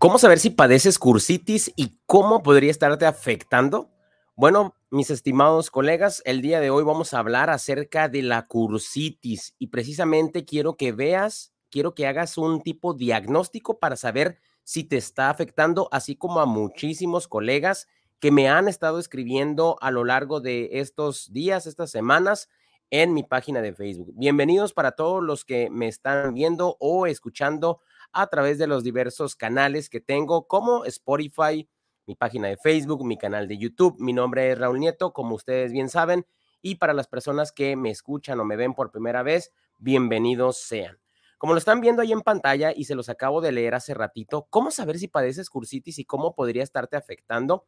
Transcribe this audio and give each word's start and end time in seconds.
¿Cómo 0.00 0.16
saber 0.16 0.38
si 0.38 0.48
padeces 0.48 0.98
cursitis 0.98 1.74
y 1.76 1.98
cómo 2.06 2.42
podría 2.42 2.70
estarte 2.70 3.04
afectando? 3.04 3.90
Bueno, 4.34 4.74
mis 4.88 5.10
estimados 5.10 5.70
colegas, 5.70 6.22
el 6.24 6.40
día 6.40 6.58
de 6.58 6.70
hoy 6.70 6.84
vamos 6.84 7.12
a 7.12 7.18
hablar 7.18 7.50
acerca 7.50 8.08
de 8.08 8.22
la 8.22 8.46
cursitis 8.46 9.54
y 9.58 9.66
precisamente 9.66 10.46
quiero 10.46 10.78
que 10.78 10.92
veas, 10.92 11.52
quiero 11.70 11.94
que 11.94 12.06
hagas 12.06 12.38
un 12.38 12.62
tipo 12.62 12.94
diagnóstico 12.94 13.78
para 13.78 13.94
saber 13.94 14.38
si 14.64 14.84
te 14.84 14.96
está 14.96 15.28
afectando, 15.28 15.90
así 15.92 16.16
como 16.16 16.40
a 16.40 16.46
muchísimos 16.46 17.28
colegas 17.28 17.86
que 18.20 18.30
me 18.30 18.48
han 18.48 18.68
estado 18.68 19.00
escribiendo 19.00 19.76
a 19.82 19.90
lo 19.90 20.06
largo 20.06 20.40
de 20.40 20.70
estos 20.80 21.30
días, 21.30 21.66
estas 21.66 21.90
semanas, 21.90 22.48
en 22.88 23.12
mi 23.12 23.22
página 23.22 23.60
de 23.60 23.74
Facebook. 23.74 24.14
Bienvenidos 24.16 24.72
para 24.72 24.92
todos 24.92 25.22
los 25.22 25.44
que 25.44 25.68
me 25.68 25.88
están 25.88 26.32
viendo 26.32 26.78
o 26.80 27.06
escuchando 27.06 27.80
a 28.12 28.26
través 28.28 28.58
de 28.58 28.66
los 28.66 28.84
diversos 28.84 29.36
canales 29.36 29.88
que 29.88 30.00
tengo 30.00 30.46
como 30.46 30.84
Spotify, 30.84 31.68
mi 32.06 32.14
página 32.14 32.48
de 32.48 32.56
Facebook, 32.56 33.04
mi 33.04 33.16
canal 33.16 33.48
de 33.48 33.58
YouTube. 33.58 33.96
Mi 33.98 34.12
nombre 34.12 34.50
es 34.50 34.58
Raúl 34.58 34.80
Nieto, 34.80 35.12
como 35.12 35.34
ustedes 35.34 35.72
bien 35.72 35.88
saben, 35.88 36.26
y 36.62 36.76
para 36.76 36.92
las 36.92 37.06
personas 37.06 37.52
que 37.52 37.76
me 37.76 37.90
escuchan 37.90 38.40
o 38.40 38.44
me 38.44 38.56
ven 38.56 38.74
por 38.74 38.90
primera 38.90 39.22
vez, 39.22 39.52
bienvenidos 39.78 40.58
sean. 40.58 40.98
Como 41.38 41.54
lo 41.54 41.58
están 41.58 41.80
viendo 41.80 42.02
ahí 42.02 42.12
en 42.12 42.20
pantalla 42.20 42.72
y 42.74 42.84
se 42.84 42.94
los 42.94 43.08
acabo 43.08 43.40
de 43.40 43.52
leer 43.52 43.74
hace 43.74 43.94
ratito, 43.94 44.46
¿cómo 44.50 44.70
saber 44.70 44.98
si 44.98 45.08
padeces 45.08 45.48
cursitis 45.48 45.98
y 45.98 46.04
cómo 46.04 46.34
podría 46.34 46.62
estarte 46.62 46.96
afectando? 46.96 47.66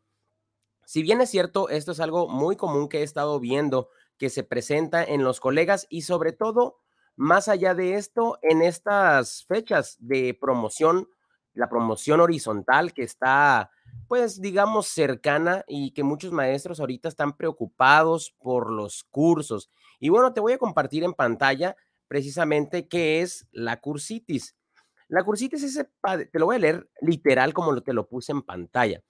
Si 0.84 1.02
bien 1.02 1.22
es 1.22 1.30
cierto, 1.30 1.70
esto 1.70 1.92
es 1.92 2.00
algo 2.00 2.28
muy 2.28 2.56
común 2.56 2.88
que 2.88 2.98
he 2.98 3.02
estado 3.02 3.40
viendo 3.40 3.88
que 4.18 4.28
se 4.28 4.44
presenta 4.44 5.02
en 5.02 5.24
los 5.24 5.40
colegas 5.40 5.86
y 5.88 6.02
sobre 6.02 6.32
todo 6.32 6.81
más 7.16 7.48
allá 7.48 7.74
de 7.74 7.94
esto, 7.94 8.38
en 8.42 8.62
estas 8.62 9.44
fechas 9.44 9.96
de 10.00 10.36
promoción, 10.40 11.08
la 11.54 11.68
promoción 11.68 12.20
horizontal 12.20 12.92
que 12.92 13.02
está, 13.02 13.70
pues, 14.08 14.40
digamos, 14.40 14.88
cercana 14.88 15.64
y 15.68 15.92
que 15.92 16.02
muchos 16.02 16.32
maestros 16.32 16.80
ahorita 16.80 17.08
están 17.08 17.36
preocupados 17.36 18.34
por 18.38 18.72
los 18.72 19.04
cursos. 19.04 19.70
Y 20.00 20.08
bueno, 20.08 20.32
te 20.32 20.40
voy 20.40 20.54
a 20.54 20.58
compartir 20.58 21.04
en 21.04 21.14
pantalla 21.14 21.76
precisamente 22.08 22.88
qué 22.88 23.22
es 23.22 23.46
la 23.52 23.80
cursitis. 23.80 24.56
La 25.08 25.24
cursitis 25.24 25.62
es, 25.62 25.86
te 26.32 26.38
lo 26.38 26.46
voy 26.46 26.56
a 26.56 26.60
leer 26.60 26.88
literal 27.00 27.52
como 27.52 27.80
te 27.82 27.92
lo 27.92 28.08
puse 28.08 28.32
en 28.32 28.42
pantalla. 28.42 29.02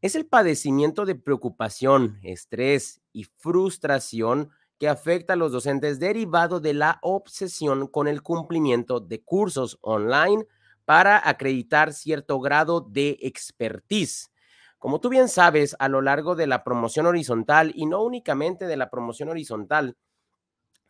Es 0.00 0.14
el 0.14 0.26
padecimiento 0.26 1.06
de 1.06 1.14
preocupación, 1.14 2.18
estrés 2.22 3.00
y 3.12 3.24
frustración 3.24 4.50
que 4.78 4.88
afecta 4.88 5.32
a 5.32 5.36
los 5.36 5.52
docentes 5.52 5.98
derivado 5.98 6.60
de 6.60 6.74
la 6.74 6.98
obsesión 7.02 7.86
con 7.86 8.08
el 8.08 8.22
cumplimiento 8.22 9.00
de 9.00 9.22
cursos 9.22 9.78
online 9.80 10.46
para 10.84 11.28
acreditar 11.28 11.92
cierto 11.92 12.40
grado 12.40 12.80
de 12.80 13.18
expertise. 13.22 14.30
Como 14.78 15.00
tú 15.00 15.08
bien 15.08 15.28
sabes, 15.28 15.74
a 15.78 15.88
lo 15.88 16.02
largo 16.02 16.36
de 16.36 16.46
la 16.46 16.62
promoción 16.62 17.06
horizontal 17.06 17.72
y 17.74 17.86
no 17.86 18.02
únicamente 18.02 18.66
de 18.66 18.76
la 18.76 18.90
promoción 18.90 19.30
horizontal, 19.30 19.96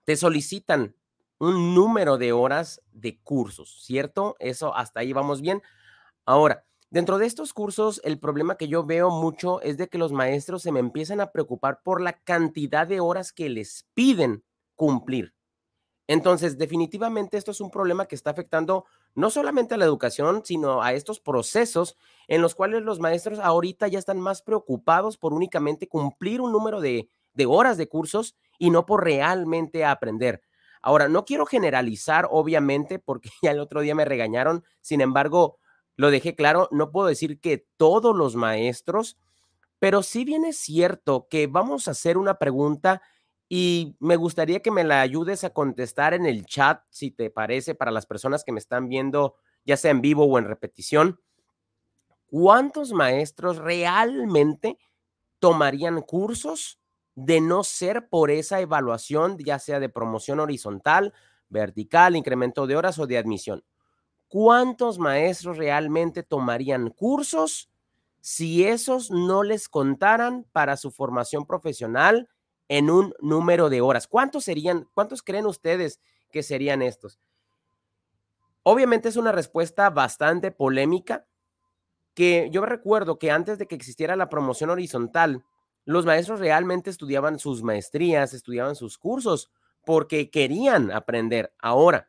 te 0.05 0.17
solicitan 0.17 0.95
un 1.39 1.75
número 1.75 2.19
de 2.19 2.33
horas 2.33 2.83
de 2.93 3.19
cursos, 3.21 3.83
¿cierto? 3.85 4.37
Eso 4.39 4.75
hasta 4.75 5.01
ahí 5.01 5.13
vamos 5.13 5.41
bien. 5.41 5.63
Ahora, 6.25 6.65
Dentro 6.91 7.19
de 7.19 7.27
estos 7.27 7.53
cursos, 7.53 8.01
el 8.05 8.21
problema 8.21 8.57
que 8.57 8.69
yo 8.69 8.85
veo 8.85 9.11
mucho 9.11 9.61
es 9.61 9.77
de 9.77 9.89
que 9.89 9.99
los 9.99 10.13
maestros 10.13 10.63
se 10.63 10.71
me 10.71 10.81
empiezan 10.81 11.21
a 11.21 11.33
preocupar 11.33 11.81
por 11.83 12.01
la 12.01 12.13
cantidad 12.13 12.87
de 12.87 13.01
horas 13.01 13.33
que 13.33 13.49
les 13.49 13.87
piden 13.95 14.45
cumplir. 14.77 15.35
Entonces, 16.09 16.57
definitivamente 16.57 17.37
esto 17.37 17.51
es 17.51 17.61
un 17.61 17.71
problema 17.71 18.07
que 18.07 18.15
está 18.15 18.31
afectando 18.31 18.85
no 19.15 19.31
solamente 19.31 19.75
a 19.75 19.79
la 19.79 19.85
educación, 19.85 20.43
sino 20.45 20.83
a 20.83 20.93
estos 20.93 21.19
procesos 21.19 21.97
en 22.29 22.43
los 22.43 22.55
cuales 22.55 22.83
los 22.83 23.01
maestros 23.01 23.41
ahorita 23.41 23.89
ya 23.89 23.99
están 23.99 24.21
más 24.21 24.43
preocupados 24.43 25.17
por 25.17 25.33
únicamente 25.33 25.89
cumplir 25.89 26.41
un 26.41 26.53
número 26.53 26.81
de, 26.81 27.09
horas 27.49 27.77
de 27.77 27.89
cursos 27.89 28.37
y 28.59 28.71
no 28.71 28.87
por 28.87 29.03
realmente 29.03 29.85
aprender. 29.85 30.43
Ahora, 30.81 31.09
no 31.09 31.25
quiero 31.25 31.47
generalizar, 31.47 32.29
obviamente, 32.31 33.01
porque 33.01 33.31
ya 33.43 33.51
el 33.51 33.59
otro 33.59 33.81
día 33.81 33.97
me 33.97 34.05
regañaron, 34.05 34.65
sin 34.81 35.01
embargo, 35.01 35.59
lo 35.97 36.11
dejé 36.11 36.35
claro, 36.35 36.69
no 36.73 36.91
puedo 36.91 37.09
decir 37.09 37.41
que 37.41 37.67
todos 37.77 38.15
los 38.15 38.37
maestros, 38.37 39.17
pero 39.79 40.03
sí 40.03 40.25
bien 40.25 40.45
es 40.45 40.59
cierto 40.59 41.29
que 41.31 41.47
vamos 41.47 41.89
a 41.89 41.93
hacer 41.93 42.19
una 42.19 42.39
pregunta 42.39 43.03
y 43.49 43.97
me 44.01 44.17
gustaría 44.17 44.61
que 44.61 44.71
me 44.71 44.85
la 44.85 45.01
ayudes 45.01 45.45
a 45.45 45.51
contestar 45.51 46.15
en 46.15 46.27
el 46.27 46.47
chat, 46.47 46.83
si 46.91 47.11
te 47.11 47.31
parece, 47.31 47.75
para 47.75 47.91
las 47.91 48.07
personas 48.07 48.43
que 48.45 48.53
me 48.53 48.59
están 48.59 48.89
viendo, 48.89 49.37
ya 49.65 49.77
sea 49.77 49.93
en 49.93 50.01
vivo 50.01 50.25
o 50.25 50.39
en 50.39 50.47
repetición. 50.47 51.21
¿Cuántos 52.27 52.93
maestros 52.93 53.59
realmente 53.59 54.79
tomarían 55.39 56.03
cursos 56.03 56.81
de 57.15 57.41
no 57.41 57.63
ser 57.65 58.09
por 58.09 58.31
esa 58.31 58.61
evaluación, 58.61 59.39
ya 59.39 59.59
sea 59.59 59.81
de 59.81 59.89
promoción 59.89 60.41
horizontal, 60.41 61.15
vertical, 61.49 62.17
incremento 62.17 62.67
de 62.67 62.77
horas 62.77 62.99
o 62.99 63.07
de 63.07 63.19
admisión? 63.19 63.65
¿Cuántos 64.29 64.99
maestros 64.99 65.57
realmente 65.57 66.23
tomarían 66.23 66.91
cursos 66.91 67.71
si 68.21 68.65
esos 68.65 69.11
no 69.11 69.43
les 69.43 69.69
contaran 69.69 70.45
para 70.53 70.77
su 70.77 70.91
formación 70.91 71.47
profesional 71.47 72.29
en 72.69 72.91
un 72.91 73.15
número 73.21 73.71
de 73.71 73.81
horas? 73.81 74.09
¿Cuántos 74.09 74.45
serían, 74.45 74.89
cuántos 74.95 75.23
creen 75.23 75.47
ustedes 75.47 76.01
que 76.33 76.43
serían 76.43 76.83
estos? 76.83 77.19
Obviamente 78.63 79.09
es 79.09 79.17
una 79.17 79.31
respuesta 79.31 79.91
bastante 79.91 80.51
polémica 80.51 81.27
que 82.15 82.49
yo 82.51 82.67
recuerdo 82.67 83.19
que 83.19 83.31
antes 83.31 83.59
de 83.59 83.69
que 83.69 83.77
existiera 83.77 84.17
la 84.17 84.29
promoción 84.29 84.71
horizontal, 84.71 85.45
los 85.85 86.05
maestros 86.05 86.41
realmente 86.41 86.91
estudiaban 86.91 87.39
sus 87.39 87.63
maestrías, 87.63 88.35
estudiaban 88.35 88.75
sus 88.75 88.99
cursos 88.99 89.53
porque 89.85 90.31
querían 90.31 90.91
aprender. 90.91 91.55
Ahora, 91.59 92.09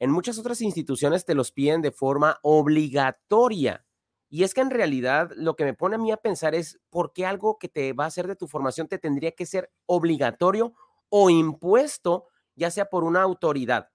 en 0.00 0.10
muchas 0.10 0.38
otras 0.38 0.60
instituciones 0.60 1.24
te 1.24 1.34
los 1.34 1.52
piden 1.52 1.82
de 1.82 1.92
forma 1.92 2.38
obligatoria. 2.42 3.84
Y 4.30 4.44
es 4.44 4.54
que 4.54 4.60
en 4.60 4.70
realidad 4.70 5.30
lo 5.36 5.56
que 5.56 5.64
me 5.64 5.74
pone 5.74 5.96
a 5.96 5.98
mí 5.98 6.12
a 6.12 6.18
pensar 6.18 6.54
es 6.54 6.78
por 6.90 7.12
qué 7.12 7.26
algo 7.26 7.58
que 7.58 7.68
te 7.68 7.92
va 7.94 8.04
a 8.04 8.08
hacer 8.08 8.26
de 8.26 8.36
tu 8.36 8.46
formación 8.46 8.86
te 8.86 8.98
tendría 8.98 9.32
que 9.32 9.46
ser 9.46 9.70
obligatorio 9.86 10.74
o 11.08 11.30
impuesto, 11.30 12.26
ya 12.54 12.70
sea 12.70 12.86
por 12.86 13.04
una 13.04 13.22
autoridad. 13.22 13.88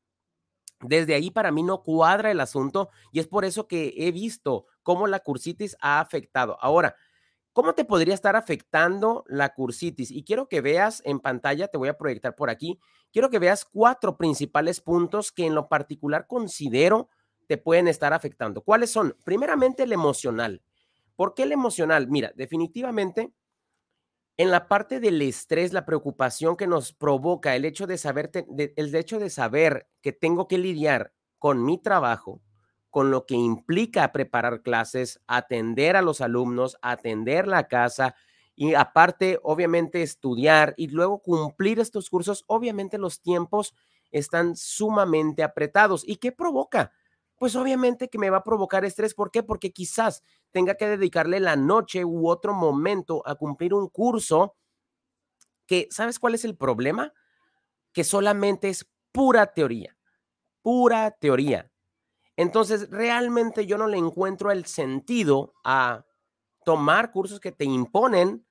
Desde 0.81 1.15
ahí 1.15 1.31
para 1.31 1.51
mí 1.51 1.63
no 1.63 1.81
cuadra 1.81 2.31
el 2.31 2.39
asunto 2.39 2.89
y 3.11 3.19
es 3.19 3.27
por 3.27 3.45
eso 3.45 3.67
que 3.67 3.93
he 3.95 4.11
visto 4.11 4.65
cómo 4.81 5.07
la 5.07 5.19
cursitis 5.19 5.77
ha 5.79 5.99
afectado. 5.99 6.57
Ahora, 6.59 6.95
¿cómo 7.53 7.73
te 7.73 7.85
podría 7.85 8.13
estar 8.13 8.35
afectando 8.35 9.23
la 9.27 9.53
cursitis? 9.53 10.11
Y 10.11 10.23
quiero 10.23 10.49
que 10.49 10.61
veas 10.61 11.01
en 11.05 11.19
pantalla, 11.19 11.69
te 11.69 11.77
voy 11.77 11.89
a 11.89 11.97
proyectar 11.97 12.35
por 12.35 12.49
aquí, 12.49 12.79
quiero 13.13 13.29
que 13.29 13.39
veas 13.39 13.63
cuatro 13.63 14.17
principales 14.17 14.81
puntos 14.81 15.31
que 15.31 15.45
en 15.45 15.55
lo 15.55 15.69
particular 15.69 16.27
considero 16.27 17.09
te 17.47 17.57
pueden 17.57 17.87
estar 17.87 18.11
afectando. 18.13 18.61
¿Cuáles 18.61 18.89
son? 18.89 19.15
Primeramente, 19.23 19.83
el 19.83 19.93
emocional. 19.93 20.61
¿Por 21.15 21.35
qué 21.35 21.43
el 21.43 21.51
emocional? 21.51 22.07
Mira, 22.09 22.33
definitivamente 22.35 23.31
en 24.37 24.49
la 24.49 24.67
parte 24.67 24.99
del 24.99 25.21
estrés, 25.21 25.73
la 25.73 25.85
preocupación 25.85 26.57
que 26.57 26.65
nos 26.65 26.91
provoca 26.91 27.55
el 27.55 27.65
hecho 27.65 27.85
de 27.85 27.99
saber, 27.99 28.31
el 28.57 28.95
hecho 28.95 29.19
de 29.19 29.29
saber 29.29 29.87
que 30.01 30.11
tengo 30.11 30.47
que 30.47 30.57
lidiar 30.57 31.13
con 31.37 31.63
mi 31.63 31.77
trabajo, 31.77 32.41
con 32.89 33.11
lo 33.11 33.27
que 33.27 33.35
implica 33.35 34.11
preparar 34.11 34.63
clases, 34.63 35.21
atender 35.27 35.95
a 35.95 36.01
los 36.01 36.19
alumnos, 36.19 36.77
atender 36.81 37.47
la 37.47 37.67
casa, 37.67 38.15
y 38.55 38.75
aparte, 38.75 39.39
obviamente, 39.43 40.01
estudiar 40.03 40.73
y 40.77 40.87
luego 40.87 41.19
cumplir 41.19 41.79
estos 41.79 42.09
cursos, 42.09 42.43
obviamente 42.47 42.97
los 42.97 43.21
tiempos 43.21 43.73
están 44.11 44.55
sumamente 44.55 45.43
apretados. 45.43 46.03
¿Y 46.07 46.17
qué 46.17 46.31
provoca? 46.31 46.91
Pues 47.37 47.55
obviamente 47.55 48.09
que 48.09 48.19
me 48.19 48.29
va 48.29 48.37
a 48.37 48.43
provocar 48.43 48.85
estrés. 48.85 49.13
¿Por 49.15 49.31
qué? 49.31 49.43
Porque 49.43 49.71
quizás 49.71 50.23
tenga 50.51 50.75
que 50.75 50.87
dedicarle 50.87 51.39
la 51.39 51.55
noche 51.55 52.05
u 52.05 52.29
otro 52.29 52.53
momento 52.53 53.23
a 53.25 53.35
cumplir 53.35 53.73
un 53.73 53.89
curso 53.89 54.55
que, 55.65 55.87
¿sabes 55.91 56.19
cuál 56.19 56.35
es 56.35 56.45
el 56.45 56.55
problema? 56.55 57.13
Que 57.93 58.03
solamente 58.03 58.69
es 58.69 58.89
pura 59.11 59.53
teoría, 59.53 59.97
pura 60.61 61.11
teoría. 61.11 61.71
Entonces, 62.37 62.89
realmente 62.89 63.65
yo 63.65 63.77
no 63.77 63.87
le 63.87 63.97
encuentro 63.97 64.51
el 64.51 64.65
sentido 64.65 65.53
a 65.63 66.05
tomar 66.63 67.11
cursos 67.11 67.39
que 67.39 67.51
te 67.51 67.65
imponen 67.65 68.45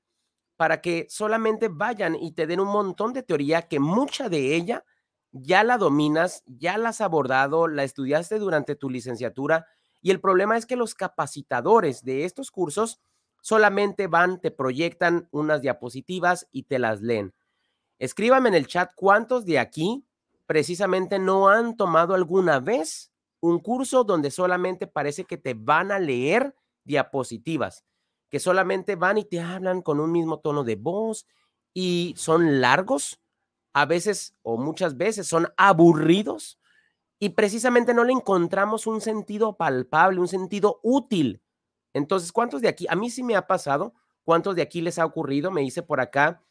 para 0.56 0.80
que 0.80 1.06
solamente 1.08 1.68
vayan 1.68 2.14
y 2.14 2.32
te 2.32 2.46
den 2.46 2.60
un 2.60 2.68
montón 2.68 3.12
de 3.12 3.22
teoría 3.22 3.62
que 3.62 3.80
mucha 3.80 4.28
de 4.28 4.54
ella 4.54 4.84
ya 5.32 5.64
la 5.64 5.78
dominas, 5.78 6.42
ya 6.46 6.76
la 6.78 6.90
has 6.90 7.00
abordado, 7.00 7.66
la 7.66 7.84
estudiaste 7.84 8.38
durante 8.38 8.76
tu 8.76 8.90
licenciatura 8.90 9.66
y 10.02 10.10
el 10.10 10.20
problema 10.20 10.56
es 10.56 10.66
que 10.66 10.76
los 10.76 10.94
capacitadores 10.94 12.04
de 12.04 12.24
estos 12.24 12.50
cursos 12.50 13.00
solamente 13.40 14.06
van, 14.06 14.40
te 14.40 14.50
proyectan 14.50 15.28
unas 15.30 15.62
diapositivas 15.62 16.48
y 16.52 16.64
te 16.64 16.78
las 16.78 17.00
leen. 17.00 17.34
Escríbame 17.98 18.48
en 18.48 18.54
el 18.54 18.66
chat 18.66 18.92
cuántos 18.94 19.44
de 19.44 19.58
aquí 19.58 20.04
precisamente 20.46 21.18
no 21.18 21.48
han 21.48 21.76
tomado 21.76 22.14
alguna 22.14 22.60
vez 22.60 23.12
un 23.40 23.58
curso 23.58 24.04
donde 24.04 24.30
solamente 24.30 24.86
parece 24.86 25.24
que 25.24 25.38
te 25.38 25.54
van 25.54 25.90
a 25.90 25.98
leer 25.98 26.54
diapositivas, 26.84 27.84
que 28.32 28.40
solamente 28.40 28.96
van 28.96 29.19
y 29.19 29.25
te 29.26 29.40
hablan 29.43 29.82
con 29.82 30.00
un 30.00 30.11
mismo 30.11 30.40
tono 30.40 30.64
de 30.64 30.76
voz 30.76 31.26
y 31.75 32.14
son 32.17 32.62
largos, 32.62 33.20
a 33.75 33.84
veces 33.84 34.34
o 34.40 34.56
muchas 34.56 34.96
veces 34.96 35.26
son 35.26 35.49
aburridos 35.58 36.58
y 37.19 37.29
precisamente 37.29 37.93
no 37.93 38.05
le 38.05 38.14
encontramos 38.14 38.87
un 38.87 39.02
sentido 39.02 39.58
palpable, 39.58 40.19
un 40.19 40.29
sentido 40.29 40.81
útil. 40.82 41.43
Entonces, 41.93 42.32
¿cuántos 42.32 42.62
de 42.62 42.69
aquí? 42.69 42.87
A 42.88 42.96
mí 42.96 43.11
sí 43.11 43.23
me 43.23 43.37
ha 43.37 43.46
pasado, 43.46 43.93
¿cuántos 44.25 44.56
de 44.56 44.62
aquí 44.62 44.81
les 44.81 44.99
ha 44.99 45.05
ocurrido? 45.05 45.50
Me 45.50 45.61
dice 45.61 45.82
por 45.82 46.00
acá, 46.00 46.43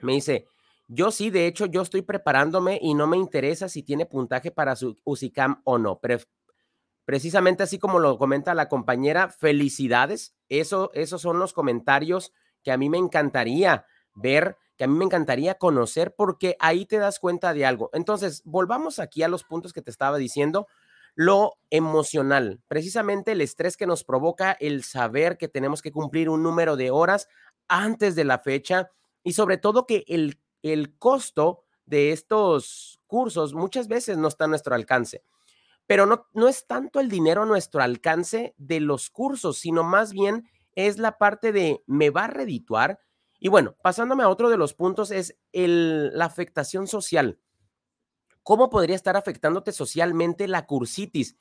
me 0.00 0.12
dice, 0.12 0.46
yo 0.88 1.10
sí, 1.10 1.30
de 1.30 1.46
hecho, 1.46 1.64
yo 1.64 1.80
estoy 1.80 2.02
preparándome 2.02 2.78
y 2.82 2.92
no 2.92 3.06
me 3.06 3.16
interesa 3.16 3.70
si 3.70 3.82
tiene 3.82 4.04
puntaje 4.04 4.50
para 4.50 4.76
su 4.76 4.94
UCICAM 5.04 5.62
o 5.64 5.78
no. 5.78 6.00
Precisamente 7.08 7.62
así 7.62 7.78
como 7.78 8.00
lo 8.00 8.18
comenta 8.18 8.52
la 8.52 8.68
compañera, 8.68 9.30
felicidades. 9.30 10.34
Eso, 10.50 10.90
esos 10.92 11.22
son 11.22 11.38
los 11.38 11.54
comentarios 11.54 12.34
que 12.62 12.70
a 12.70 12.76
mí 12.76 12.90
me 12.90 12.98
encantaría 12.98 13.86
ver, 14.12 14.58
que 14.76 14.84
a 14.84 14.88
mí 14.88 14.94
me 14.94 15.06
encantaría 15.06 15.54
conocer, 15.54 16.14
porque 16.14 16.58
ahí 16.60 16.84
te 16.84 16.98
das 16.98 17.18
cuenta 17.18 17.54
de 17.54 17.64
algo. 17.64 17.88
Entonces, 17.94 18.42
volvamos 18.44 18.98
aquí 18.98 19.22
a 19.22 19.28
los 19.28 19.42
puntos 19.42 19.72
que 19.72 19.80
te 19.80 19.90
estaba 19.90 20.18
diciendo. 20.18 20.66
Lo 21.14 21.54
emocional, 21.70 22.60
precisamente 22.68 23.32
el 23.32 23.40
estrés 23.40 23.78
que 23.78 23.86
nos 23.86 24.04
provoca 24.04 24.52
el 24.52 24.84
saber 24.84 25.38
que 25.38 25.48
tenemos 25.48 25.80
que 25.80 25.92
cumplir 25.92 26.28
un 26.28 26.42
número 26.42 26.76
de 26.76 26.90
horas 26.90 27.26
antes 27.68 28.16
de 28.16 28.24
la 28.24 28.38
fecha 28.40 28.90
y 29.24 29.32
sobre 29.32 29.56
todo 29.56 29.86
que 29.86 30.04
el 30.08 30.38
el 30.62 30.96
costo 30.98 31.64
de 31.86 32.12
estos 32.12 33.00
cursos 33.06 33.54
muchas 33.54 33.88
veces 33.88 34.18
no 34.18 34.28
está 34.28 34.44
a 34.44 34.48
nuestro 34.48 34.74
alcance. 34.74 35.22
Pero 35.88 36.04
no, 36.06 36.28
no 36.34 36.48
es 36.48 36.66
tanto 36.66 37.00
el 37.00 37.08
dinero 37.08 37.42
a 37.42 37.46
nuestro 37.46 37.82
alcance 37.82 38.54
de 38.58 38.78
los 38.78 39.08
cursos, 39.08 39.58
sino 39.58 39.82
más 39.82 40.12
bien 40.12 40.46
es 40.76 40.98
la 40.98 41.18
parte 41.18 41.50
de 41.50 41.82
me 41.86 42.10
va 42.10 42.24
a 42.24 42.28
redituar. 42.28 43.00
Y 43.40 43.48
bueno, 43.48 43.74
pasándome 43.82 44.22
a 44.22 44.28
otro 44.28 44.50
de 44.50 44.58
los 44.58 44.74
puntos 44.74 45.10
es 45.10 45.36
el, 45.52 46.16
la 46.16 46.26
afectación 46.26 46.86
social. 46.86 47.40
¿Cómo 48.42 48.68
podría 48.68 48.96
estar 48.96 49.16
afectándote 49.16 49.72
socialmente 49.72 50.46
la 50.46 50.66
cursitis? 50.66 51.36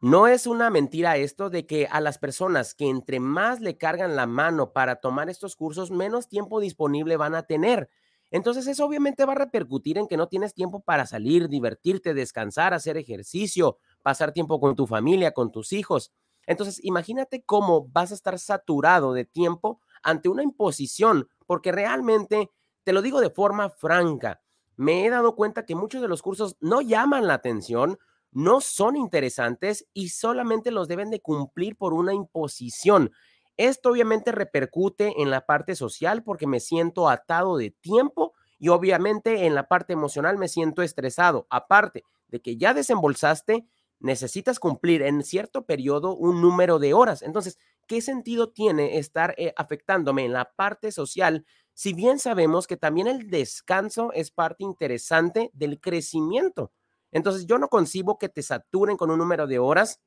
No 0.00 0.26
es 0.26 0.46
una 0.46 0.70
mentira 0.70 1.18
esto 1.18 1.50
de 1.50 1.66
que 1.66 1.86
a 1.86 2.00
las 2.00 2.18
personas 2.18 2.74
que 2.74 2.88
entre 2.88 3.20
más 3.20 3.60
le 3.60 3.76
cargan 3.76 4.16
la 4.16 4.26
mano 4.26 4.72
para 4.72 4.96
tomar 4.96 5.28
estos 5.28 5.54
cursos, 5.54 5.90
menos 5.90 6.28
tiempo 6.28 6.60
disponible 6.60 7.18
van 7.18 7.34
a 7.34 7.42
tener. 7.42 7.90
Entonces 8.34 8.66
eso 8.66 8.84
obviamente 8.84 9.24
va 9.24 9.30
a 9.34 9.36
repercutir 9.36 9.96
en 9.96 10.08
que 10.08 10.16
no 10.16 10.26
tienes 10.26 10.54
tiempo 10.54 10.80
para 10.80 11.06
salir, 11.06 11.48
divertirte, 11.48 12.14
descansar, 12.14 12.74
hacer 12.74 12.96
ejercicio, 12.96 13.78
pasar 14.02 14.32
tiempo 14.32 14.58
con 14.58 14.74
tu 14.74 14.88
familia, 14.88 15.30
con 15.30 15.52
tus 15.52 15.72
hijos. 15.72 16.12
Entonces 16.44 16.80
imagínate 16.82 17.44
cómo 17.44 17.86
vas 17.92 18.10
a 18.10 18.14
estar 18.14 18.36
saturado 18.40 19.12
de 19.12 19.24
tiempo 19.24 19.80
ante 20.02 20.28
una 20.28 20.42
imposición, 20.42 21.28
porque 21.46 21.70
realmente, 21.70 22.50
te 22.82 22.92
lo 22.92 23.02
digo 23.02 23.20
de 23.20 23.30
forma 23.30 23.70
franca, 23.70 24.40
me 24.74 25.06
he 25.06 25.10
dado 25.10 25.36
cuenta 25.36 25.64
que 25.64 25.76
muchos 25.76 26.02
de 26.02 26.08
los 26.08 26.20
cursos 26.20 26.56
no 26.58 26.80
llaman 26.80 27.28
la 27.28 27.34
atención, 27.34 28.00
no 28.32 28.60
son 28.60 28.96
interesantes 28.96 29.86
y 29.94 30.08
solamente 30.08 30.72
los 30.72 30.88
deben 30.88 31.08
de 31.10 31.20
cumplir 31.20 31.76
por 31.76 31.94
una 31.94 32.12
imposición. 32.12 33.12
Esto 33.56 33.90
obviamente 33.90 34.32
repercute 34.32 35.22
en 35.22 35.30
la 35.30 35.46
parte 35.46 35.76
social 35.76 36.22
porque 36.24 36.46
me 36.46 36.60
siento 36.60 37.08
atado 37.08 37.56
de 37.56 37.70
tiempo 37.70 38.32
y 38.58 38.68
obviamente 38.68 39.46
en 39.46 39.54
la 39.54 39.68
parte 39.68 39.92
emocional 39.92 40.38
me 40.38 40.48
siento 40.48 40.82
estresado. 40.82 41.46
Aparte 41.50 42.04
de 42.28 42.40
que 42.40 42.56
ya 42.56 42.74
desembolsaste, 42.74 43.66
necesitas 44.00 44.58
cumplir 44.58 45.02
en 45.02 45.22
cierto 45.22 45.64
periodo 45.66 46.14
un 46.14 46.40
número 46.40 46.78
de 46.78 46.94
horas. 46.94 47.22
Entonces, 47.22 47.58
¿qué 47.86 48.00
sentido 48.00 48.50
tiene 48.50 48.98
estar 48.98 49.34
eh, 49.38 49.52
afectándome 49.56 50.24
en 50.24 50.32
la 50.32 50.52
parte 50.52 50.92
social 50.92 51.46
si 51.74 51.92
bien 51.92 52.18
sabemos 52.18 52.66
que 52.66 52.76
también 52.76 53.06
el 53.06 53.30
descanso 53.30 54.12
es 54.12 54.30
parte 54.30 54.64
interesante 54.64 55.50
del 55.54 55.80
crecimiento? 55.80 56.72
Entonces, 57.12 57.46
yo 57.46 57.58
no 57.58 57.68
concibo 57.68 58.18
que 58.18 58.28
te 58.28 58.42
saturen 58.42 58.96
con 58.96 59.10
un 59.10 59.18
número 59.18 59.46
de 59.46 59.58
horas 59.58 60.00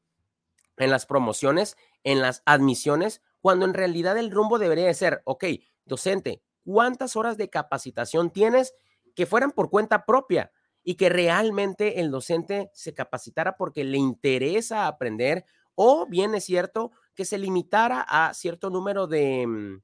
en 0.77 0.91
las 0.91 1.05
promociones, 1.05 1.75
en 2.03 2.21
las 2.21 2.43
admisiones, 2.45 3.21
cuando 3.41 3.65
en 3.65 3.73
realidad 3.73 4.17
el 4.17 4.31
rumbo 4.31 4.59
debería 4.59 4.93
ser, 4.93 5.21
ok, 5.25 5.45
docente, 5.85 6.43
¿cuántas 6.65 7.15
horas 7.15 7.37
de 7.37 7.49
capacitación 7.49 8.31
tienes 8.31 8.73
que 9.15 9.25
fueran 9.25 9.51
por 9.51 9.69
cuenta 9.69 10.05
propia 10.05 10.51
y 10.83 10.95
que 10.95 11.09
realmente 11.09 11.99
el 11.99 12.11
docente 12.11 12.69
se 12.73 12.93
capacitara 12.93 13.57
porque 13.57 13.83
le 13.83 13.97
interesa 13.97 14.87
aprender 14.87 15.45
o 15.75 16.05
bien 16.07 16.33
es 16.35 16.45
cierto 16.45 16.91
que 17.13 17.25
se 17.25 17.37
limitara 17.37 18.01
a 18.01 18.33
cierto 18.33 18.69
número 18.69 19.07
de, 19.07 19.45
mm, 19.47 19.81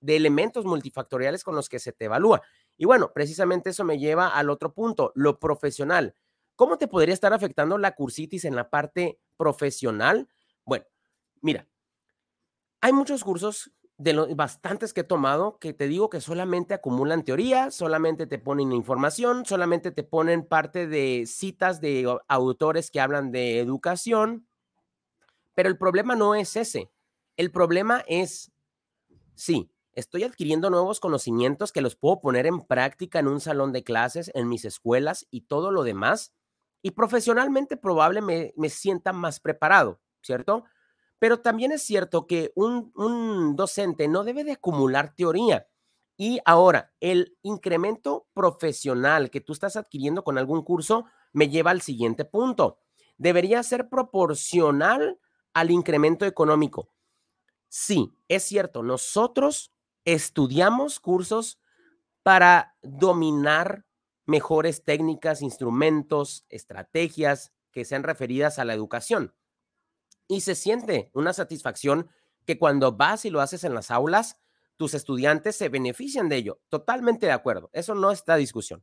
de 0.00 0.16
elementos 0.16 0.64
multifactoriales 0.64 1.44
con 1.44 1.54
los 1.54 1.68
que 1.68 1.78
se 1.78 1.92
te 1.92 2.06
evalúa? 2.06 2.42
Y 2.76 2.84
bueno, 2.84 3.12
precisamente 3.12 3.70
eso 3.70 3.84
me 3.84 3.98
lleva 3.98 4.28
al 4.28 4.50
otro 4.50 4.72
punto, 4.72 5.12
lo 5.14 5.38
profesional. 5.38 6.14
¿Cómo 6.56 6.78
te 6.78 6.88
podría 6.88 7.14
estar 7.14 7.32
afectando 7.32 7.78
la 7.78 7.94
cursitis 7.94 8.44
en 8.44 8.56
la 8.56 8.70
parte 8.70 9.20
profesional? 9.36 10.28
Bueno, 10.64 10.84
mira, 11.40 11.66
hay 12.82 12.92
muchos 12.92 13.24
cursos 13.24 13.72
de 13.98 14.12
los 14.12 14.34
bastantes 14.36 14.92
que 14.92 15.02
he 15.02 15.04
tomado 15.04 15.58
que 15.60 15.72
te 15.72 15.86
digo 15.86 16.10
que 16.10 16.20
solamente 16.20 16.74
acumulan 16.74 17.24
teoría, 17.24 17.70
solamente 17.70 18.26
te 18.26 18.38
ponen 18.38 18.72
información, 18.72 19.46
solamente 19.46 19.92
te 19.92 20.02
ponen 20.02 20.44
parte 20.44 20.88
de 20.88 21.24
citas 21.26 21.80
de 21.80 22.12
autores 22.28 22.90
que 22.90 23.00
hablan 23.00 23.30
de 23.30 23.60
educación, 23.60 24.48
pero 25.54 25.68
el 25.68 25.78
problema 25.78 26.14
no 26.14 26.34
es 26.34 26.56
ese. 26.56 26.90
El 27.36 27.50
problema 27.50 28.02
es, 28.06 28.52
sí, 29.34 29.70
estoy 29.94 30.24
adquiriendo 30.24 30.70
nuevos 30.70 31.00
conocimientos 31.00 31.72
que 31.72 31.82
los 31.82 31.96
puedo 31.96 32.20
poner 32.20 32.46
en 32.46 32.60
práctica 32.62 33.20
en 33.20 33.28
un 33.28 33.40
salón 33.40 33.72
de 33.72 33.84
clases, 33.84 34.30
en 34.34 34.48
mis 34.48 34.64
escuelas 34.64 35.26
y 35.30 35.42
todo 35.42 35.70
lo 35.70 35.84
demás, 35.84 36.32
y 36.82 36.92
profesionalmente 36.92 37.76
probablemente 37.76 38.54
me, 38.56 38.62
me 38.62 38.70
sienta 38.70 39.12
más 39.12 39.40
preparado, 39.40 40.00
¿cierto? 40.22 40.64
Pero 41.22 41.38
también 41.38 41.70
es 41.70 41.82
cierto 41.82 42.26
que 42.26 42.50
un, 42.56 43.54
docente 43.54 44.08
no 44.08 44.24
debe 44.24 44.42
de 44.42 44.54
acumular 44.54 45.14
teoría. 45.14 45.68
Y 46.16 46.40
ahora, 46.44 46.92
el 46.98 47.38
incremento 47.42 48.26
profesional 48.34 49.30
que 49.30 49.40
tú 49.40 49.52
estás 49.52 49.76
adquiriendo 49.76 50.24
con 50.24 50.36
algún 50.36 50.64
curso 50.64 51.04
me 51.32 51.48
lleva 51.48 51.70
al 51.70 51.80
siguiente 51.80 52.24
punto. 52.24 52.80
Debería 53.18 53.62
ser 53.62 53.88
proporcional 53.88 55.20
al 55.54 55.70
incremento 55.70 56.26
económico. 56.26 56.88
Sí, 57.68 58.12
es 58.26 58.42
cierto, 58.42 58.82
nosotros 58.82 59.72
estudiamos 60.04 60.98
cursos 60.98 61.60
para 62.24 62.74
dominar 62.82 63.86
mejores 64.26 64.82
técnicas, 64.82 65.40
instrumentos, 65.40 66.46
estrategias 66.48 67.52
que 67.70 67.84
sean 67.84 68.02
referidas 68.02 68.58
a 68.58 68.64
la 68.64 68.74
educación 68.74 69.32
y 70.32 70.40
se 70.40 70.54
siente 70.54 71.10
una 71.12 71.34
satisfacción 71.34 72.08
que 72.46 72.58
cuando 72.58 72.92
vas 72.92 73.26
y 73.26 73.30
lo 73.30 73.42
haces 73.42 73.64
en 73.64 73.74
las 73.74 73.90
aulas, 73.90 74.38
tus 74.78 74.94
estudiantes 74.94 75.56
se 75.56 75.68
benefician 75.68 76.30
de 76.30 76.36
ello. 76.36 76.60
Totalmente 76.70 77.26
de 77.26 77.32
acuerdo, 77.32 77.68
eso 77.74 77.94
no 77.94 78.10
está 78.10 78.36
discusión. 78.36 78.82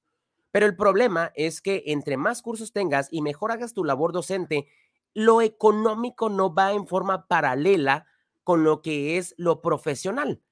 Pero 0.52 0.68
el 0.68 0.76
problema 0.76 1.32
es 1.34 1.60
que 1.60 1.84
entre 1.88 2.18
más 2.18 2.44
cursos 2.44 2.72
tengas 2.72 3.08
y 3.12 3.24
mejor 3.24 3.52
hagas 3.52 3.74
tu 3.74 3.84
labor 3.84 4.14
docente, 4.14 4.68
lo 5.16 5.42
económico 5.42 6.30
no 6.30 6.54
va 6.54 6.72
en 6.74 6.86
forma 6.86 7.28
paralela 7.28 8.06
con 8.44 8.64
lo 8.64 8.84
que 8.84 9.18
es 9.18 9.34
lo 9.38 9.60
profesional. 9.60 10.44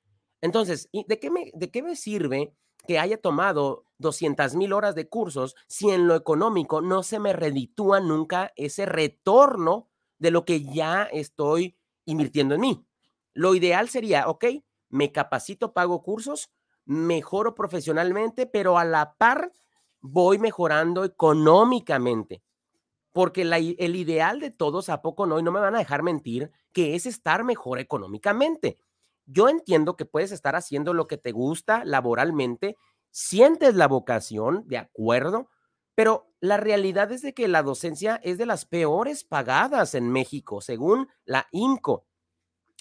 Entonces, 0.41 0.89
¿de 0.91 1.19
qué 1.19 1.29
me, 1.29 1.51
de 1.53 1.69
qué 1.69 1.83
me 1.83 1.95
sirve 1.95 2.55
que 2.87 2.97
haya 2.97 3.21
tomado 3.21 3.85
200 3.99 4.55
mil 4.55 4.73
horas 4.73 4.95
de 4.95 5.07
cursos 5.07 5.55
si 5.67 5.91
en 5.91 6.07
lo 6.07 6.15
económico 6.15 6.81
no 6.81 7.03
se 7.03 7.19
me 7.19 7.33
reditúa 7.33 7.99
nunca 7.99 8.51
ese 8.55 8.87
retorno 8.87 9.91
de 10.19 10.31
lo 10.31 10.45
que 10.45 10.63
ya 10.63 11.03
estoy 11.03 11.77
invirtiendo 12.05 12.55
en 12.55 12.61
mí. 12.61 12.85
Lo 13.33 13.53
ideal 13.55 13.89
sería, 13.89 14.27
ok, 14.27 14.45
me 14.89 15.11
capacito, 15.11 15.73
pago 15.73 16.01
cursos, 16.01 16.49
mejoro 16.85 17.53
profesionalmente, 17.53 18.47
pero 18.47 18.77
a 18.77 18.85
la 18.85 19.13
par 19.15 19.51
voy 20.01 20.37
mejorando 20.37 21.03
económicamente. 21.03 22.41
Porque 23.11 23.41
el 23.41 23.95
ideal 23.95 24.39
de 24.39 24.51
todos, 24.51 24.89
¿a 24.89 25.01
poco 25.01 25.25
no? 25.25 25.39
Y 25.39 25.43
no 25.43 25.51
me 25.51 25.59
van 25.59 25.75
a 25.75 25.79
dejar 25.79 26.03
mentir, 26.03 26.51
que 26.71 26.95
es 26.95 27.05
estar 27.05 27.43
mejor 27.43 27.79
económicamente. 27.79 28.77
Yo 29.25 29.49
entiendo 29.49 29.97
que 29.97 30.05
puedes 30.05 30.31
estar 30.31 30.55
haciendo 30.55 30.93
lo 30.93 31.07
que 31.07 31.17
te 31.17 31.31
gusta 31.31 31.83
laboralmente, 31.83 32.77
sientes 33.11 33.75
la 33.75 33.87
vocación, 33.87 34.63
de 34.67 34.77
acuerdo, 34.77 35.49
pero 35.97 36.31
la 36.41 36.57
realidad 36.57 37.11
es 37.11 37.23
de 37.23 37.33
que 37.33 37.47
la 37.47 37.63
docencia 37.63 38.21
es 38.23 38.37
de 38.37 38.45
las 38.45 38.65
peores 38.65 39.23
pagadas 39.23 39.95
en 39.95 40.11
México, 40.11 40.61
según 40.61 41.09
la 41.25 41.47
INCO, 41.51 42.05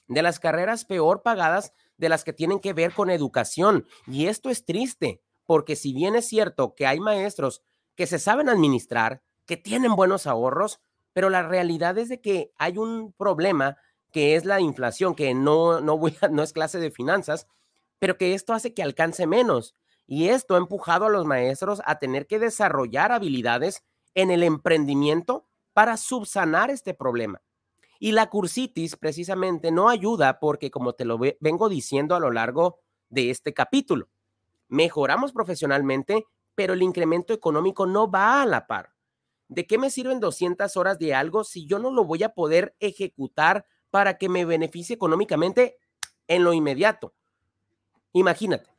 de 0.06 0.20
las 0.20 0.38
carreras 0.38 0.84
peor 0.84 1.22
pagadas 1.22 1.72
de 1.96 2.10
las 2.10 2.24
que 2.24 2.34
tienen 2.34 2.60
que 2.60 2.74
ver 2.74 2.92
con 2.92 3.08
educación. 3.08 3.86
Y 4.06 4.26
esto 4.26 4.50
es 4.50 4.66
triste, 4.66 5.22
porque 5.46 5.76
si 5.76 5.94
bien 5.94 6.14
es 6.14 6.28
cierto 6.28 6.74
que 6.74 6.86
hay 6.86 7.00
maestros 7.00 7.62
que 7.94 8.06
se 8.06 8.18
saben 8.18 8.50
administrar, 8.50 9.22
que 9.46 9.56
tienen 9.56 9.96
buenos 9.96 10.26
ahorros, 10.26 10.82
pero 11.14 11.30
la 11.30 11.42
realidad 11.42 11.96
es 11.96 12.10
de 12.10 12.20
que 12.20 12.52
hay 12.58 12.76
un 12.76 13.14
problema 13.14 13.78
que 14.12 14.36
es 14.36 14.44
la 14.44 14.60
inflación, 14.60 15.14
que 15.14 15.32
no, 15.32 15.80
no, 15.80 15.96
voy 15.96 16.14
no 16.30 16.42
es 16.42 16.52
clase 16.52 16.80
de 16.80 16.90
finanzas, 16.90 17.46
pero 17.98 18.18
que 18.18 18.34
esto 18.34 18.52
hace 18.52 18.74
que 18.74 18.82
alcance 18.82 19.26
menos. 19.26 19.74
Y 20.06 20.28
esto 20.28 20.54
ha 20.54 20.58
empujado 20.58 21.06
a 21.06 21.10
los 21.10 21.24
maestros 21.24 21.82
a 21.84 21.98
tener 21.98 22.26
que 22.26 22.38
desarrollar 22.38 23.12
habilidades 23.12 23.84
en 24.14 24.30
el 24.30 24.42
emprendimiento 24.42 25.46
para 25.72 25.96
subsanar 25.96 26.70
este 26.70 26.94
problema. 26.94 27.42
Y 27.98 28.12
la 28.12 28.28
cursitis 28.28 28.96
precisamente 28.96 29.70
no 29.70 29.88
ayuda 29.88 30.38
porque, 30.38 30.70
como 30.70 30.94
te 30.94 31.04
lo 31.04 31.18
vengo 31.18 31.68
diciendo 31.68 32.14
a 32.14 32.20
lo 32.20 32.30
largo 32.30 32.78
de 33.08 33.30
este 33.30 33.54
capítulo, 33.54 34.08
mejoramos 34.68 35.32
profesionalmente, 35.32 36.26
pero 36.54 36.74
el 36.74 36.82
incremento 36.82 37.32
económico 37.32 37.86
no 37.86 38.10
va 38.10 38.42
a 38.42 38.46
la 38.46 38.66
par. 38.66 38.94
¿De 39.48 39.66
qué 39.66 39.78
me 39.78 39.90
sirven 39.90 40.20
200 40.20 40.76
horas 40.76 40.98
de 40.98 41.14
algo 41.14 41.44
si 41.44 41.66
yo 41.66 41.78
no 41.78 41.90
lo 41.90 42.04
voy 42.04 42.22
a 42.22 42.34
poder 42.34 42.74
ejecutar 42.80 43.66
para 43.90 44.18
que 44.18 44.28
me 44.28 44.44
beneficie 44.44 44.94
económicamente 44.94 45.78
en 46.26 46.42
lo 46.42 46.52
inmediato? 46.52 47.14
Imagínate, 48.12 48.70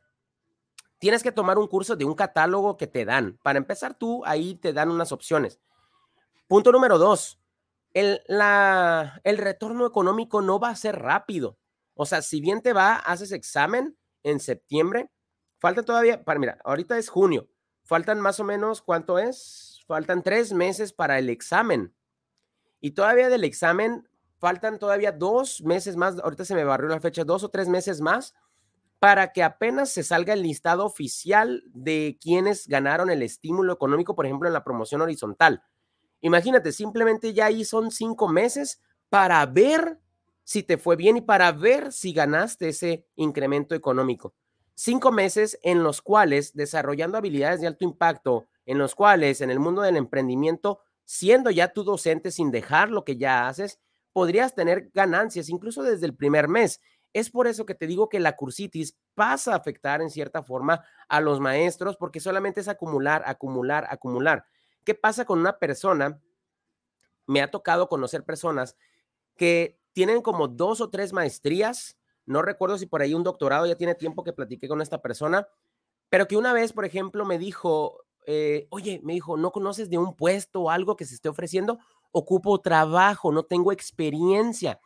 tienes 0.98 1.22
que 1.22 1.32
tomar 1.32 1.58
un 1.58 1.66
curso 1.66 1.96
de 1.96 2.04
un 2.04 2.14
catálogo 2.14 2.76
que 2.76 2.86
te 2.86 3.04
dan. 3.04 3.38
Para 3.42 3.58
empezar, 3.58 3.94
tú 3.94 4.22
ahí 4.24 4.54
te 4.54 4.72
dan 4.72 4.90
unas 4.90 5.12
opciones. 5.12 5.60
Punto 6.46 6.72
número 6.72 6.98
dos, 6.98 7.40
el, 7.94 8.22
el 9.24 9.38
retorno 9.38 9.86
económico 9.86 10.42
no 10.42 10.58
va 10.58 10.70
a 10.70 10.76
ser 10.76 10.98
rápido. 10.98 11.58
O 11.94 12.06
sea, 12.06 12.22
si 12.22 12.40
bien 12.40 12.62
te 12.62 12.72
va, 12.72 12.94
haces 12.94 13.32
examen 13.32 13.96
en 14.22 14.40
septiembre, 14.40 15.10
falta 15.58 15.82
todavía, 15.82 16.24
para 16.24 16.38
mira, 16.38 16.58
ahorita 16.64 16.96
es 16.96 17.08
junio, 17.08 17.48
faltan 17.84 18.20
más 18.20 18.40
o 18.40 18.44
menos, 18.44 18.82
¿cuánto 18.82 19.18
es? 19.18 19.82
Faltan 19.86 20.22
tres 20.22 20.52
meses 20.52 20.92
para 20.92 21.18
el 21.18 21.28
examen. 21.28 21.94
Y 22.80 22.92
todavía 22.92 23.28
del 23.28 23.44
examen 23.44 24.08
faltan 24.38 24.78
todavía 24.78 25.10
dos 25.10 25.60
meses 25.62 25.96
más, 25.96 26.18
ahorita 26.20 26.44
se 26.44 26.54
me 26.54 26.64
barrió 26.64 26.88
la 26.88 27.00
fecha, 27.00 27.24
dos 27.24 27.42
o 27.42 27.48
tres 27.48 27.68
meses 27.68 28.00
más 28.00 28.34
para 28.98 29.32
que 29.32 29.42
apenas 29.42 29.90
se 29.90 30.02
salga 30.02 30.34
el 30.34 30.42
listado 30.42 30.84
oficial 30.84 31.62
de 31.66 32.18
quienes 32.20 32.66
ganaron 32.66 33.10
el 33.10 33.22
estímulo 33.22 33.72
económico, 33.72 34.14
por 34.14 34.26
ejemplo, 34.26 34.48
en 34.48 34.54
la 34.54 34.64
promoción 34.64 35.02
horizontal. 35.02 35.62
Imagínate, 36.20 36.72
simplemente 36.72 37.32
ya 37.32 37.46
ahí 37.46 37.64
son 37.64 37.90
cinco 37.90 38.28
meses 38.28 38.80
para 39.08 39.44
ver 39.46 40.00
si 40.42 40.62
te 40.62 40.78
fue 40.78 40.96
bien 40.96 41.18
y 41.18 41.20
para 41.20 41.52
ver 41.52 41.92
si 41.92 42.12
ganaste 42.12 42.70
ese 42.70 43.06
incremento 43.16 43.74
económico. 43.74 44.34
Cinco 44.74 45.12
meses 45.12 45.58
en 45.62 45.82
los 45.82 46.02
cuales, 46.02 46.54
desarrollando 46.54 47.18
habilidades 47.18 47.60
de 47.60 47.66
alto 47.66 47.84
impacto, 47.84 48.46
en 48.64 48.78
los 48.78 48.94
cuales 48.94 49.40
en 49.40 49.50
el 49.50 49.60
mundo 49.60 49.82
del 49.82 49.96
emprendimiento, 49.96 50.80
siendo 51.04 51.50
ya 51.50 51.72
tu 51.72 51.84
docente 51.84 52.30
sin 52.30 52.50
dejar 52.50 52.90
lo 52.90 53.04
que 53.04 53.16
ya 53.16 53.48
haces, 53.48 53.80
podrías 54.12 54.54
tener 54.54 54.90
ganancias 54.94 55.48
incluso 55.48 55.82
desde 55.82 56.06
el 56.06 56.14
primer 56.14 56.48
mes. 56.48 56.80
Es 57.12 57.30
por 57.30 57.46
eso 57.46 57.66
que 57.66 57.74
te 57.74 57.86
digo 57.86 58.08
que 58.08 58.20
la 58.20 58.36
cursitis 58.36 58.96
pasa 59.14 59.52
a 59.52 59.56
afectar 59.56 60.02
en 60.02 60.10
cierta 60.10 60.42
forma 60.42 60.84
a 61.08 61.20
los 61.20 61.40
maestros 61.40 61.96
porque 61.96 62.20
solamente 62.20 62.60
es 62.60 62.68
acumular, 62.68 63.22
acumular, 63.26 63.86
acumular. 63.90 64.44
¿Qué 64.84 64.94
pasa 64.94 65.24
con 65.24 65.38
una 65.38 65.58
persona? 65.58 66.20
Me 67.26 67.42
ha 67.42 67.50
tocado 67.50 67.88
conocer 67.88 68.24
personas 68.24 68.76
que 69.36 69.78
tienen 69.92 70.22
como 70.22 70.48
dos 70.48 70.80
o 70.80 70.90
tres 70.90 71.12
maestrías, 71.12 71.98
no 72.26 72.42
recuerdo 72.42 72.78
si 72.78 72.86
por 72.86 73.02
ahí 73.02 73.14
un 73.14 73.24
doctorado, 73.24 73.66
ya 73.66 73.76
tiene 73.76 73.94
tiempo 73.94 74.22
que 74.22 74.32
platiqué 74.32 74.68
con 74.68 74.82
esta 74.82 75.00
persona, 75.00 75.48
pero 76.08 76.26
que 76.26 76.36
una 76.36 76.52
vez, 76.52 76.72
por 76.72 76.84
ejemplo, 76.84 77.24
me 77.24 77.38
dijo, 77.38 78.04
eh, 78.26 78.66
oye, 78.70 79.00
me 79.02 79.14
dijo, 79.14 79.36
¿no 79.36 79.50
conoces 79.50 79.90
de 79.90 79.98
un 79.98 80.14
puesto 80.14 80.62
o 80.62 80.70
algo 80.70 80.96
que 80.96 81.04
se 81.04 81.14
esté 81.14 81.28
ofreciendo? 81.28 81.78
Ocupo 82.12 82.60
trabajo, 82.60 83.32
no 83.32 83.44
tengo 83.44 83.72
experiencia. 83.72 84.80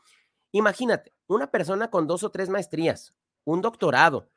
Imagínate, 0.53 1.13
una 1.33 1.51
persona 1.51 1.91
con 1.91 2.07
dos 2.07 2.25
o 2.25 2.31
tres 2.31 2.49
maestrías, 2.49 3.15
un 3.45 3.63
doctorado, 3.63 4.31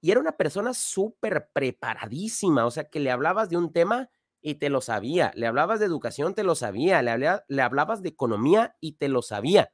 y 0.00 0.10
era 0.10 0.20
una 0.20 0.36
persona 0.36 0.74
súper 0.74 1.50
preparadísima, 1.52 2.64
o 2.66 2.70
sea, 2.70 2.84
que 2.88 3.00
le 3.00 3.10
hablabas 3.10 3.50
de 3.50 3.56
un 3.56 3.72
tema 3.72 4.10
y 4.40 4.54
te 4.54 4.70
lo 4.70 4.80
sabía, 4.80 5.32
le 5.34 5.46
hablabas 5.46 5.80
de 5.80 5.86
educación, 5.86 6.34
te 6.34 6.44
lo 6.44 6.54
sabía, 6.54 7.02
le, 7.02 7.40
le 7.46 7.62
hablabas 7.62 8.02
de 8.02 8.08
economía 8.08 8.76
y 8.80 8.92
te 8.92 9.08
lo 9.08 9.22
sabía. 9.22 9.72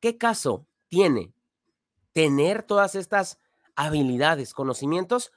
¿Qué 0.00 0.18
caso 0.18 0.66
tiene 0.88 1.32
tener 2.12 2.62
todas 2.64 2.94
estas 2.94 3.38
habilidades, 3.76 4.54
conocimientos, 4.54 5.32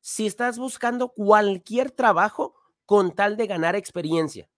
si 0.00 0.26
estás 0.26 0.58
buscando 0.58 1.10
cualquier 1.10 1.90
trabajo 1.90 2.54
con 2.86 3.14
tal 3.14 3.36
de 3.36 3.46
ganar 3.46 3.76
experiencia? 3.76 4.48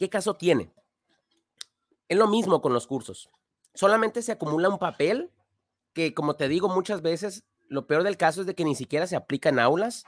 ¿Qué 0.00 0.08
caso 0.08 0.32
tiene? 0.32 0.72
Es 2.08 2.16
lo 2.16 2.26
mismo 2.26 2.62
con 2.62 2.72
los 2.72 2.86
cursos. 2.86 3.28
Solamente 3.74 4.22
se 4.22 4.32
acumula 4.32 4.70
un 4.70 4.78
papel 4.78 5.30
que, 5.92 6.14
como 6.14 6.36
te 6.36 6.48
digo 6.48 6.70
muchas 6.70 7.02
veces, 7.02 7.44
lo 7.68 7.86
peor 7.86 8.02
del 8.02 8.16
caso 8.16 8.40
es 8.40 8.46
de 8.46 8.54
que 8.54 8.64
ni 8.64 8.74
siquiera 8.74 9.06
se 9.06 9.14
aplica 9.14 9.50
en 9.50 9.58
aulas 9.58 10.04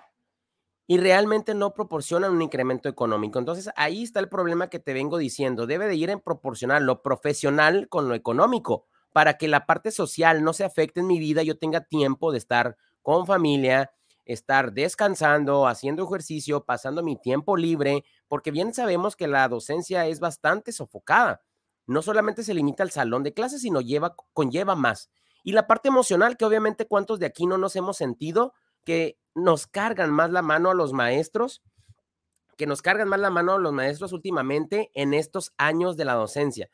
y 0.86 0.96
realmente 0.96 1.52
no 1.52 1.74
proporcionan 1.74 2.32
un 2.32 2.40
incremento 2.40 2.88
económico. 2.88 3.38
Entonces, 3.38 3.68
ahí 3.76 4.02
está 4.02 4.18
el 4.18 4.30
problema 4.30 4.70
que 4.70 4.78
te 4.78 4.94
vengo 4.94 5.18
diciendo. 5.18 5.66
Debe 5.66 5.86
de 5.88 5.94
ir 5.94 6.08
en 6.08 6.20
proporcional 6.20 6.86
lo 6.86 7.02
profesional 7.02 7.86
con 7.90 8.08
lo 8.08 8.14
económico 8.14 8.86
para 9.12 9.36
que 9.36 9.46
la 9.46 9.66
parte 9.66 9.90
social 9.90 10.42
no 10.42 10.54
se 10.54 10.64
afecte 10.64 11.00
en 11.00 11.06
mi 11.06 11.18
vida, 11.18 11.42
yo 11.42 11.58
tenga 11.58 11.82
tiempo 11.82 12.32
de 12.32 12.38
estar 12.38 12.78
con 13.02 13.26
familia, 13.26 13.92
estar 14.24 14.72
descansando, 14.72 15.66
haciendo 15.66 16.04
ejercicio, 16.04 16.64
pasando 16.64 17.02
mi 17.02 17.16
tiempo 17.16 17.56
libre, 17.56 18.04
porque 18.28 18.50
bien 18.50 18.72
sabemos 18.72 19.16
que 19.16 19.26
la 19.26 19.48
docencia 19.48 20.06
es 20.06 20.20
bastante 20.20 20.72
sofocada. 20.72 21.42
No 21.86 22.02
solamente 22.02 22.44
se 22.44 22.54
limita 22.54 22.82
al 22.82 22.90
salón 22.90 23.22
de 23.22 23.34
clases, 23.34 23.62
sino 23.62 23.80
lleva, 23.80 24.14
conlleva 24.32 24.76
más. 24.76 25.10
Y 25.44 25.52
la 25.52 25.66
parte 25.66 25.88
emocional, 25.88 26.36
que 26.36 26.44
obviamente 26.44 26.86
cuántos 26.86 27.18
de 27.18 27.26
aquí 27.26 27.46
no 27.46 27.58
nos 27.58 27.74
hemos 27.74 27.96
sentido 27.96 28.54
que 28.84 29.18
nos 29.34 29.66
cargan 29.66 30.10
más 30.10 30.30
la 30.30 30.42
mano 30.42 30.70
a 30.70 30.74
los 30.74 30.92
maestros, 30.92 31.62
que 32.56 32.66
nos 32.66 32.82
cargan 32.82 33.08
más 33.08 33.20
la 33.20 33.30
mano 33.30 33.54
a 33.54 33.58
los 33.58 33.72
maestros 33.72 34.12
últimamente 34.12 34.90
en 34.94 35.14
estos 35.14 35.52
años 35.56 35.96
de 35.96 36.04
la 36.04 36.14
docencia. 36.14 36.68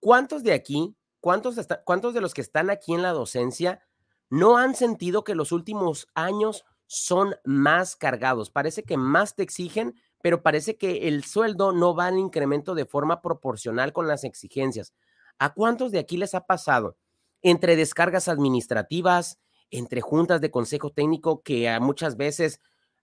¿Cuántos 0.00 0.42
de 0.42 0.52
aquí, 0.52 0.94
cuántos, 1.20 1.56
cuántos 1.84 2.12
de 2.12 2.20
los 2.20 2.34
que 2.34 2.42
están 2.42 2.68
aquí 2.68 2.92
en 2.92 3.02
la 3.02 3.12
docencia 3.12 3.80
no 4.28 4.58
han 4.58 4.74
sentido 4.74 5.24
que 5.24 5.34
los 5.34 5.52
últimos 5.52 6.08
años 6.14 6.64
son 6.86 7.34
más 7.44 7.96
cargados. 7.96 8.50
Parece 8.50 8.82
que 8.82 8.96
más 8.96 9.34
te 9.34 9.42
exigen, 9.42 9.94
pero 10.22 10.42
parece 10.42 10.76
que 10.76 11.08
el 11.08 11.24
sueldo 11.24 11.72
no 11.72 11.94
va 11.94 12.06
al 12.06 12.18
incremento 12.18 12.74
de 12.74 12.86
forma 12.86 13.20
proporcional 13.20 13.92
con 13.92 14.06
las 14.06 14.24
exigencias. 14.24 14.94
¿A 15.38 15.52
cuántos 15.52 15.92
de 15.92 15.98
aquí 15.98 16.16
les 16.16 16.34
ha 16.34 16.46
pasado? 16.46 16.96
Entre 17.42 17.76
descargas 17.76 18.28
administrativas, 18.28 19.38
entre 19.70 20.00
juntas 20.00 20.40
de 20.40 20.50
consejo 20.50 20.90
técnico 20.90 21.42
que 21.42 21.78
muchas 21.80 22.16
veces 22.16 22.60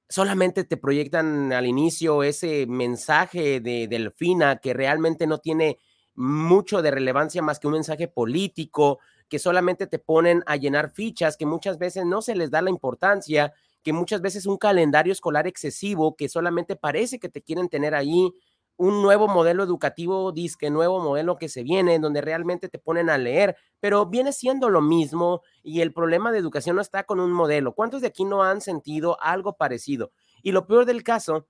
solamente 0.10 0.64
te 0.64 0.78
proyectan 0.78 1.54
al 1.54 1.66
inicio 1.66 2.24
ese 2.24 2.66
mensaje 2.68 3.60
de 3.60 3.88
Delfina 3.88 4.58
que 4.58 4.74
realmente 4.74 5.28
no 5.28 5.38
tiene 5.38 5.78
mucho 6.14 6.82
de 6.82 6.92
relevancia 6.92 7.42
más 7.42 7.60
que 7.60 7.68
un 7.68 7.74
mensaje 7.74 8.08
político, 8.08 9.00
que 9.30 9.40
solamente 9.40 9.88
te 9.88 10.00
ponen 10.00 10.44
a 10.46 10.58
llenar 10.58 10.92
fichas, 10.92 11.38
que 11.38 11.46
muchas 11.46 11.78
veces 11.78 12.06
no 12.06 12.22
se 12.22 12.36
les 12.36 12.52
da 12.52 12.62
la 12.62 12.70
importancia 12.70 13.54
que 13.84 13.94
muchas 13.94 14.22
veces 14.22 14.46
un 14.46 14.58
calendario 14.58 15.14
escolar 15.14 15.48
excesivo 15.48 16.16
que 16.16 16.30
solamente 16.30 16.76
parece 16.76 17.20
que 17.20 17.30
te 17.30 17.42
quieren 17.42 17.70
tener 17.70 17.96
ahí, 17.96 18.32
un 18.78 19.04
nuevo 19.04 19.28
modelo 19.28 19.64
educativo, 19.64 20.32
disque 20.32 20.72
nuevo 20.72 21.00
modelo 21.00 21.38
que 21.38 21.50
se 21.50 21.62
viene, 21.62 22.00
donde 22.00 22.20
realmente 22.20 22.68
te 22.68 22.80
ponen 22.80 23.12
a 23.12 23.18
leer, 23.20 23.56
pero 23.80 24.08
viene 24.08 24.34
siendo 24.34 24.70
lo 24.70 24.82
mismo 24.82 25.42
y 25.62 25.82
el 25.82 25.94
problema 25.94 26.32
de 26.32 26.40
educación 26.40 26.78
no 26.78 26.82
está 26.82 27.04
con 27.04 27.20
un 27.20 27.32
modelo. 27.32 27.74
¿Cuántos 27.76 28.02
de 28.02 28.08
aquí 28.08 28.26
no 28.26 28.44
han 28.44 28.60
sentido 28.60 29.22
algo 29.22 29.56
parecido? 29.56 30.12
Y 30.42 30.52
lo 30.52 30.66
peor 30.66 30.86
del 30.86 31.04
caso 31.04 31.48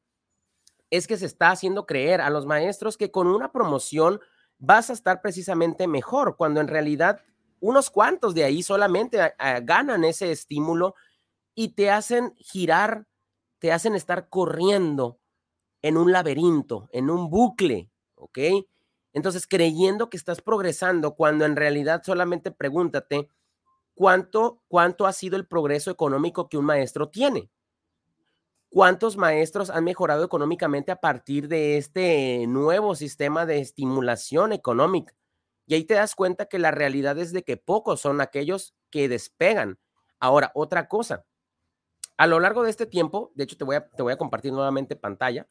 es 0.90 1.08
que 1.08 1.16
se 1.16 1.26
está 1.26 1.52
haciendo 1.52 1.86
creer 1.86 2.20
a 2.20 2.30
los 2.30 2.46
maestros 2.46 2.98
que 2.98 3.12
con 3.12 3.28
una 3.28 3.54
promoción 3.54 4.20
vas 4.58 4.90
a 4.90 4.94
estar 4.94 5.22
precisamente 5.22 5.88
mejor, 5.88 6.36
cuando 6.36 6.60
en 6.60 6.68
realidad 6.68 7.22
unos 7.62 7.90
cuantos 7.90 8.36
de 8.36 8.44
ahí 8.44 8.62
solamente 8.62 9.20
ganan 9.64 10.04
ese 10.04 10.32
estímulo 10.34 10.96
y 11.56 11.70
te 11.70 11.92
hacen 11.92 12.34
girar, 12.38 13.08
te 13.60 13.72
hacen 13.72 13.96
estar 13.96 14.30
corriendo 14.30 15.20
en 15.82 15.98
un 15.98 16.12
laberinto, 16.12 16.90
en 16.92 17.10
un 17.10 17.30
bucle, 17.30 17.90
¿ok? 18.16 18.40
Entonces, 19.14 19.48
creyendo 19.48 20.10
que 20.10 20.18
estás 20.18 20.42
progresando 20.42 21.16
cuando 21.16 21.46
en 21.46 21.56
realidad 21.56 22.02
solamente 22.06 22.52
pregúntate 22.52 23.30
cuánto, 23.94 24.62
cuánto 24.68 25.06
ha 25.06 25.14
sido 25.14 25.36
el 25.38 25.48
progreso 25.48 25.92
económico 25.92 26.50
que 26.50 26.58
un 26.58 26.66
maestro 26.66 27.10
tiene. 27.10 27.50
¿Cuántos 28.70 29.18
maestros 29.18 29.70
han 29.70 29.84
mejorado 29.84 30.24
económicamente 30.24 30.94
a 30.94 31.02
partir 31.02 31.50
de 31.50 31.78
este 31.78 32.46
nuevo 32.48 32.96
sistema 32.96 33.46
de 33.46 33.60
estimulación 33.60 34.54
económica? 34.54 35.14
Y 35.66 35.74
ahí 35.74 35.84
te 35.84 35.96
das 35.96 36.16
cuenta 36.16 36.46
que 36.46 36.58
la 36.58 36.72
realidad 36.72 37.18
es 37.18 37.34
de 37.34 37.44
que 37.44 37.58
pocos 37.58 38.00
son 38.00 38.22
aquellos 38.22 38.74
que 38.90 39.10
despegan. 39.10 39.78
Ahora, 40.22 40.52
otra 40.56 40.88
cosa, 40.88 41.26
a 42.18 42.28
lo 42.28 42.40
largo 42.40 42.64
de 42.64 42.70
este 42.70 42.86
tiempo, 42.86 43.32
de 43.36 43.44
hecho 43.44 43.58
te 43.58 43.64
voy 43.64 43.76
a, 43.76 43.90
te 43.90 44.04
voy 44.04 44.14
a 44.14 44.18
compartir 44.18 44.54
nuevamente 44.54 44.96
pantalla, 44.96 45.48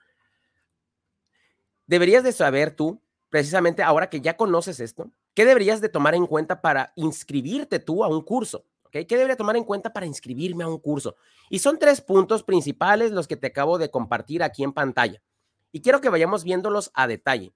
deberías 1.87 2.23
de 2.23 2.33
saber 2.33 2.71
tú, 2.71 3.03
precisamente 3.29 3.83
ahora 3.83 4.09
que 4.09 4.21
ya 4.21 4.37
conoces 4.37 4.81
esto, 4.81 5.11
qué 5.35 5.45
deberías 5.45 5.81
de 5.81 5.89
tomar 5.89 6.15
en 6.15 6.27
cuenta 6.27 6.61
para 6.61 6.93
inscribirte 6.97 7.79
tú 7.79 8.05
a 8.05 8.09
un 8.09 8.23
curso. 8.23 8.65
¿Qué 8.91 9.05
debería 9.05 9.37
tomar 9.37 9.57
en 9.57 9.65
cuenta 9.65 9.93
para 9.93 10.07
inscribirme 10.07 10.65
a 10.65 10.69
un 10.69 10.79
curso? 10.79 11.15
Y 11.49 11.61
son 11.61 11.79
tres 11.79 12.01
puntos 12.01 12.43
principales 12.43 13.13
los 13.13 13.29
que 13.29 13.37
te 13.37 13.47
acabo 13.47 13.79
de 13.79 13.91
compartir 13.91 14.43
aquí 14.43 14.65
en 14.65 14.73
pantalla. 14.73 15.23
Y 15.71 15.81
quiero 15.81 16.01
que 16.01 16.09
vayamos 16.09 16.43
viéndolos 16.43 16.91
a 16.95 17.07
detalle. 17.07 17.55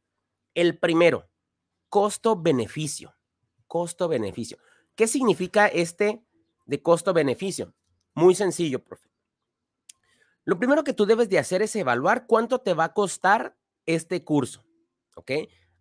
El 0.54 0.78
primero, 0.78 1.28
costo-beneficio. 1.88 3.16
Costo-beneficio. 3.66 4.58
¿Qué 4.94 5.08
significa 5.08 5.66
este 5.66 6.22
de 6.66 6.82
costo-beneficio? 6.82 7.74
Muy 8.14 8.34
sencillo, 8.34 8.82
profe. 8.82 9.08
Lo 10.44 10.58
primero 10.58 10.84
que 10.84 10.92
tú 10.92 11.06
debes 11.06 11.28
de 11.28 11.38
hacer 11.38 11.62
es 11.62 11.74
evaluar 11.74 12.26
cuánto 12.26 12.60
te 12.60 12.74
va 12.74 12.84
a 12.84 12.92
costar 12.92 13.56
este 13.86 14.24
curso. 14.24 14.64
¿Ok? 15.16 15.30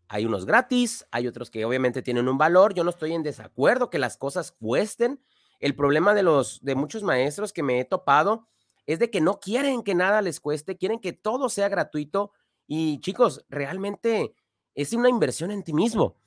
Hay 0.07 0.25
unos 0.25 0.45
gratis, 0.45 1.05
hay 1.11 1.27
otros 1.27 1.49
que 1.49 1.65
obviamente 1.65 2.01
tienen 2.01 2.29
un 2.29 2.37
valor. 2.37 2.73
Yo 2.73 2.83
no 2.83 2.91
estoy 2.91 3.13
en 3.13 3.23
desacuerdo 3.23 3.89
que 3.89 3.99
las 3.99 4.17
cosas 4.17 4.51
cuesten. 4.51 5.21
El 5.59 5.75
problema 5.75 6.13
de 6.13 6.23
los 6.23 6.63
de 6.63 6.75
muchos 6.75 7.03
maestros 7.03 7.51
que 7.53 7.63
me 7.63 7.79
he 7.79 7.85
topado 7.85 8.47
es 8.85 8.99
de 8.99 9.09
que 9.09 9.21
no 9.21 9.39
quieren 9.39 9.83
que 9.83 9.95
nada 9.95 10.21
les 10.21 10.39
cueste, 10.39 10.77
quieren 10.77 10.99
que 10.99 11.13
todo 11.13 11.49
sea 11.49 11.69
gratuito 11.69 12.31
y 12.67 12.99
chicos, 12.99 13.45
realmente 13.49 14.35
es 14.75 14.93
una 14.93 15.09
inversión 15.09 15.51
en 15.51 15.63
ti 15.63 15.73
mismo. 15.73 16.17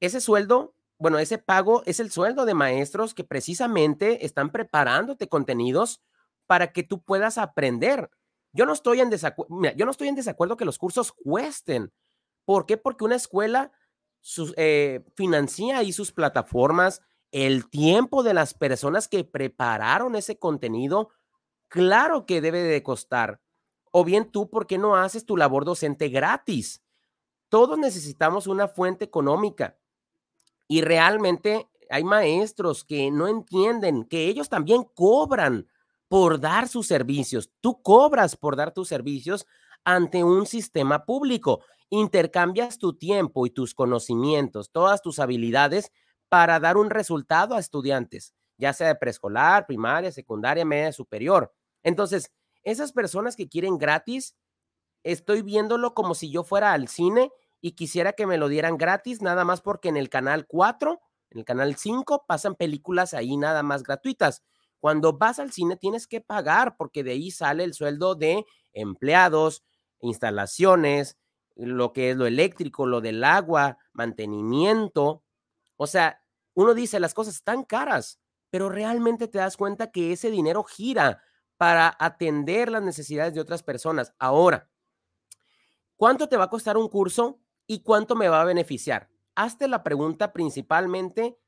Ese 0.00 0.20
sueldo, 0.20 0.74
bueno, 1.02 1.18
ese 1.18 1.36
pago 1.36 1.82
es 1.84 1.98
el 1.98 2.12
sueldo 2.12 2.44
de 2.44 2.54
maestros 2.54 3.12
que 3.12 3.24
precisamente 3.24 4.24
están 4.24 4.52
preparándote 4.52 5.28
contenidos 5.28 6.00
para 6.46 6.72
que 6.72 6.84
tú 6.84 7.02
puedas 7.02 7.38
aprender. 7.38 8.08
Yo 8.52 8.66
no 8.66 8.72
estoy 8.72 9.00
en 9.00 9.10
desacuerdo, 9.10 9.52
yo 9.74 9.84
no 9.84 9.90
estoy 9.90 10.06
en 10.06 10.14
desacuerdo 10.14 10.56
que 10.56 10.64
los 10.64 10.78
cursos 10.78 11.10
cuesten. 11.10 11.92
¿Por 12.44 12.66
qué? 12.66 12.76
Porque 12.76 13.02
una 13.04 13.16
escuela 13.16 13.72
eh, 14.56 15.04
financia 15.16 15.78
ahí 15.78 15.92
sus 15.92 16.12
plataformas, 16.12 17.02
el 17.32 17.68
tiempo 17.68 18.22
de 18.22 18.34
las 18.34 18.54
personas 18.54 19.08
que 19.08 19.24
prepararon 19.24 20.14
ese 20.14 20.38
contenido, 20.38 21.08
claro 21.66 22.26
que 22.26 22.40
debe 22.40 22.62
de 22.62 22.84
costar. 22.84 23.40
O 23.90 24.04
bien 24.04 24.30
tú, 24.30 24.48
¿por 24.48 24.68
qué 24.68 24.78
no 24.78 24.94
haces 24.94 25.26
tu 25.26 25.36
labor 25.36 25.64
docente 25.64 26.10
gratis? 26.10 26.80
Todos 27.48 27.76
necesitamos 27.76 28.46
una 28.46 28.68
fuente 28.68 29.04
económica 29.04 29.81
y 30.72 30.80
realmente 30.80 31.68
hay 31.90 32.02
maestros 32.02 32.82
que 32.82 33.10
no 33.10 33.28
entienden 33.28 34.04
que 34.04 34.28
ellos 34.28 34.48
también 34.48 34.84
cobran 34.94 35.68
por 36.08 36.40
dar 36.40 36.66
sus 36.66 36.86
servicios. 36.86 37.50
Tú 37.60 37.82
cobras 37.82 38.36
por 38.36 38.56
dar 38.56 38.72
tus 38.72 38.88
servicios 38.88 39.46
ante 39.84 40.24
un 40.24 40.46
sistema 40.46 41.04
público. 41.04 41.62
Intercambias 41.90 42.78
tu 42.78 42.94
tiempo 42.94 43.44
y 43.44 43.50
tus 43.50 43.74
conocimientos, 43.74 44.70
todas 44.70 45.02
tus 45.02 45.18
habilidades 45.18 45.92
para 46.30 46.58
dar 46.58 46.78
un 46.78 46.88
resultado 46.88 47.54
a 47.54 47.60
estudiantes, 47.60 48.32
ya 48.56 48.72
sea 48.72 48.88
de 48.88 48.94
preescolar, 48.94 49.66
primaria, 49.66 50.10
secundaria, 50.10 50.64
media, 50.64 50.90
superior. 50.90 51.52
Entonces, 51.82 52.32
esas 52.62 52.92
personas 52.92 53.36
que 53.36 53.46
quieren 53.46 53.76
gratis, 53.76 54.36
estoy 55.02 55.42
viéndolo 55.42 55.92
como 55.92 56.14
si 56.14 56.30
yo 56.30 56.44
fuera 56.44 56.72
al 56.72 56.88
cine 56.88 57.30
y 57.62 57.72
quisiera 57.72 58.12
que 58.12 58.26
me 58.26 58.36
lo 58.36 58.48
dieran 58.48 58.76
gratis, 58.76 59.22
nada 59.22 59.44
más 59.44 59.62
porque 59.62 59.88
en 59.88 59.96
el 59.96 60.10
canal 60.10 60.46
4, 60.48 61.00
en 61.30 61.38
el 61.38 61.44
canal 61.44 61.76
5, 61.76 62.24
pasan 62.26 62.56
películas 62.56 63.14
ahí 63.14 63.36
nada 63.36 63.62
más 63.62 63.84
gratuitas. 63.84 64.42
Cuando 64.80 65.16
vas 65.16 65.38
al 65.38 65.52
cine 65.52 65.76
tienes 65.76 66.08
que 66.08 66.20
pagar 66.20 66.76
porque 66.76 67.04
de 67.04 67.12
ahí 67.12 67.30
sale 67.30 67.62
el 67.62 67.72
sueldo 67.72 68.16
de 68.16 68.44
empleados, 68.72 69.62
instalaciones, 70.00 71.16
lo 71.54 71.92
que 71.92 72.10
es 72.10 72.16
lo 72.16 72.26
eléctrico, 72.26 72.84
lo 72.84 73.00
del 73.00 73.22
agua, 73.22 73.78
mantenimiento. 73.92 75.22
O 75.76 75.86
sea, 75.86 76.20
uno 76.54 76.74
dice 76.74 76.98
las 76.98 77.14
cosas 77.14 77.36
están 77.36 77.62
caras, 77.62 78.18
pero 78.50 78.70
realmente 78.70 79.28
te 79.28 79.38
das 79.38 79.56
cuenta 79.56 79.92
que 79.92 80.12
ese 80.12 80.32
dinero 80.32 80.64
gira 80.64 81.22
para 81.56 81.96
atender 82.00 82.72
las 82.72 82.82
necesidades 82.82 83.34
de 83.34 83.40
otras 83.40 83.62
personas. 83.62 84.14
Ahora, 84.18 84.68
¿cuánto 85.94 86.28
te 86.28 86.36
va 86.36 86.44
a 86.44 86.50
costar 86.50 86.76
un 86.76 86.88
curso 86.88 87.38
y 87.72 87.80
cuánto 87.80 88.16
me 88.16 88.28
va 88.28 88.42
a 88.42 88.44
beneficiar? 88.44 89.08
Hazte 89.34 89.66
la 89.66 89.82
pregunta 89.82 90.34
principalmente, 90.34 91.38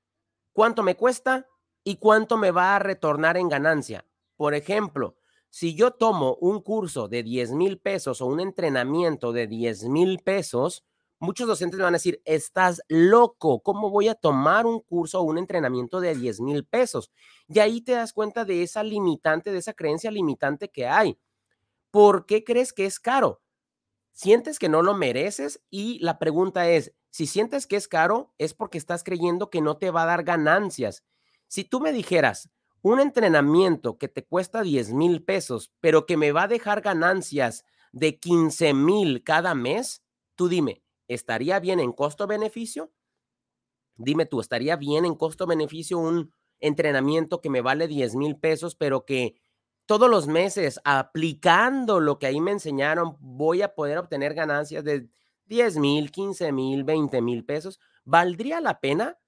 ¿cuánto 0.55 0.83
me 0.83 0.97
cuesta 0.97 1.47
y 1.83 1.97
cuánto 1.97 2.39
me 2.39 2.51
va 2.51 2.75
a 2.75 2.79
retornar 2.79 3.37
en 3.37 3.51
ganancia? 3.51 4.07
Por 4.35 4.55
ejemplo, 4.55 5.19
si 5.51 5.75
yo 5.75 5.91
tomo 5.91 6.39
un 6.41 6.63
curso 6.63 7.09
de 7.09 7.23
10 7.23 7.53
mil 7.53 7.79
pesos 7.79 8.23
o 8.23 8.27
un 8.27 8.41
entrenamiento 8.41 9.33
de 9.35 9.47
10 9.47 9.85
mil 9.91 10.19
pesos, 10.21 10.87
muchos 11.19 11.47
docentes 11.47 11.77
me 11.77 11.85
van 11.85 11.93
a 11.93 12.01
decir, 12.01 12.23
estás 12.25 12.81
loco, 12.89 13.61
¿cómo 13.61 13.91
voy 13.91 14.09
a 14.09 14.15
tomar 14.15 14.65
un 14.65 14.81
curso 14.81 15.21
o 15.21 15.25
un 15.25 15.37
entrenamiento 15.37 16.01
de 16.01 16.15
10 16.15 16.41
mil 16.41 16.65
pesos? 16.65 17.11
Y 17.49 17.59
ahí 17.59 17.83
te 17.83 17.93
das 17.93 18.15
cuenta 18.15 18.47
de 18.47 18.63
esa 18.63 18.83
limitante, 18.83 19.53
de 19.53 19.59
esa 19.59 19.75
creencia 19.75 20.11
limitante 20.11 20.71
que 20.71 20.87
hay. 20.87 21.19
¿Por 21.91 22.25
qué 22.25 22.45
crees 22.45 22.73
que 22.73 22.87
es 22.87 22.99
caro? 22.99 23.43
Sientes 24.14 24.61
que 24.61 24.68
no 24.68 24.81
lo 24.81 24.94
mereces 24.94 25.61
y 25.70 25.98
la 25.98 26.20
pregunta 26.20 26.70
es, 26.70 26.94
si 27.11 27.27
sientes 27.27 27.66
que 27.66 27.74
es 27.74 27.88
caro, 27.88 28.33
es 28.38 28.55
porque 28.55 28.79
estás 28.79 29.03
creyendo 29.03 29.50
que 29.50 29.61
no 29.61 29.77
te 29.77 29.90
va 29.90 30.05
a 30.05 30.07
dar 30.07 30.22
ganancias. 30.22 31.03
Si 31.48 31.64
tú 31.64 31.81
me 31.81 31.92
dijeras, 31.92 32.48
un 32.81 33.00
entrenamiento 33.00 33.98
que 33.98 34.07
te 34.07 34.24
cuesta 34.24 34.62
10 34.62 34.92
mil 34.92 35.24
pesos, 35.24 35.72
pero 35.81 36.07
que 36.07 36.16
me 36.16 36.31
va 36.31 36.44
a 36.44 36.48
dejar 36.48 36.81
ganancias 36.81 37.64
de 37.92 38.20
15 38.20 38.72
mil 38.72 39.24
cada 39.24 39.53
mes, 39.57 40.05
tú 40.37 40.48
dime, 40.48 40.85
¿estaría 41.09 41.59
bien 41.59 41.81
en 41.81 41.92
costo-beneficio? 41.92 42.92
Dime 43.96 44.27
tú, 44.27 44.40
¿estaría 44.40 44.77
bien 44.77 45.05
en 45.07 45.16
costo-beneficio 45.16 45.98
un 45.98 46.33
entrenamiento 46.61 47.40
que 47.40 47.50
me 47.50 47.62
vale 47.62 47.88
10 47.88 48.14
mil 48.14 48.37
pesos, 48.37 48.77
pero 48.77 49.05
que 49.05 49.35
todos 49.87 50.09
los 50.11 50.27
meses 50.27 50.81
aplicando 50.85 52.01
lo 52.01 52.18
que 52.18 52.27
ahí 52.27 52.40
me 52.40 52.53
enseñaron, 52.53 53.16
voy 53.20 53.62
a 53.62 53.75
poder 53.75 53.99
obtener 53.99 54.35
ganancias 54.35 54.85
de 54.85 55.09
10 55.47 55.77
mil, 55.77 56.11
15 56.11 56.53
mil, 56.53 56.85
20 56.85 57.20
mil 57.20 57.44
pesos? 57.44 57.81
¿Valdría 58.05 58.61
la 58.61 58.81
pena? 58.81 59.18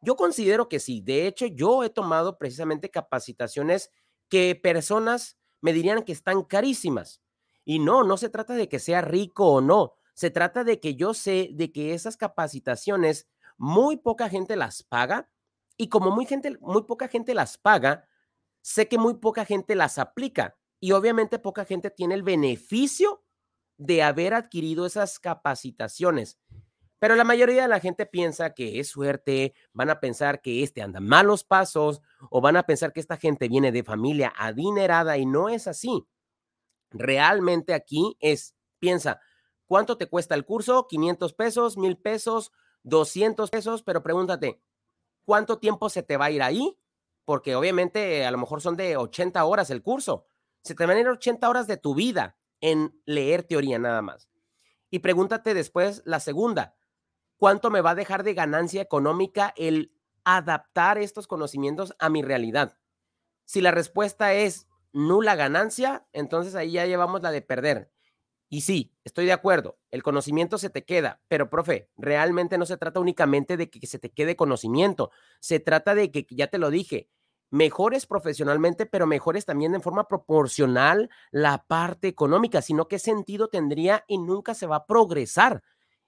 Yo 0.00 0.16
considero 0.16 0.68
que 0.68 0.80
sí. 0.80 1.00
De 1.00 1.26
hecho, 1.26 1.46
yo 1.46 1.84
he 1.84 1.90
tomado 1.90 2.38
precisamente 2.38 2.90
capacitaciones 2.90 3.90
que 4.28 4.54
personas 4.54 5.38
me 5.60 5.72
dirían 5.72 6.02
que 6.02 6.12
están 6.12 6.42
carísimas. 6.42 7.22
Y 7.64 7.78
no, 7.78 8.04
no 8.04 8.16
se 8.16 8.28
trata 8.28 8.54
de 8.54 8.68
que 8.68 8.78
sea 8.78 9.00
rico 9.00 9.46
o 9.46 9.60
no. 9.60 9.94
Se 10.12 10.30
trata 10.30 10.62
de 10.64 10.80
que 10.80 10.94
yo 10.94 11.14
sé 11.14 11.50
de 11.52 11.72
que 11.72 11.94
esas 11.94 12.16
capacitaciones 12.16 13.28
muy 13.56 13.96
poca 13.96 14.28
gente 14.28 14.56
las 14.56 14.82
paga 14.82 15.30
y 15.76 15.88
como 15.88 16.10
muy, 16.10 16.26
gente, 16.26 16.56
muy 16.60 16.82
poca 16.82 17.08
gente 17.08 17.34
las 17.34 17.58
paga, 17.58 18.06
sé 18.64 18.88
que 18.88 18.96
muy 18.96 19.14
poca 19.14 19.44
gente 19.44 19.74
las 19.74 19.98
aplica 19.98 20.56
y 20.80 20.92
obviamente 20.92 21.38
poca 21.38 21.64
gente 21.64 21.90
tiene 21.90 22.14
el 22.14 22.22
beneficio 22.22 23.22
de 23.76 24.02
haber 24.02 24.32
adquirido 24.32 24.86
esas 24.86 25.18
capacitaciones. 25.18 26.38
Pero 26.98 27.16
la 27.16 27.24
mayoría 27.24 27.62
de 27.62 27.68
la 27.68 27.80
gente 27.80 28.06
piensa 28.06 28.54
que 28.54 28.80
es 28.80 28.88
suerte, 28.88 29.52
van 29.72 29.90
a 29.90 30.00
pensar 30.00 30.40
que 30.40 30.62
este 30.62 30.80
anda 30.80 31.00
malos 31.00 31.44
pasos 31.44 32.00
o 32.30 32.40
van 32.40 32.56
a 32.56 32.62
pensar 32.62 32.92
que 32.92 33.00
esta 33.00 33.18
gente 33.18 33.48
viene 33.48 33.72
de 33.72 33.84
familia 33.84 34.32
adinerada 34.36 35.18
y 35.18 35.26
no 35.26 35.50
es 35.50 35.66
así. 35.66 36.06
Realmente 36.90 37.74
aquí 37.74 38.16
es, 38.20 38.54
piensa, 38.78 39.20
¿Cuánto 39.66 39.96
te 39.96 40.06
cuesta 40.06 40.34
el 40.34 40.44
curso? 40.44 40.86
500 40.86 41.32
pesos, 41.32 41.76
1000 41.76 41.96
pesos, 41.96 42.52
200 42.82 43.50
pesos, 43.50 43.82
pero 43.82 44.02
pregúntate, 44.02 44.62
¿cuánto 45.24 45.58
tiempo 45.58 45.88
se 45.88 46.02
te 46.02 46.16
va 46.16 46.26
a 46.26 46.30
ir 46.30 46.42
ahí? 46.42 46.78
Porque 47.24 47.56
obviamente 47.56 48.24
a 48.26 48.30
lo 48.30 48.38
mejor 48.38 48.60
son 48.60 48.76
de 48.76 48.96
80 48.96 49.44
horas 49.44 49.70
el 49.70 49.82
curso. 49.82 50.26
Se 50.62 50.74
te 50.74 50.86
van 50.86 50.96
a 50.96 51.00
ir 51.00 51.08
80 51.08 51.48
horas 51.48 51.66
de 51.66 51.76
tu 51.76 51.94
vida 51.94 52.36
en 52.60 53.00
leer 53.06 53.42
teoría 53.42 53.78
nada 53.78 54.02
más. 54.02 54.28
Y 54.90 55.00
pregúntate 55.00 55.54
después 55.54 56.02
la 56.04 56.20
segunda, 56.20 56.76
¿cuánto 57.36 57.70
me 57.70 57.80
va 57.80 57.90
a 57.90 57.94
dejar 57.94 58.22
de 58.22 58.34
ganancia 58.34 58.80
económica 58.80 59.52
el 59.56 59.92
adaptar 60.24 60.98
estos 60.98 61.26
conocimientos 61.26 61.94
a 61.98 62.08
mi 62.08 62.22
realidad? 62.22 62.78
Si 63.44 63.60
la 63.60 63.70
respuesta 63.70 64.32
es 64.34 64.68
nula 64.92 65.34
ganancia, 65.34 66.06
entonces 66.12 66.54
ahí 66.54 66.72
ya 66.72 66.86
llevamos 66.86 67.22
la 67.22 67.30
de 67.30 67.42
perder. 67.42 67.90
Y 68.48 68.60
sí, 68.60 68.94
estoy 69.02 69.26
de 69.26 69.32
acuerdo, 69.32 69.78
el 69.90 70.02
conocimiento 70.02 70.58
se 70.58 70.70
te 70.70 70.84
queda, 70.84 71.20
pero 71.28 71.50
profe, 71.50 71.90
realmente 71.96 72.56
no 72.56 72.66
se 72.66 72.76
trata 72.76 73.00
únicamente 73.00 73.56
de 73.56 73.68
que 73.68 73.84
se 73.86 73.98
te 73.98 74.12
quede 74.12 74.36
conocimiento, 74.36 75.10
se 75.40 75.58
trata 75.58 75.94
de 75.94 76.12
que, 76.12 76.26
ya 76.30 76.46
te 76.46 76.58
lo 76.58 76.70
dije, 76.70 77.10
mejores 77.54 78.04
profesionalmente, 78.04 78.84
pero 78.84 79.06
mejores 79.06 79.46
también 79.46 79.76
en 79.76 79.80
forma 79.80 80.08
proporcional 80.08 81.08
la 81.30 81.64
parte 81.68 82.08
económica, 82.08 82.60
sino 82.62 82.88
qué 82.88 82.98
sentido 82.98 83.46
tendría 83.46 84.04
y 84.08 84.18
nunca 84.18 84.54
se 84.54 84.66
va 84.66 84.76
a 84.76 84.86
progresar. 84.86 85.62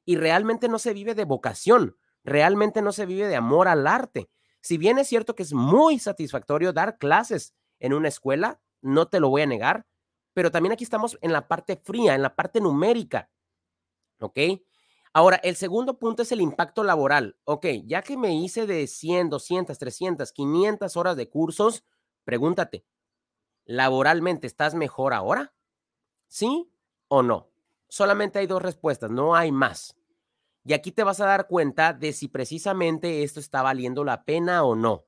Y 0.04 0.16
realmente 0.16 0.68
no 0.68 0.80
se 0.80 0.92
vive 0.92 1.14
de 1.14 1.24
vocación, 1.24 1.96
realmente 2.24 2.82
no 2.82 2.90
se 2.90 3.06
vive 3.06 3.28
de 3.28 3.36
amor 3.36 3.68
al 3.68 3.86
arte. 3.86 4.28
Si 4.60 4.76
bien 4.76 4.98
es 4.98 5.06
cierto 5.06 5.36
que 5.36 5.44
es 5.44 5.52
muy 5.52 6.00
satisfactorio 6.00 6.72
dar 6.72 6.98
clases 6.98 7.54
en 7.78 7.94
una 7.94 8.08
escuela, 8.08 8.60
no 8.82 9.06
te 9.06 9.20
lo 9.20 9.28
voy 9.28 9.42
a 9.42 9.46
negar, 9.46 9.86
pero 10.34 10.50
también 10.50 10.72
aquí 10.72 10.82
estamos 10.82 11.16
en 11.20 11.32
la 11.32 11.46
parte 11.46 11.76
fría, 11.76 12.16
en 12.16 12.22
la 12.22 12.34
parte 12.34 12.60
numérica. 12.60 13.30
¿Ok? 14.18 14.38
Ahora, 15.16 15.36
el 15.42 15.56
segundo 15.56 15.98
punto 15.98 16.20
es 16.20 16.32
el 16.32 16.42
impacto 16.42 16.84
laboral. 16.84 17.38
Ok, 17.44 17.64
ya 17.86 18.02
que 18.02 18.18
me 18.18 18.34
hice 18.34 18.66
de 18.66 18.86
100, 18.86 19.30
200, 19.30 19.78
300, 19.78 20.30
500 20.30 20.94
horas 20.94 21.16
de 21.16 21.30
cursos, 21.30 21.84
pregúntate, 22.24 22.84
¿laboralmente 23.64 24.46
estás 24.46 24.74
mejor 24.74 25.14
ahora? 25.14 25.54
¿Sí 26.28 26.70
o 27.08 27.22
no? 27.22 27.48
Solamente 27.88 28.40
hay 28.40 28.46
dos 28.46 28.60
respuestas, 28.60 29.10
no 29.10 29.34
hay 29.34 29.52
más. 29.52 29.96
Y 30.66 30.74
aquí 30.74 30.92
te 30.92 31.02
vas 31.02 31.18
a 31.20 31.24
dar 31.24 31.46
cuenta 31.46 31.94
de 31.94 32.12
si 32.12 32.28
precisamente 32.28 33.22
esto 33.22 33.40
está 33.40 33.62
valiendo 33.62 34.04
la 34.04 34.26
pena 34.26 34.64
o 34.64 34.74
no. 34.74 35.06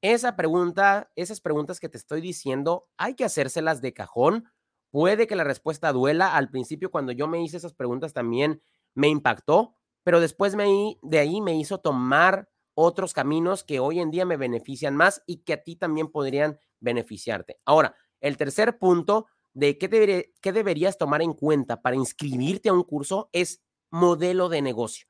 Esa 0.00 0.36
pregunta, 0.36 1.12
esas 1.16 1.42
preguntas 1.42 1.80
que 1.80 1.90
te 1.90 1.98
estoy 1.98 2.22
diciendo, 2.22 2.88
hay 2.96 3.12
que 3.12 3.26
hacérselas 3.26 3.82
de 3.82 3.92
cajón. 3.92 4.50
Puede 4.90 5.26
que 5.26 5.36
la 5.36 5.44
respuesta 5.44 5.92
duela. 5.92 6.34
Al 6.34 6.48
principio, 6.48 6.90
cuando 6.90 7.12
yo 7.12 7.28
me 7.28 7.42
hice 7.42 7.58
esas 7.58 7.74
preguntas, 7.74 8.14
también 8.14 8.62
me 8.94 9.08
impactó, 9.08 9.74
pero 10.02 10.20
después 10.20 10.54
me, 10.54 10.96
de 11.02 11.18
ahí 11.18 11.40
me 11.40 11.56
hizo 11.56 11.78
tomar 11.78 12.48
otros 12.74 13.12
caminos 13.12 13.64
que 13.64 13.80
hoy 13.80 14.00
en 14.00 14.10
día 14.10 14.24
me 14.24 14.36
benefician 14.36 14.96
más 14.96 15.22
y 15.26 15.38
que 15.38 15.52
a 15.52 15.62
ti 15.62 15.76
también 15.76 16.08
podrían 16.08 16.58
beneficiarte. 16.80 17.58
Ahora, 17.64 17.96
el 18.20 18.36
tercer 18.36 18.78
punto 18.78 19.26
de 19.52 19.78
qué, 19.78 20.32
qué 20.40 20.52
deberías 20.52 20.96
tomar 20.98 21.22
en 21.22 21.32
cuenta 21.32 21.82
para 21.82 21.96
inscribirte 21.96 22.68
a 22.68 22.72
un 22.72 22.84
curso 22.84 23.30
es 23.32 23.62
modelo 23.90 24.48
de 24.48 24.62
negocio. 24.62 25.08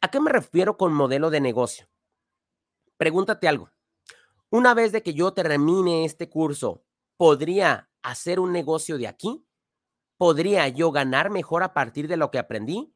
¿A 0.00 0.10
qué 0.10 0.20
me 0.20 0.30
refiero 0.30 0.76
con 0.76 0.92
modelo 0.92 1.30
de 1.30 1.40
negocio? 1.40 1.88
Pregúntate 2.96 3.48
algo. 3.48 3.70
Una 4.50 4.74
vez 4.74 4.92
de 4.92 5.02
que 5.02 5.14
yo 5.14 5.32
termine 5.32 6.04
este 6.04 6.28
curso, 6.28 6.84
¿podría 7.16 7.90
hacer 8.02 8.40
un 8.40 8.52
negocio 8.52 8.98
de 8.98 9.06
aquí? 9.06 9.46
¿Podría 10.20 10.68
yo 10.68 10.92
ganar 10.92 11.30
mejor 11.30 11.62
a 11.62 11.72
partir 11.72 12.06
de 12.06 12.18
lo 12.18 12.30
que 12.30 12.38
aprendí? 12.38 12.92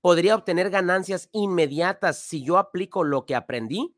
¿Podría 0.00 0.34
obtener 0.34 0.70
ganancias 0.70 1.28
inmediatas 1.30 2.18
si 2.18 2.42
yo 2.42 2.58
aplico 2.58 3.04
lo 3.04 3.26
que 3.26 3.36
aprendí? 3.36 3.94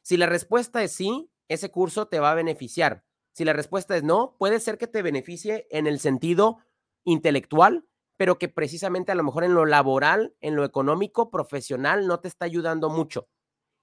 Si 0.00 0.16
la 0.16 0.24
respuesta 0.24 0.82
es 0.82 0.92
sí, 0.92 1.30
ese 1.48 1.70
curso 1.70 2.08
te 2.08 2.18
va 2.18 2.30
a 2.30 2.34
beneficiar. 2.34 3.04
Si 3.32 3.44
la 3.44 3.52
respuesta 3.52 3.98
es 3.98 4.02
no, 4.02 4.34
puede 4.38 4.60
ser 4.60 4.78
que 4.78 4.86
te 4.86 5.02
beneficie 5.02 5.66
en 5.70 5.86
el 5.86 6.00
sentido 6.00 6.60
intelectual, 7.04 7.86
pero 8.16 8.38
que 8.38 8.48
precisamente 8.48 9.12
a 9.12 9.14
lo 9.14 9.22
mejor 9.22 9.44
en 9.44 9.52
lo 9.52 9.66
laboral, 9.66 10.34
en 10.40 10.56
lo 10.56 10.64
económico, 10.64 11.30
profesional, 11.30 12.06
no 12.06 12.18
te 12.20 12.28
está 12.28 12.46
ayudando 12.46 12.88
mucho. 12.88 13.28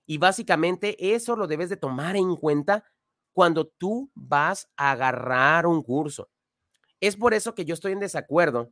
Y 0.08 0.18
básicamente 0.18 1.14
eso 1.14 1.36
lo 1.36 1.46
debes 1.46 1.70
de 1.70 1.78
tomar 1.78 2.16
en 2.16 2.36
cuenta 2.36 2.84
cuando 3.32 3.68
tú 3.68 4.10
vas 4.16 4.72
a 4.76 4.90
agarrar 4.90 5.68
un 5.68 5.84
curso. 5.84 6.32
Es 7.00 7.16
por 7.16 7.34
eso 7.34 7.54
que 7.56 7.66
yo 7.66 7.74
estoy 7.74 7.92
en 7.92 8.00
desacuerdo 8.00 8.72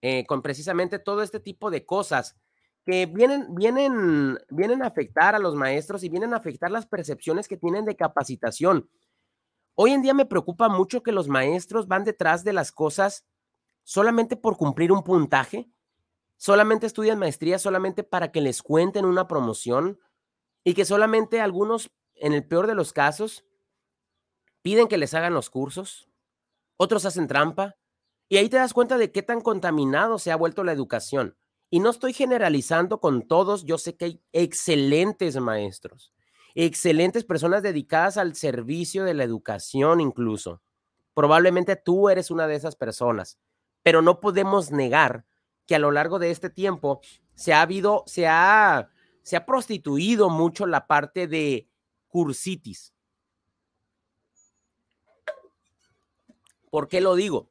eh, 0.00 0.26
con 0.26 0.42
precisamente 0.42 0.98
todo 0.98 1.22
este 1.22 1.40
tipo 1.40 1.70
de 1.70 1.84
cosas 1.84 2.36
que 2.84 3.06
vienen, 3.06 3.54
vienen, 3.54 4.38
vienen 4.48 4.82
a 4.82 4.86
afectar 4.86 5.34
a 5.34 5.38
los 5.38 5.54
maestros 5.54 6.04
y 6.04 6.08
vienen 6.08 6.32
a 6.32 6.38
afectar 6.38 6.70
las 6.70 6.86
percepciones 6.86 7.48
que 7.48 7.56
tienen 7.56 7.84
de 7.84 7.96
capacitación. 7.96 8.88
Hoy 9.74 9.92
en 9.92 10.02
día 10.02 10.14
me 10.14 10.26
preocupa 10.26 10.68
mucho 10.68 11.02
que 11.02 11.12
los 11.12 11.28
maestros 11.28 11.86
van 11.86 12.04
detrás 12.04 12.44
de 12.44 12.52
las 12.52 12.72
cosas 12.72 13.26
solamente 13.84 14.36
por 14.36 14.56
cumplir 14.56 14.92
un 14.92 15.04
puntaje, 15.04 15.70
solamente 16.36 16.86
estudian 16.86 17.18
maestría 17.18 17.58
solamente 17.58 18.04
para 18.04 18.32
que 18.32 18.40
les 18.40 18.62
cuenten 18.62 19.04
una 19.04 19.28
promoción 19.28 19.98
y 20.64 20.74
que 20.74 20.84
solamente 20.84 21.40
algunos, 21.40 21.90
en 22.14 22.32
el 22.32 22.46
peor 22.46 22.66
de 22.66 22.74
los 22.74 22.92
casos, 22.92 23.44
piden 24.62 24.88
que 24.88 24.98
les 24.98 25.14
hagan 25.14 25.34
los 25.34 25.50
cursos, 25.50 26.07
otros 26.78 27.04
hacen 27.04 27.26
trampa, 27.26 27.76
y 28.30 28.38
ahí 28.38 28.48
te 28.48 28.56
das 28.56 28.72
cuenta 28.72 28.96
de 28.96 29.12
qué 29.12 29.22
tan 29.22 29.42
contaminado 29.42 30.18
se 30.18 30.32
ha 30.32 30.36
vuelto 30.36 30.64
la 30.64 30.72
educación. 30.72 31.36
Y 31.68 31.80
no 31.80 31.90
estoy 31.90 32.14
generalizando 32.14 32.98
con 33.00 33.28
todos, 33.28 33.66
yo 33.66 33.76
sé 33.76 33.96
que 33.96 34.06
hay 34.06 34.22
excelentes 34.32 35.36
maestros, 35.36 36.14
excelentes 36.54 37.24
personas 37.24 37.62
dedicadas 37.62 38.16
al 38.16 38.34
servicio 38.34 39.04
de 39.04 39.12
la 39.12 39.24
educación 39.24 40.00
incluso. 40.00 40.62
Probablemente 41.12 41.76
tú 41.76 42.08
eres 42.08 42.30
una 42.30 42.46
de 42.46 42.54
esas 42.54 42.74
personas 42.76 43.38
pero 43.88 44.02
no 44.02 44.20
podemos 44.20 44.70
negar 44.70 45.24
que 45.66 45.74
a 45.74 45.78
lo 45.78 45.90
largo 45.90 46.18
de 46.18 46.30
este 46.30 46.50
tiempo 46.50 47.00
se 47.34 47.54
ha 47.54 47.62
habido, 47.62 48.04
se 48.06 48.26
ha, 48.26 48.90
se 49.22 49.34
ha 49.34 49.46
prostituido 49.46 50.28
mucho 50.28 50.66
la 50.66 50.86
parte 50.86 51.26
de 51.26 51.70
cursitis. 52.08 52.92
¿Por 56.70 56.88
qué 56.88 57.00
lo 57.00 57.14
digo? 57.14 57.50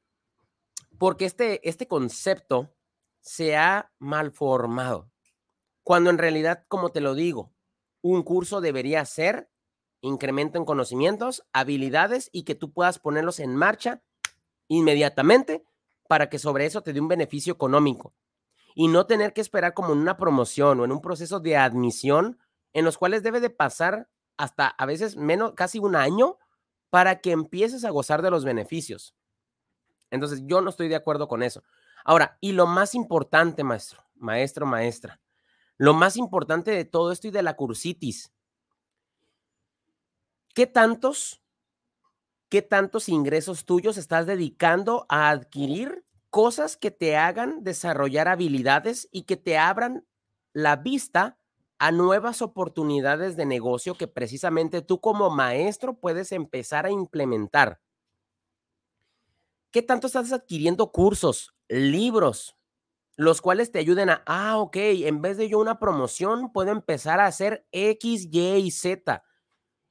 Porque 0.98 1.26
este, 1.26 1.68
este 1.68 1.88
concepto 1.88 2.74
se 3.22 3.56
ha 3.58 3.92
malformado. 4.00 5.12
Cuando 5.84 6.10
en 6.10 6.18
realidad, 6.18 6.66
como 6.68 6.92
te 6.92 7.02
lo 7.02 7.16
digo, 7.16 7.54
un 8.02 8.24
curso 8.24 8.62
debería 8.62 9.04
ser 9.06 9.50
incremento 10.02 10.58
en 10.58 10.66
conocimientos, 10.66 11.44
habilidades 11.54 12.30
y 12.32 12.44
que 12.44 12.56
tú 12.56 12.72
puedas 12.72 13.00
ponerlos 13.00 13.40
en 13.40 13.56
marcha 13.56 14.04
inmediatamente 14.68 15.66
para 16.08 16.30
que 16.30 16.40
sobre 16.40 16.66
eso 16.66 16.82
te 16.82 16.94
dé 16.94 17.00
un 17.00 17.08
beneficio 17.08 17.54
económico 17.54 18.14
y 18.76 18.88
no 18.88 19.08
tener 19.08 19.34
que 19.34 19.42
esperar 19.42 19.74
como 19.74 19.94
en 19.94 20.00
una 20.00 20.18
promoción 20.18 20.80
o 20.80 20.86
en 20.86 20.92
un 20.92 21.02
proceso 21.02 21.40
de 21.40 21.58
admisión 21.58 22.38
en 22.74 22.86
los 22.86 22.98
cuales 22.98 23.24
debe 23.24 23.40
de 23.40 23.50
pasar 23.50 24.10
hasta 24.38 24.68
a 24.68 24.86
veces 24.86 25.16
menos, 25.16 25.54
casi 25.54 25.80
un 25.80 25.96
año 25.96 26.38
para 26.90 27.20
que 27.20 27.32
empieces 27.32 27.86
a 27.86 27.90
gozar 27.90 28.22
de 28.22 28.32
los 28.32 28.46
beneficios. 28.46 29.16
Entonces, 30.10 30.42
yo 30.46 30.62
no 30.62 30.70
estoy 30.70 30.88
de 30.88 30.96
acuerdo 30.96 31.28
con 31.28 31.44
eso. 31.44 31.64
Ahora, 32.06 32.38
y 32.40 32.54
lo 32.54 32.68
más 32.68 32.96
importante, 32.96 33.64
maestro, 33.64 34.04
maestro, 34.16 34.66
maestra, 34.66 35.20
lo 35.78 35.94
más 35.94 36.18
importante 36.18 36.72
de 36.72 36.86
todo 36.86 37.12
esto 37.12 37.28
y 37.28 37.32
de 37.32 37.44
la 37.44 37.56
cursitis, 37.56 38.32
¿qué 40.54 40.66
tantos 40.66 41.42
qué 42.50 42.62
tantos 42.62 43.10
ingresos 43.10 43.66
tuyos 43.66 43.98
estás 43.98 44.26
dedicando 44.26 45.06
a 45.10 45.30
adquirir 45.30 46.06
cosas 46.30 46.78
que 46.78 46.92
te 46.92 47.18
hagan 47.18 47.64
desarrollar 47.64 48.28
habilidades 48.28 49.08
y 49.12 49.24
que 49.24 49.38
te 49.38 49.58
abran 49.58 50.06
la 50.54 50.76
vista 50.78 51.38
a 51.80 51.92
nuevas 51.92 52.42
oportunidades 52.42 53.36
de 53.36 53.46
negocio 53.46 53.96
que 53.96 54.08
precisamente 54.08 54.82
tú 54.82 55.00
como 55.00 55.30
maestro 55.30 56.00
puedes 56.00 56.32
empezar 56.32 56.86
a 56.86 56.92
implementar. 56.92 57.82
¿Qué 59.72 59.82
tanto 59.82 60.08
estás 60.08 60.32
adquiriendo 60.32 60.92
cursos, 60.92 61.54
libros, 61.68 62.58
los 63.16 63.42
cuales 63.42 63.72
te 63.72 63.80
ayuden 63.80 64.10
a, 64.10 64.24
ah, 64.26 64.58
ok, 64.58 64.78
en 64.78 65.22
vez 65.22 65.38
de 65.38 65.50
yo 65.50 65.60
una 65.60 65.80
promoción, 65.80 66.52
puedo 66.52 66.72
empezar 66.72 67.20
a 67.20 67.26
hacer 67.26 67.68
X, 67.72 68.28
Y 68.32 68.40
y 68.40 68.72
Z 68.72 69.24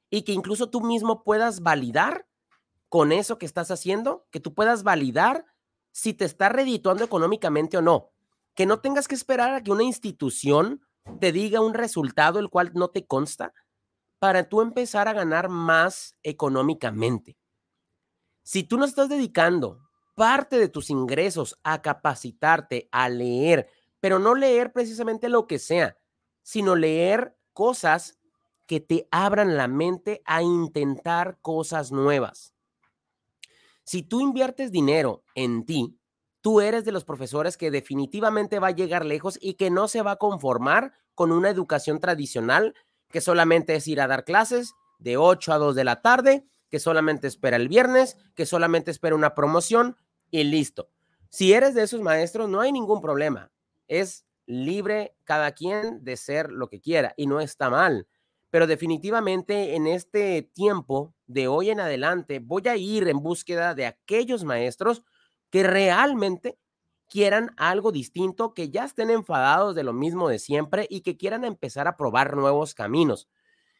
y 0.09 0.23
que 0.23 0.31
incluso 0.31 0.69
tú 0.69 0.81
mismo 0.81 1.23
puedas 1.23 1.61
validar 1.61 2.27
con 2.89 3.11
eso 3.11 3.37
que 3.37 3.45
estás 3.45 3.71
haciendo, 3.71 4.25
que 4.31 4.39
tú 4.39 4.53
puedas 4.53 4.83
validar 4.83 5.45
si 5.91 6.13
te 6.13 6.25
está 6.25 6.49
redituando 6.49 7.03
económicamente 7.03 7.77
o 7.77 7.81
no. 7.81 8.11
Que 8.53 8.65
no 8.65 8.79
tengas 8.79 9.07
que 9.07 9.15
esperar 9.15 9.53
a 9.53 9.63
que 9.63 9.71
una 9.71 9.83
institución 9.83 10.86
te 11.19 11.31
diga 11.31 11.61
un 11.61 11.73
resultado 11.73 12.39
el 12.39 12.49
cual 12.49 12.71
no 12.73 12.89
te 12.89 13.05
consta 13.05 13.53
para 14.19 14.49
tú 14.49 14.61
empezar 14.61 15.07
a 15.07 15.13
ganar 15.13 15.49
más 15.49 16.17
económicamente. 16.23 17.37
Si 18.43 18.63
tú 18.63 18.77
no 18.77 18.85
estás 18.85 19.09
dedicando 19.09 19.87
parte 20.15 20.57
de 20.57 20.69
tus 20.69 20.89
ingresos 20.89 21.59
a 21.63 21.81
capacitarte, 21.81 22.89
a 22.91 23.09
leer, 23.09 23.69
pero 23.99 24.19
no 24.19 24.35
leer 24.35 24.71
precisamente 24.71 25.29
lo 25.29 25.47
que 25.47 25.59
sea, 25.59 25.97
sino 26.41 26.75
leer 26.75 27.37
cosas 27.53 28.17
que 28.65 28.79
te 28.79 29.07
abran 29.11 29.57
la 29.57 29.67
mente 29.67 30.21
a 30.25 30.41
intentar 30.41 31.39
cosas 31.41 31.91
nuevas. 31.91 32.53
Si 33.83 34.03
tú 34.03 34.19
inviertes 34.21 34.71
dinero 34.71 35.23
en 35.35 35.65
ti, 35.65 35.96
tú 36.47 36.61
eres 36.61 36.85
de 36.85 36.93
los 36.93 37.03
profesores 37.03 37.57
que 37.57 37.71
definitivamente 37.71 38.59
va 38.59 38.67
a 38.67 38.71
llegar 38.71 39.03
lejos 39.03 39.37
y 39.41 39.55
que 39.55 39.69
no 39.69 39.89
se 39.89 40.01
va 40.01 40.11
a 40.11 40.15
conformar 40.15 40.93
con 41.13 41.33
una 41.33 41.49
educación 41.49 41.99
tradicional 41.99 42.73
que 43.09 43.19
solamente 43.19 43.75
es 43.75 43.85
ir 43.89 43.99
a 43.99 44.07
dar 44.07 44.23
clases 44.23 44.71
de 44.97 45.17
8 45.17 45.51
a 45.51 45.57
2 45.57 45.75
de 45.75 45.83
la 45.83 46.01
tarde, 46.01 46.47
que 46.69 46.79
solamente 46.79 47.27
espera 47.27 47.57
el 47.57 47.67
viernes, 47.67 48.15
que 48.33 48.45
solamente 48.45 48.91
espera 48.91 49.13
una 49.13 49.35
promoción 49.35 49.97
y 50.31 50.45
listo. 50.45 50.89
Si 51.27 51.51
eres 51.51 51.75
de 51.75 51.83
esos 51.83 51.99
maestros, 51.99 52.47
no 52.47 52.61
hay 52.61 52.71
ningún 52.71 53.01
problema. 53.01 53.51
Es 53.89 54.25
libre 54.45 55.17
cada 55.25 55.51
quien 55.51 56.01
de 56.05 56.15
ser 56.15 56.49
lo 56.49 56.69
que 56.69 56.79
quiera 56.79 57.13
y 57.17 57.27
no 57.27 57.41
está 57.41 57.69
mal 57.69 58.07
pero 58.49 58.67
definitivamente 58.67 59.75
en 59.75 59.87
este 59.87 60.41
tiempo 60.41 61.13
de 61.25 61.47
hoy 61.47 61.69
en 61.69 61.79
adelante 61.81 62.39
voy 62.39 62.63
a 62.67 62.77
ir 62.77 63.07
en 63.07 63.21
búsqueda 63.21 63.75
de 63.75 63.85
aquellos 63.85 64.45
maestros 64.45 65.03
que 65.49 65.63
realmente 65.63 66.57
quieran 67.09 67.51
algo 67.57 67.91
distinto, 67.91 68.53
que 68.53 68.69
ya 68.69 68.83
estén 68.83 69.09
enfadados 69.09 69.75
de 69.75 69.83
lo 69.83 69.93
mismo 69.93 70.27
de 70.29 70.39
siempre 70.39 70.87
y 70.89 71.01
que 71.01 71.17
quieran 71.17 71.45
empezar 71.45 71.87
a 71.87 71.95
probar 71.95 72.35
nuevos 72.35 72.73
caminos. 72.73 73.29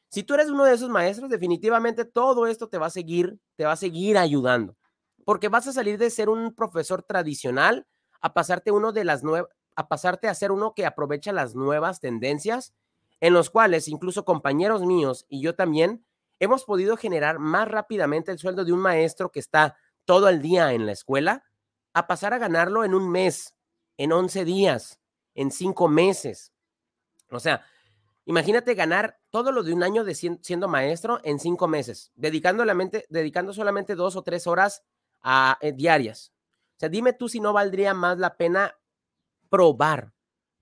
Si 0.09 0.23
tú 0.23 0.35
eres 0.35 0.49
uno 0.49 0.63
de 0.63 0.73
esos 0.73 0.89
maestros, 0.89 1.29
definitivamente 1.29 2.05
todo 2.05 2.47
esto 2.47 2.69
te 2.69 2.77
va 2.77 2.87
a 2.87 2.91
seguir, 2.91 3.39
te 3.57 3.65
va 3.65 3.73
a 3.73 3.77
seguir 3.77 4.17
ayudando, 4.17 4.77
porque 5.25 5.49
vas 5.49 5.67
a 5.67 5.73
salir 5.73 5.97
de 5.97 6.09
ser 6.09 6.29
un 6.29 6.55
profesor 6.55 7.03
tradicional 7.03 7.85
a 8.21 8.33
pasarte 8.33 8.71
uno 8.71 8.93
de 8.93 9.03
las 9.03 9.23
nuevas, 9.23 9.49
a 9.75 9.89
pasarte 9.89 10.29
a 10.29 10.33
ser 10.33 10.51
uno 10.51 10.73
que 10.73 10.85
aprovecha 10.85 11.33
las 11.33 11.55
nuevas 11.55 11.99
tendencias, 11.99 12.73
en 13.19 13.33
los 13.33 13.49
cuales 13.49 13.87
incluso 13.87 14.23
compañeros 14.23 14.83
míos 14.83 15.25
y 15.27 15.41
yo 15.41 15.55
también 15.55 16.05
hemos 16.39 16.63
podido 16.63 16.97
generar 16.97 17.39
más 17.39 17.67
rápidamente 17.67 18.31
el 18.31 18.39
sueldo 18.39 18.63
de 18.63 18.71
un 18.71 18.79
maestro 18.79 19.31
que 19.31 19.39
está 19.39 19.75
todo 20.05 20.29
el 20.29 20.41
día 20.41 20.73
en 20.73 20.85
la 20.85 20.93
escuela, 20.93 21.43
a 21.97 22.05
pasar 22.05 22.33
a 22.33 22.37
ganarlo 22.37 22.83
en 22.83 22.93
un 22.93 23.09
mes, 23.09 23.55
en 23.97 24.11
11 24.11 24.45
días, 24.45 24.99
en 25.33 25.51
cinco 25.51 25.87
meses. 25.87 26.53
O 27.31 27.39
sea, 27.39 27.65
imagínate 28.25 28.75
ganar 28.75 29.19
todo 29.31 29.51
lo 29.51 29.63
de 29.63 29.73
un 29.73 29.81
año 29.81 30.03
de 30.03 30.13
siendo 30.13 30.67
maestro 30.67 31.19
en 31.23 31.39
cinco 31.39 31.67
meses, 31.67 32.11
dedicando, 32.15 32.65
la 32.65 32.75
mente, 32.75 33.05
dedicando 33.09 33.51
solamente 33.51 33.95
dos 33.95 34.15
o 34.15 34.21
tres 34.21 34.45
horas 34.45 34.83
a, 35.21 35.57
eh, 35.61 35.71
diarias. 35.71 36.33
O 36.75 36.79
sea, 36.79 36.89
dime 36.89 37.13
tú 37.13 37.29
si 37.29 37.39
no 37.39 37.51
valdría 37.51 37.95
más 37.95 38.19
la 38.19 38.37
pena 38.37 38.77
probar, 39.49 40.13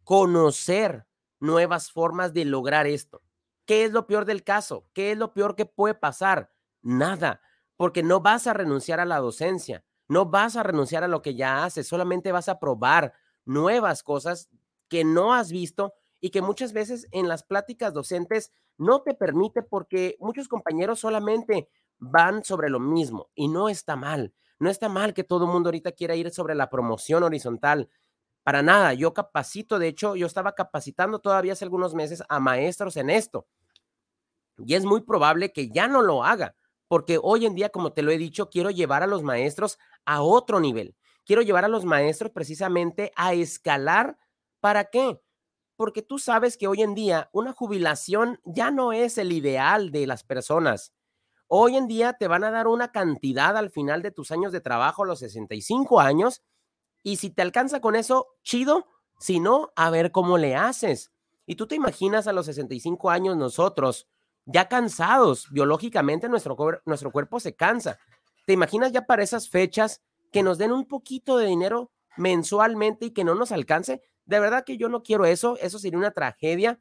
conocer 0.06 1.06
nuevas 1.42 1.92
formas 1.92 2.34
de 2.34 2.46
lograr 2.46 2.88
esto. 2.88 3.22
¿Qué 3.66 3.84
es 3.84 3.92
lo 3.92 4.08
peor 4.08 4.24
del 4.24 4.44
caso? 4.44 4.88
¿Qué 4.94 5.12
es 5.12 5.18
lo 5.18 5.34
peor 5.34 5.56
que 5.56 5.66
puede 5.66 5.96
pasar? 5.96 6.54
Nada, 6.82 7.42
porque 7.76 8.04
no 8.04 8.22
vas 8.22 8.48
a 8.48 8.54
renunciar 8.54 9.02
a 9.02 9.06
la 9.06 9.20
docencia, 9.20 9.84
no 10.08 10.26
vas 10.26 10.56
a 10.56 10.64
renunciar 10.64 11.04
a 11.04 11.08
lo 11.08 11.22
que 11.22 11.36
ya 11.36 11.64
haces, 11.64 11.88
solamente 11.88 12.32
vas 12.32 12.50
a 12.50 12.60
probar 12.60 13.14
nuevas 13.46 14.04
cosas 14.04 14.50
que 14.88 15.04
no 15.04 15.34
has 15.34 15.52
visto 15.52 15.94
y 16.20 16.30
que 16.30 16.42
muchas 16.42 16.74
veces 16.74 17.08
en 17.12 17.28
las 17.28 17.44
pláticas 17.44 17.94
docentes 17.94 18.52
no 18.78 19.02
te 19.02 19.14
permite 19.14 19.62
porque 19.62 20.16
muchos 20.20 20.48
compañeros 20.48 21.00
solamente 21.00 21.70
van 21.98 22.44
sobre 22.44 22.70
lo 22.70 22.80
mismo 22.80 23.30
y 23.36 23.48
no 23.48 23.70
está 23.70 23.96
mal. 23.96 24.34
No 24.60 24.70
está 24.70 24.90
mal 24.90 25.14
que 25.14 25.24
todo 25.24 25.46
el 25.46 25.52
mundo 25.52 25.68
ahorita 25.68 25.92
quiera 25.92 26.16
ir 26.16 26.32
sobre 26.32 26.56
la 26.56 26.70
promoción 26.70 27.24
horizontal. 27.24 27.90
Para 28.44 28.62
nada, 28.62 28.94
yo 28.94 29.14
capacito, 29.14 29.80
de 29.80 29.88
hecho, 29.88 30.16
yo 30.16 30.28
estaba 30.28 30.54
capacitando 30.54 31.20
todavía 31.20 31.54
hace 31.54 31.66
algunos 31.66 31.94
meses 31.94 32.24
a 32.30 32.40
maestros 32.40 32.96
en 32.96 33.10
esto. 33.10 33.48
Y 34.58 34.76
es 34.76 34.86
muy 34.86 35.02
probable 35.02 35.52
que 35.52 35.70
ya 35.70 35.88
no 35.88 36.02
lo 36.02 36.24
haga, 36.24 36.56
porque 36.88 37.20
hoy 37.22 37.46
en 37.46 37.56
día, 37.56 37.70
como 37.70 37.94
te 37.94 38.02
lo 38.02 38.12
he 38.12 38.18
dicho, 38.18 38.50
quiero 38.50 38.70
llevar 38.70 39.04
a 39.04 39.08
los 39.08 39.24
maestros 39.24 39.78
a 40.06 40.22
otro 40.22 40.60
nivel. 40.60 40.96
Quiero 41.26 41.42
llevar 41.42 41.66
a 41.66 41.70
los 41.70 41.86
maestros 41.86 42.32
precisamente 42.32 43.12
a 43.16 43.34
escalar. 43.34 44.18
¿Para 44.60 44.86
qué? 44.86 45.20
Porque 45.76 46.02
tú 46.02 46.20
sabes 46.20 46.58
que 46.58 46.68
hoy 46.68 46.84
en 46.84 46.94
día 46.94 47.30
una 47.34 47.54
jubilación 47.54 48.40
ya 48.46 48.72
no 48.72 48.94
es 48.94 49.18
el 49.18 49.32
ideal 49.32 49.92
de 49.92 50.08
las 50.08 50.24
personas. 50.24 50.94
Hoy 51.48 51.76
en 51.76 51.88
día 51.88 52.14
te 52.14 52.28
van 52.28 52.44
a 52.44 52.52
dar 52.52 52.68
una 52.68 52.92
cantidad 52.92 53.58
al 53.58 53.70
final 53.70 54.02
de 54.02 54.12
tus 54.12 54.32
años 54.32 54.52
de 54.52 54.62
trabajo, 54.62 55.04
a 55.04 55.08
los 55.08 55.20
65 55.20 56.00
años, 56.00 56.42
y 57.04 57.18
si 57.18 57.30
te 57.30 57.44
alcanza 57.44 57.82
con 57.82 57.96
eso, 57.96 58.28
chido, 58.42 58.88
si 59.20 59.40
no, 59.40 59.72
a 59.76 59.92
ver 59.92 60.12
cómo 60.12 60.40
le 60.40 60.56
haces. 60.56 61.12
Y 61.46 61.56
tú 61.56 61.68
te 61.68 61.76
imaginas 61.76 62.26
a 62.28 62.34
los 62.34 62.48
65 62.48 63.12
años 63.12 63.38
nosotros, 63.38 64.08
ya 64.46 64.68
cansados, 64.68 65.50
biológicamente 65.52 66.30
nuestro, 66.30 66.56
nuestro 66.86 67.12
cuerpo 67.12 67.40
se 67.40 67.56
cansa. 67.56 67.98
¿Te 68.46 68.54
imaginas 68.54 68.92
ya 68.92 69.06
para 69.06 69.24
esas 69.24 69.50
fechas 69.50 70.02
que 70.32 70.44
nos 70.44 70.58
den 70.58 70.72
un 70.72 70.88
poquito 70.88 71.38
de 71.38 71.48
dinero 71.48 71.92
mensualmente 72.16 73.08
y 73.08 73.12
que 73.12 73.24
no 73.24 73.36
nos 73.36 73.52
alcance? 73.52 74.02
De 74.26 74.40
verdad 74.40 74.64
que 74.64 74.78
yo 74.78 74.90
no 74.90 75.04
quiero 75.04 75.26
eso, 75.26 75.58
eso 75.62 75.80
sería 75.80 75.98
una 75.98 76.12
tragedia. 76.12 76.80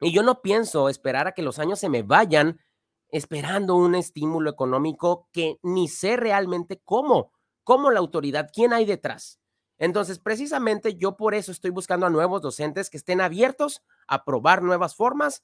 Y 0.00 0.12
yo 0.12 0.22
no 0.22 0.42
pienso 0.42 0.88
esperar 0.90 1.26
a 1.26 1.32
que 1.32 1.42
los 1.42 1.58
años 1.58 1.78
se 1.78 1.88
me 1.88 2.02
vayan 2.02 2.60
esperando 3.08 3.76
un 3.76 3.94
estímulo 3.94 4.50
económico 4.50 5.28
que 5.32 5.58
ni 5.62 5.88
sé 5.88 6.16
realmente 6.16 6.82
cómo, 6.84 7.32
cómo 7.64 7.90
la 7.90 8.00
autoridad, 8.00 8.50
quién 8.52 8.72
hay 8.74 8.84
detrás. 8.84 9.40
Entonces, 9.78 10.18
precisamente 10.18 10.96
yo 10.96 11.16
por 11.16 11.34
eso 11.34 11.52
estoy 11.52 11.70
buscando 11.70 12.06
a 12.06 12.10
nuevos 12.10 12.42
docentes 12.42 12.90
que 12.90 12.96
estén 12.96 13.20
abiertos 13.20 13.82
a 14.06 14.24
probar 14.24 14.62
nuevas 14.62 14.94
formas 14.94 15.42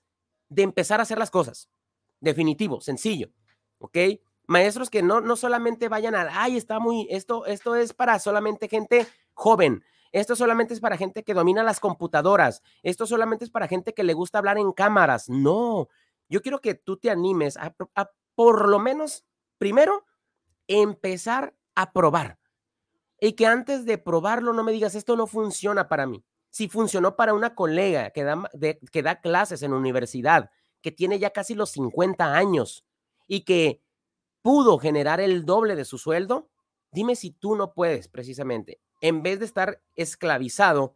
de 0.54 0.62
empezar 0.62 1.00
a 1.00 1.04
hacer 1.04 1.18
las 1.18 1.30
cosas. 1.30 1.68
Definitivo, 2.20 2.80
sencillo. 2.80 3.30
¿Ok? 3.78 3.96
Maestros 4.46 4.90
que 4.90 5.02
no, 5.02 5.20
no 5.20 5.36
solamente 5.36 5.88
vayan 5.88 6.14
a, 6.14 6.28
ay, 6.42 6.56
está 6.56 6.78
muy, 6.78 7.06
esto, 7.10 7.46
esto 7.46 7.74
es 7.74 7.92
para 7.92 8.18
solamente 8.18 8.68
gente 8.68 9.06
joven. 9.34 9.82
Esto 10.12 10.36
solamente 10.36 10.74
es 10.74 10.80
para 10.80 10.98
gente 10.98 11.24
que 11.24 11.32
domina 11.32 11.62
las 11.62 11.80
computadoras. 11.80 12.62
Esto 12.82 13.06
solamente 13.06 13.44
es 13.44 13.50
para 13.50 13.66
gente 13.66 13.94
que 13.94 14.04
le 14.04 14.12
gusta 14.12 14.38
hablar 14.38 14.58
en 14.58 14.72
cámaras. 14.72 15.30
No, 15.30 15.88
yo 16.28 16.42
quiero 16.42 16.60
que 16.60 16.74
tú 16.74 16.98
te 16.98 17.10
animes 17.10 17.56
a, 17.56 17.74
por 18.34 18.68
lo 18.68 18.78
menos, 18.78 19.24
primero, 19.58 20.04
empezar 20.68 21.54
a 21.74 21.92
probar. 21.92 22.38
Y 23.18 23.32
que 23.32 23.46
antes 23.46 23.86
de 23.86 23.98
probarlo 23.98 24.52
no 24.52 24.64
me 24.64 24.72
digas, 24.72 24.94
esto 24.94 25.16
no 25.16 25.26
funciona 25.26 25.88
para 25.88 26.06
mí. 26.06 26.22
Si 26.52 26.68
funcionó 26.68 27.16
para 27.16 27.32
una 27.32 27.54
colega 27.54 28.10
que 28.10 28.24
da, 28.24 28.48
que 28.92 29.02
da 29.02 29.20
clases 29.22 29.62
en 29.62 29.72
universidad, 29.72 30.50
que 30.82 30.92
tiene 30.92 31.18
ya 31.18 31.30
casi 31.30 31.54
los 31.54 31.70
50 31.70 32.36
años 32.36 32.84
y 33.26 33.40
que 33.40 33.82
pudo 34.42 34.76
generar 34.76 35.18
el 35.18 35.46
doble 35.46 35.76
de 35.76 35.86
su 35.86 35.96
sueldo, 35.96 36.50
dime 36.90 37.16
si 37.16 37.30
tú 37.30 37.56
no 37.56 37.72
puedes 37.72 38.08
precisamente, 38.08 38.82
en 39.00 39.22
vez 39.22 39.38
de 39.38 39.46
estar 39.46 39.82
esclavizado 39.96 40.94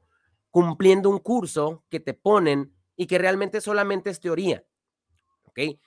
cumpliendo 0.51 1.09
un 1.09 1.21
curso 1.21 1.85
que 1.89 2.01
te 2.01 2.13
ponen 2.13 2.77
y 2.95 3.07
que 3.07 3.17
realmente 3.17 3.63
solamente 3.63 4.11
es 4.11 4.21
teoría. 4.21 4.63
¿ok? 5.45 5.79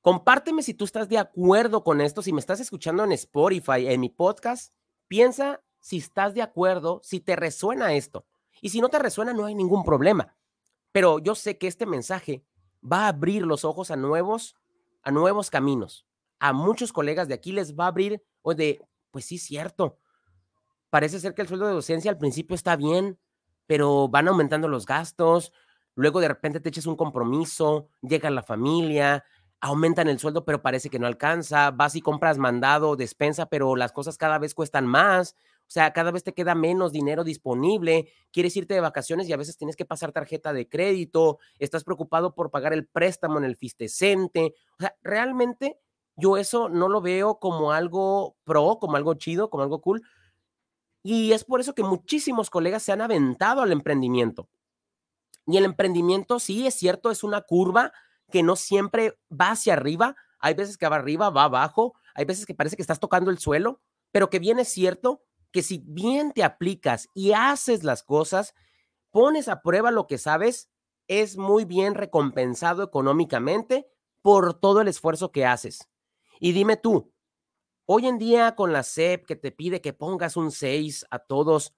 Compárteme 0.00 0.62
si 0.62 0.72
tú 0.72 0.86
estás 0.86 1.10
de 1.10 1.18
acuerdo 1.18 1.84
con 1.84 2.00
esto, 2.00 2.22
si 2.22 2.32
me 2.32 2.40
estás 2.40 2.60
escuchando 2.60 3.04
en 3.04 3.12
Spotify, 3.12 3.88
en 3.88 4.00
mi 4.00 4.08
podcast, 4.08 4.72
piensa 5.06 5.62
si 5.80 5.98
estás 5.98 6.32
de 6.32 6.40
acuerdo, 6.40 7.00
si 7.02 7.20
te 7.20 7.36
resuena 7.36 7.92
esto. 7.92 8.26
Y 8.60 8.70
si 8.70 8.80
no 8.80 8.88
te 8.88 8.98
resuena, 8.98 9.32
no 9.32 9.44
hay 9.44 9.54
ningún 9.54 9.84
problema. 9.84 10.34
Pero 10.92 11.18
yo 11.18 11.34
sé 11.34 11.58
que 11.58 11.66
este 11.66 11.86
mensaje 11.86 12.44
va 12.82 13.04
a 13.04 13.08
abrir 13.08 13.42
los 13.42 13.64
ojos 13.64 13.90
a 13.90 13.96
nuevos, 13.96 14.56
a 15.02 15.10
nuevos 15.10 15.50
caminos. 15.50 16.06
A 16.38 16.52
muchos 16.52 16.92
colegas 16.92 17.28
de 17.28 17.34
aquí 17.34 17.52
les 17.52 17.74
va 17.74 17.84
a 17.84 17.88
abrir, 17.88 18.22
o 18.42 18.54
de, 18.54 18.80
pues 19.10 19.24
sí, 19.24 19.38
cierto. 19.38 19.98
Parece 20.90 21.18
ser 21.18 21.34
que 21.34 21.42
el 21.42 21.48
sueldo 21.48 21.66
de 21.66 21.72
docencia 21.72 22.10
al 22.10 22.18
principio 22.18 22.54
está 22.54 22.76
bien, 22.76 23.18
pero 23.66 24.08
van 24.08 24.28
aumentando 24.28 24.68
los 24.68 24.86
gastos, 24.86 25.52
luego 25.94 26.20
de 26.20 26.28
repente 26.28 26.60
te 26.60 26.68
echas 26.68 26.86
un 26.86 26.96
compromiso, 26.96 27.88
llega 28.02 28.30
la 28.30 28.42
familia, 28.42 29.24
aumentan 29.60 30.08
el 30.08 30.18
sueldo, 30.18 30.44
pero 30.44 30.62
parece 30.62 30.90
que 30.90 30.98
no 30.98 31.06
alcanza, 31.06 31.70
vas 31.70 31.96
y 31.96 32.02
compras 32.02 32.38
mandado, 32.38 32.96
despensa, 32.96 33.46
pero 33.46 33.76
las 33.76 33.92
cosas 33.92 34.18
cada 34.18 34.38
vez 34.38 34.54
cuestan 34.54 34.86
más, 34.86 35.36
o 35.66 35.70
sea, 35.74 35.92
cada 35.92 36.10
vez 36.10 36.22
te 36.22 36.34
queda 36.34 36.54
menos 36.54 36.92
dinero 36.92 37.24
disponible, 37.24 38.08
quieres 38.30 38.56
irte 38.56 38.74
de 38.74 38.80
vacaciones 38.80 39.28
y 39.28 39.32
a 39.32 39.36
veces 39.36 39.56
tienes 39.56 39.76
que 39.76 39.84
pasar 39.84 40.12
tarjeta 40.12 40.52
de 40.52 40.68
crédito, 40.68 41.38
estás 41.58 41.84
preocupado 41.84 42.34
por 42.34 42.50
pagar 42.50 42.72
el 42.72 42.86
préstamo 42.86 43.38
en 43.38 43.44
el 43.44 43.56
fistecente, 43.56 44.54
o 44.78 44.82
sea, 44.82 44.94
realmente 45.02 45.78
yo 46.16 46.36
eso 46.36 46.68
no 46.68 46.88
lo 46.88 47.00
veo 47.00 47.38
como 47.38 47.72
algo 47.72 48.36
pro, 48.44 48.78
como 48.80 48.96
algo 48.96 49.14
chido, 49.14 49.50
como 49.50 49.62
algo 49.62 49.80
cool. 49.80 50.02
Y 51.02 51.32
es 51.32 51.44
por 51.44 51.60
eso 51.60 51.74
que 51.74 51.82
muchísimos 51.82 52.50
colegas 52.50 52.82
se 52.82 52.92
han 52.92 53.00
aventado 53.00 53.62
al 53.62 53.72
emprendimiento. 53.72 54.48
Y 55.46 55.56
el 55.58 55.64
emprendimiento, 55.64 56.38
sí, 56.38 56.66
es 56.66 56.74
cierto, 56.74 57.10
es 57.10 57.24
una 57.24 57.42
curva 57.42 57.92
que 58.30 58.42
no 58.42 58.56
siempre 58.56 59.18
va 59.30 59.50
hacia 59.50 59.74
arriba. 59.74 60.16
Hay 60.38 60.54
veces 60.54 60.78
que 60.78 60.88
va 60.88 60.96
arriba, 60.96 61.30
va 61.30 61.44
abajo. 61.44 61.94
Hay 62.14 62.24
veces 62.24 62.46
que 62.46 62.54
parece 62.54 62.76
que 62.76 62.82
estás 62.82 63.00
tocando 63.00 63.30
el 63.30 63.38
suelo, 63.38 63.80
pero 64.12 64.30
que 64.30 64.38
bien 64.38 64.58
es 64.58 64.68
cierto 64.68 65.23
que 65.54 65.62
si 65.62 65.78
bien 65.86 66.32
te 66.32 66.42
aplicas 66.42 67.08
y 67.14 67.30
haces 67.30 67.84
las 67.84 68.02
cosas, 68.02 68.54
pones 69.12 69.46
a 69.46 69.62
prueba 69.62 69.92
lo 69.92 70.08
que 70.08 70.18
sabes, 70.18 70.68
es 71.06 71.36
muy 71.36 71.64
bien 71.64 71.94
recompensado 71.94 72.82
económicamente 72.82 73.86
por 74.20 74.54
todo 74.58 74.80
el 74.80 74.88
esfuerzo 74.88 75.30
que 75.30 75.46
haces. 75.46 75.88
Y 76.40 76.50
dime 76.50 76.76
tú, 76.76 77.14
hoy 77.86 78.08
en 78.08 78.18
día 78.18 78.56
con 78.56 78.72
la 78.72 78.82
SEP 78.82 79.26
que 79.26 79.36
te 79.36 79.52
pide 79.52 79.80
que 79.80 79.92
pongas 79.92 80.36
un 80.36 80.50
6 80.50 81.06
a 81.08 81.20
todos, 81.20 81.72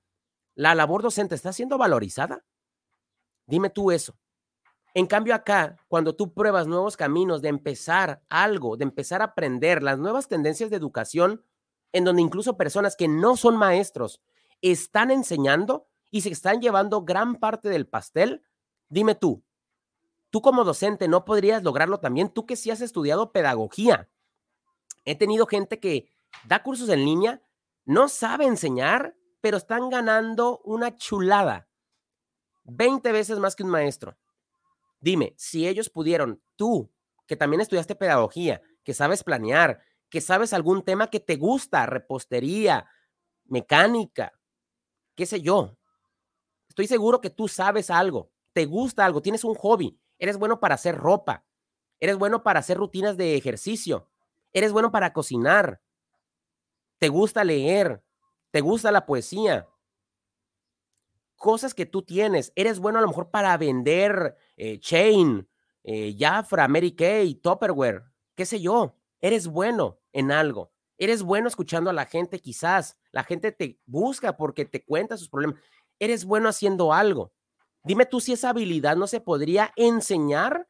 ¿la 0.55 0.75
labor 0.75 1.03
docente 1.03 1.35
está 1.35 1.53
siendo 1.53 1.77
valorizada? 1.77 2.47
Dime 3.47 3.69
tú 3.69 3.91
eso. 3.91 4.17
En 4.95 5.05
cambio 5.05 5.35
acá, 5.35 5.77
cuando 5.89 6.17
tú 6.17 6.33
pruebas 6.33 6.67
nuevos 6.67 6.97
caminos 6.97 7.43
de 7.43 7.51
empezar 7.51 8.23
algo, 8.31 8.79
de 8.79 8.85
empezar 8.85 9.21
a 9.21 9.27
aprender 9.27 9.83
las 9.83 9.99
nuevas 9.99 10.29
tendencias 10.29 10.71
de 10.71 10.77
educación, 10.77 11.45
en 11.97 12.05
donde 12.05 12.21
incluso 12.21 12.59
personas 12.59 12.95
que 12.95 13.09
no 13.09 13.39
son 13.39 13.57
maestros 13.57 14.21
están 14.61 15.11
enseñando 15.11 15.89
y 16.11 16.21
se 16.21 16.29
están 16.29 16.61
llevando 16.61 17.05
gran 17.05 17.37
parte 17.37 17.71
del 17.71 17.89
pastel, 17.89 18.43
dime 18.91 19.15
tú, 19.15 19.43
tú 20.29 20.43
como 20.43 20.63
docente 20.63 21.09
no 21.09 21.25
podrías 21.25 21.63
lograrlo 21.63 21.99
también, 21.99 22.29
tú 22.29 22.45
que 22.45 22.57
sí 22.57 22.71
has 22.71 22.83
estudiado 22.83 23.33
pedagogía. 23.33 24.11
He 25.07 25.15
tenido 25.15 25.47
gente 25.47 25.81
que 25.81 26.13
da 26.45 26.63
cursos 26.63 26.91
en 26.91 27.03
línea, 27.03 27.41
no 27.87 28.09
sabe 28.09 28.45
enseñar, 28.45 29.17
pero 29.41 29.57
están 29.57 29.89
ganando 29.89 30.61
una 30.65 30.97
chulada. 30.97 31.67
20 32.65 33.11
veces 33.11 33.39
más 33.39 33.57
que 33.57 33.63
un 33.63 33.71
maestro. 33.71 34.19
Dime, 35.01 35.33
si 35.39 35.67
ellos 35.67 35.89
pudieron, 35.89 36.43
tú, 36.57 36.93
que 37.27 37.37
también 37.37 37.63
estudiaste 37.63 37.95
pedagogía, 37.95 38.61
que 38.85 38.93
sabes 38.93 39.25
planear, 39.25 39.81
que 40.16 40.22
sabes 40.22 40.55
algún 40.55 40.83
tema 40.83 41.11
que 41.11 41.20
te 41.20 41.37
gusta, 41.37 41.85
repostería, 41.85 42.88
mecánica, 43.44 44.33
qué 45.14 45.26
sé 45.26 45.42
yo. 45.42 45.76
Estoy 46.70 46.87
seguro 46.87 47.20
que 47.20 47.29
tú 47.29 47.48
sabes 47.48 47.90
algo, 47.90 48.33
te 48.55 48.64
gusta 48.64 49.05
algo, 49.05 49.20
tienes 49.20 49.44
un 49.44 49.55
hobby, 49.55 50.00
eres 50.18 50.38
bueno 50.38 50.59
para 50.59 50.76
hacer 50.76 50.96
ropa, 50.96 51.44
eres 52.00 52.16
bueno 52.16 52.42
para 52.42 52.61
hacer 52.61 52.79
rutinas 52.79 53.18
de 53.18 53.37
ejercicio, 53.37 54.09
eres 54.55 54.72
bueno 54.72 54.90
para 54.90 55.12
cocinar, 55.12 55.83
te 56.96 57.11
gusta 57.11 57.44
leer, 57.44 58.02
te 58.52 58.62
gusta 58.62 58.90
la 58.90 59.05
poesía, 59.05 59.68
cosas 61.37 61.74
que 61.74 61.85
tú 61.85 62.00
tienes. 62.00 62.55
Eres 62.57 62.79
bueno 62.79 63.00
a 63.00 63.02
lo 63.02 63.09
mejor 63.09 63.31
para 63.31 63.55
vender 63.59 64.35
eh, 64.57 64.81
Chain, 64.81 65.46
eh, 65.85 66.16
Jafra, 66.18 66.68
Mary 66.68 66.92
Kay, 66.92 67.35
Tupperware, 67.35 68.02
qué 68.35 68.46
sé 68.46 68.62
yo. 68.62 68.96
Eres 69.20 69.48
bueno 69.48 69.98
en 70.16 70.33
algo. 70.33 70.72
Eres 70.96 71.22
bueno 71.22 71.46
escuchando 71.46 71.90
a 71.90 71.92
la 71.92 72.07
gente, 72.07 72.40
quizás. 72.40 72.96
La 73.12 73.22
gente 73.22 73.52
te 73.52 73.79
busca 73.85 74.38
porque 74.38 74.64
te 74.64 74.83
cuenta 74.83 75.18
sus 75.18 75.29
problemas. 75.29 75.61
Eres 75.98 76.24
bueno 76.24 76.48
haciendo 76.48 76.94
algo. 76.94 77.33
Dime 77.85 78.07
tú 78.07 78.20
si 78.20 78.33
esa 78.33 78.48
habilidad 78.48 78.96
no 78.96 79.07
se 79.07 79.20
podría 79.20 79.72
enseñar. 79.76 80.66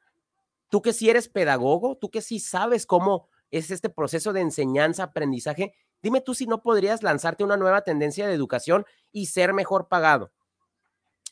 Tú 0.69 0.83
que 0.83 0.93
sí 0.93 1.09
eres 1.09 1.29
pedagogo, 1.29 1.97
tú 1.97 2.11
que 2.11 2.23
sí 2.23 2.41
sabes 2.41 2.87
cómo 2.87 3.29
es 3.53 3.71
este 3.71 3.89
proceso 3.89 4.33
de 4.33 4.41
enseñanza, 4.41 5.05
aprendizaje. 5.05 5.75
Dime 6.03 6.21
tú 6.21 6.35
si 6.35 6.47
no 6.47 6.61
podrías 6.61 7.05
lanzarte 7.05 7.45
una 7.45 7.57
nueva 7.57 7.83
tendencia 7.83 8.27
de 8.27 8.35
educación 8.35 8.85
y 9.13 9.27
ser 9.27 9.53
mejor 9.53 9.87
pagado. 9.87 10.33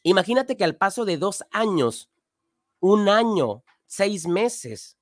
Imagínate 0.05 0.57
que 0.57 0.63
al 0.63 0.77
paso 0.77 1.05
de 1.05 1.17
dos 1.17 1.45
años, 1.51 2.13
un 2.79 3.09
año, 3.09 3.65
seis 3.87 4.29
meses, 4.29 4.99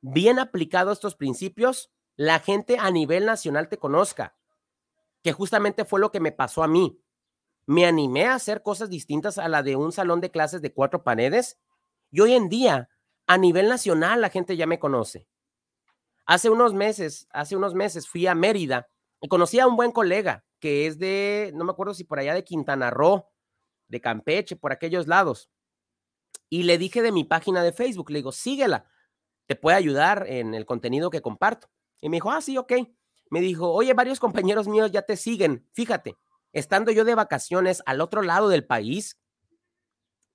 bien 0.00 0.38
aplicado 0.38 0.92
estos 0.92 1.16
principios, 1.16 1.90
la 2.16 2.38
gente 2.38 2.78
a 2.78 2.90
nivel 2.90 3.26
nacional 3.26 3.68
te 3.68 3.78
conozca, 3.78 4.36
que 5.22 5.32
justamente 5.32 5.84
fue 5.84 6.00
lo 6.00 6.12
que 6.12 6.20
me 6.20 6.32
pasó 6.32 6.62
a 6.62 6.68
mí. 6.68 7.00
Me 7.66 7.86
animé 7.86 8.26
a 8.26 8.34
hacer 8.34 8.62
cosas 8.62 8.90
distintas 8.90 9.38
a 9.38 9.48
la 9.48 9.62
de 9.62 9.76
un 9.76 9.92
salón 9.92 10.20
de 10.20 10.30
clases 10.30 10.60
de 10.60 10.72
cuatro 10.72 11.02
paredes 11.02 11.58
y 12.10 12.20
hoy 12.20 12.34
en 12.34 12.48
día, 12.48 12.90
a 13.26 13.38
nivel 13.38 13.68
nacional, 13.68 14.20
la 14.20 14.28
gente 14.28 14.56
ya 14.56 14.66
me 14.66 14.78
conoce. 14.78 15.26
Hace 16.26 16.50
unos 16.50 16.74
meses, 16.74 17.26
hace 17.30 17.56
unos 17.56 17.74
meses 17.74 18.06
fui 18.06 18.26
a 18.26 18.34
Mérida 18.34 18.88
y 19.20 19.28
conocí 19.28 19.58
a 19.58 19.66
un 19.66 19.76
buen 19.76 19.92
colega 19.92 20.44
que 20.64 20.86
es 20.86 20.98
de, 20.98 21.52
no 21.54 21.64
me 21.64 21.72
acuerdo 21.72 21.92
si 21.92 22.04
por 22.04 22.18
allá 22.18 22.32
de 22.32 22.42
Quintana 22.42 22.88
Roo, 22.88 23.28
de 23.88 24.00
Campeche, 24.00 24.56
por 24.56 24.72
aquellos 24.72 25.06
lados. 25.06 25.50
Y 26.48 26.62
le 26.62 26.78
dije 26.78 27.02
de 27.02 27.12
mi 27.12 27.24
página 27.24 27.62
de 27.62 27.72
Facebook, 27.72 28.10
le 28.10 28.20
digo, 28.20 28.32
síguela, 28.32 28.86
te 29.46 29.56
puede 29.56 29.76
ayudar 29.76 30.24
en 30.26 30.54
el 30.54 30.64
contenido 30.64 31.10
que 31.10 31.20
comparto. 31.20 31.68
Y 32.04 32.10
me 32.10 32.18
dijo, 32.18 32.30
ah, 32.30 32.42
sí, 32.42 32.58
ok. 32.58 32.70
Me 33.30 33.40
dijo, 33.40 33.72
oye, 33.72 33.94
varios 33.94 34.20
compañeros 34.20 34.68
míos 34.68 34.92
ya 34.92 35.00
te 35.00 35.16
siguen. 35.16 35.66
Fíjate, 35.72 36.18
estando 36.52 36.92
yo 36.92 37.02
de 37.06 37.14
vacaciones 37.14 37.82
al 37.86 38.02
otro 38.02 38.20
lado 38.20 38.50
del 38.50 38.66
país, 38.66 39.18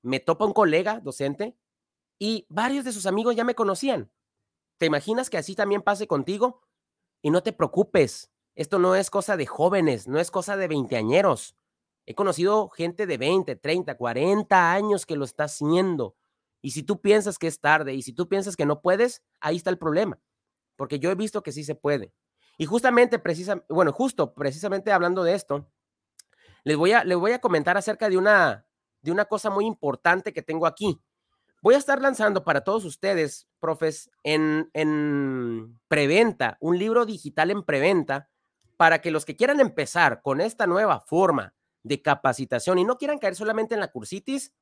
me 0.02 0.20
topa 0.20 0.46
un 0.46 0.54
colega 0.54 1.00
docente 1.00 1.56
y 2.18 2.48
varios 2.50 2.86
de 2.86 2.92
sus 2.92 3.06
amigos 3.06 3.36
ya 3.36 3.44
me 3.44 3.54
conocían. 3.54 4.12
¿Te 4.80 4.88
imaginas 4.88 5.30
que 5.30 5.38
así 5.38 5.54
también 5.54 5.84
pase 5.84 6.08
contigo? 6.08 6.64
Y 7.22 7.30
no 7.30 7.44
te 7.44 7.54
preocupes, 7.54 8.32
esto 8.56 8.80
no 8.80 8.96
es 8.96 9.12
cosa 9.12 9.38
de 9.38 9.46
jóvenes, 9.46 10.08
no 10.08 10.20
es 10.20 10.32
cosa 10.32 10.58
de 10.58 10.68
veinteañeros. 10.68 11.56
He 12.08 12.16
conocido 12.16 12.70
gente 12.70 13.06
de 13.06 13.20
20, 13.20 13.58
30, 13.58 13.96
40 13.96 14.72
años 14.74 15.06
que 15.06 15.16
lo 15.16 15.24
está 15.24 15.44
haciendo. 15.44 16.16
Y 16.64 16.72
si 16.72 16.82
tú 16.82 17.00
piensas 17.00 17.38
que 17.38 17.46
es 17.46 17.60
tarde 17.60 17.94
y 17.94 18.02
si 18.02 18.12
tú 18.12 18.28
piensas 18.28 18.56
que 18.56 18.66
no 18.66 18.82
puedes, 18.82 19.22
ahí 19.40 19.58
está 19.58 19.70
el 19.70 19.78
problema. 19.78 20.20
Porque 20.80 20.98
yo 20.98 21.12
he 21.12 21.16
visto 21.16 21.44
que 21.44 21.52
sí 21.52 21.66
se 21.66 21.76
puede. 21.76 22.14
Y 22.58 22.66
justamente, 22.66 23.22
bueno, 23.68 23.92
justo 23.92 24.34
precisamente 24.34 24.94
hablando 24.94 25.26
de 25.26 25.36
esto, 25.36 25.70
les 26.64 26.78
voy 26.78 26.94
a, 26.94 27.04
les 27.04 27.18
voy 27.18 27.34
a 27.34 27.40
comentar 27.40 27.76
acerca 27.76 28.08
de 28.08 28.16
una, 28.16 28.66
de 29.02 29.12
una 29.12 29.26
cosa 29.26 29.50
muy 29.50 29.66
importante 29.66 30.32
que 30.32 30.42
tengo 30.42 30.66
aquí. 30.66 31.02
Voy 31.62 31.76
a 31.76 31.80
estar 31.80 32.02
lanzando 32.02 32.46
para 32.46 32.62
todos 32.64 32.86
ustedes, 32.86 33.50
profes, 33.60 34.10
en, 34.24 34.70
en 34.72 35.78
preventa, 35.90 36.56
un 36.62 36.80
libro 36.80 37.06
digital 37.06 37.52
en 37.52 37.64
preventa, 37.64 38.30
para 38.78 39.02
que 39.02 39.12
los 39.12 39.26
que 39.26 39.36
quieran 39.36 39.60
empezar 39.60 40.22
con 40.22 40.40
esta 40.40 40.66
nueva 40.66 41.02
forma 41.02 41.54
de 41.84 42.02
capacitación 42.02 42.80
y 42.80 42.86
no 42.86 42.98
quieran 42.98 43.20
caer 43.20 43.36
solamente 43.36 43.74
en 43.74 43.82
la 43.82 43.92
cursitis, 43.92 44.54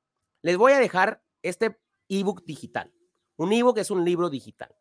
les 0.41 0.57
voy 0.57 0.73
a 0.73 0.79
dejar 0.79 1.21
este 1.43 1.79
ebook 2.09 2.43
digital. 2.43 2.91
Un 3.35 3.53
ebook 3.53 3.77
es 3.77 3.91
un 3.91 4.03
libro 4.03 4.31
digital. 4.31 4.75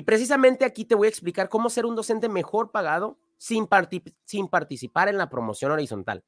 Y 0.00 0.02
precisamente 0.02 0.64
aquí 0.64 0.86
te 0.86 0.94
voy 0.94 1.08
a 1.08 1.10
explicar 1.10 1.50
cómo 1.50 1.68
ser 1.68 1.84
un 1.84 1.94
docente 1.94 2.30
mejor 2.30 2.70
pagado 2.70 3.18
sin, 3.36 3.66
participar 3.66 5.08
en 5.08 5.18
la 5.18 5.28
promoción 5.28 5.72
horizontal. 5.72 6.24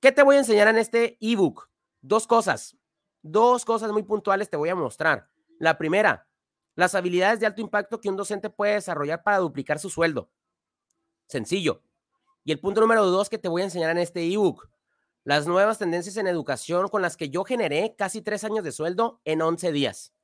¿Qué 0.00 0.12
te 0.12 0.22
voy 0.22 0.36
a 0.36 0.38
enseñar 0.38 0.68
en 0.68 0.78
este 0.78 1.18
ebook? 1.20 1.68
Dos 2.00 2.26
cosas. 2.26 2.74
Dos 3.20 3.66
cosas 3.66 3.92
muy 3.92 4.02
puntuales 4.02 4.48
te 4.48 4.56
voy 4.56 4.70
a 4.70 4.74
mostrar. 4.74 5.28
La 5.58 5.76
primera, 5.76 6.26
las 6.74 6.94
habilidades 6.94 7.38
de 7.38 7.44
alto 7.44 7.60
impacto 7.60 8.00
que 8.00 8.08
un 8.08 8.16
docente 8.16 8.48
puede 8.48 8.76
desarrollar 8.76 9.22
para 9.22 9.40
duplicar 9.40 9.78
su 9.78 9.90
sueldo. 9.90 10.30
Sencillo. 11.26 11.82
Y 12.44 12.52
el 12.52 12.60
punto 12.60 12.80
número 12.80 13.04
dos 13.04 13.28
que 13.28 13.36
te 13.36 13.48
voy 13.48 13.60
a 13.60 13.66
enseñar 13.66 13.90
en 13.90 13.98
este 13.98 14.24
ebook, 14.24 14.70
las 15.22 15.46
nuevas 15.46 15.76
tendencias 15.76 16.16
en 16.16 16.28
educación 16.28 16.88
con 16.88 17.02
las 17.02 17.18
que 17.18 17.28
yo 17.28 17.44
generé 17.44 17.94
casi 17.94 18.22
tres 18.22 18.42
años 18.44 18.64
de 18.64 18.72
sueldo 18.72 19.20
en 19.26 19.42
11 19.42 19.70
días. 19.70 20.14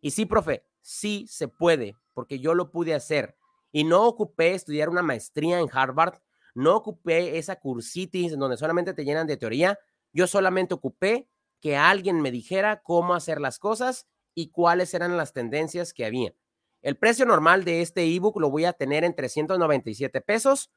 Y 0.00 0.12
sí, 0.12 0.24
profe, 0.24 0.64
sí 0.82 1.26
se 1.28 1.48
puede, 1.48 1.96
porque 2.12 2.38
yo 2.38 2.54
lo 2.54 2.70
pude 2.70 2.94
hacer. 2.94 3.36
Y 3.72 3.84
no 3.84 4.06
ocupé 4.06 4.52
estudiar 4.52 4.88
una 4.90 5.02
maestría 5.02 5.58
en 5.58 5.68
Harvard, 5.72 6.18
no 6.54 6.76
ocupé 6.76 7.38
esa 7.38 7.56
cursitis 7.56 8.36
donde 8.36 8.58
solamente 8.58 8.92
te 8.92 9.04
llenan 9.04 9.26
de 9.26 9.38
teoría, 9.38 9.78
yo 10.12 10.26
solamente 10.26 10.74
ocupé 10.74 11.30
que 11.60 11.76
alguien 11.76 12.20
me 12.20 12.30
dijera 12.30 12.82
cómo 12.82 13.14
hacer 13.14 13.40
las 13.40 13.58
cosas 13.58 14.06
y 14.34 14.50
cuáles 14.50 14.92
eran 14.92 15.16
las 15.16 15.32
tendencias 15.32 15.94
que 15.94 16.04
había. 16.04 16.34
El 16.82 16.98
precio 16.98 17.24
normal 17.24 17.64
de 17.64 17.80
este 17.80 18.04
ebook 18.04 18.38
lo 18.38 18.50
voy 18.50 18.66
a 18.66 18.74
tener 18.74 19.04
en 19.04 19.14
397 19.14 20.20
pesos 20.20 20.70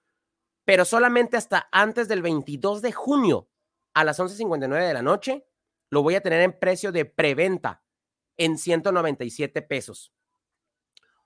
pero 0.66 0.84
solamente 0.84 1.38
hasta 1.38 1.70
antes 1.72 2.08
del 2.08 2.22
22 2.22 2.82
de 2.82 2.92
junio 2.92 3.48
a 3.94 4.04
las 4.04 4.20
11.59 4.20 4.88
de 4.88 4.94
la 4.94 5.02
noche 5.04 5.48
lo 5.90 6.02
voy 6.02 6.16
a 6.16 6.22
tener 6.22 6.42
en 6.42 6.58
precio 6.60 6.92
de 6.92 7.06
preventa 7.06 7.84
en 8.38 8.58
197 8.58 9.62
pesos. 9.62 10.14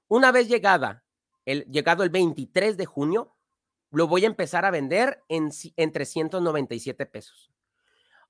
Una 0.08 0.32
vez 0.32 0.48
llegada, 0.48 1.04
el, 1.46 1.66
llegado 1.66 2.04
el 2.04 2.10
23 2.10 2.78
de 2.78 2.86
junio, 2.86 3.36
lo 3.92 4.08
voy 4.08 4.24
a 4.24 4.28
empezar 4.28 4.66
a 4.66 4.72
vender 4.72 5.24
en, 5.30 5.50
en 5.76 5.92
397 5.92 7.06
pesos. 7.06 7.52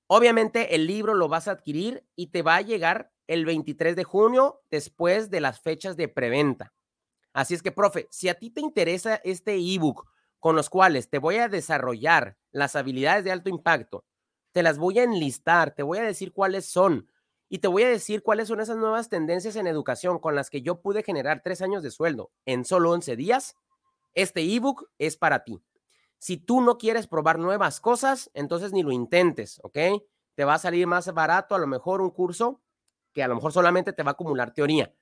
Obviamente 0.08 0.76
el 0.76 0.88
libro 0.88 1.14
lo 1.14 1.28
vas 1.28 1.48
a 1.48 1.52
adquirir 1.52 2.06
y 2.16 2.28
te 2.28 2.42
va 2.42 2.56
a 2.56 2.62
llegar 2.62 3.12
el 3.28 3.46
23 3.46 3.96
de 3.96 4.04
junio 4.04 4.64
después 4.72 5.30
de 5.30 5.42
las 5.42 5.62
fechas 5.62 5.96
de 5.96 6.08
preventa. 6.08 6.74
Así 7.34 7.54
es 7.54 7.62
que, 7.62 7.72
profe, 7.72 8.08
si 8.10 8.28
a 8.28 8.34
ti 8.34 8.50
te 8.50 8.62
interesa 8.62 9.16
este 9.24 9.56
ebook 9.56 10.08
con 10.40 10.56
los 10.56 10.70
cuales 10.70 11.10
te 11.10 11.20
voy 11.20 11.36
a 11.36 11.48
desarrollar 11.48 12.38
las 12.52 12.76
habilidades 12.76 13.24
de 13.24 13.32
alto 13.32 13.50
impacto, 13.50 14.06
te 14.52 14.64
las 14.64 14.78
voy 14.78 15.00
a 15.00 15.04
enlistar, 15.04 15.76
te 15.76 15.84
voy 15.84 16.00
a 16.00 16.04
decir 16.04 16.34
cuáles 16.34 16.66
son 16.66 17.08
y 17.50 17.60
te 17.60 17.68
voy 17.68 17.84
a 17.84 17.90
decir 17.90 18.22
cuáles 18.22 18.48
son 18.48 18.60
esas 18.60 18.78
nuevas 18.78 19.10
tendencias 19.10 19.56
en 19.56 19.66
educación 19.66 20.20
con 20.20 20.36
las 20.36 20.52
que 20.52 20.62
yo 20.62 20.82
pude 20.82 21.02
generar 21.02 21.42
tres 21.44 21.64
años 21.64 21.82
de 21.82 21.90
sueldo 21.90 22.32
en 22.46 22.64
solo 22.64 22.92
11 22.92 23.16
días. 23.16 23.58
Este 24.14 24.42
ebook 24.42 24.88
es 25.00 25.18
para 25.18 25.44
ti. 25.44 25.60
Si 26.20 26.38
tú 26.38 26.62
no 26.62 26.78
quieres 26.78 27.08
probar 27.08 27.40
nuevas 27.40 27.82
cosas, 27.82 28.30
entonces 28.36 28.72
ni 28.72 28.84
lo 28.84 28.92
intentes, 28.92 29.60
¿ok? 29.64 29.78
Te 30.36 30.46
va 30.46 30.54
a 30.54 30.60
salir 30.60 30.86
más 30.86 31.12
barato 31.14 31.56
a 31.56 31.60
lo 31.60 31.66
mejor 31.66 32.02
un 32.02 32.12
curso 32.12 32.62
que 33.14 33.24
a 33.24 33.28
lo 33.28 33.36
mejor 33.36 33.52
solamente 33.52 33.94
te 33.94 34.04
va 34.04 34.12
a 34.12 34.14
acumular 34.14 34.54
teoría. 34.54 34.94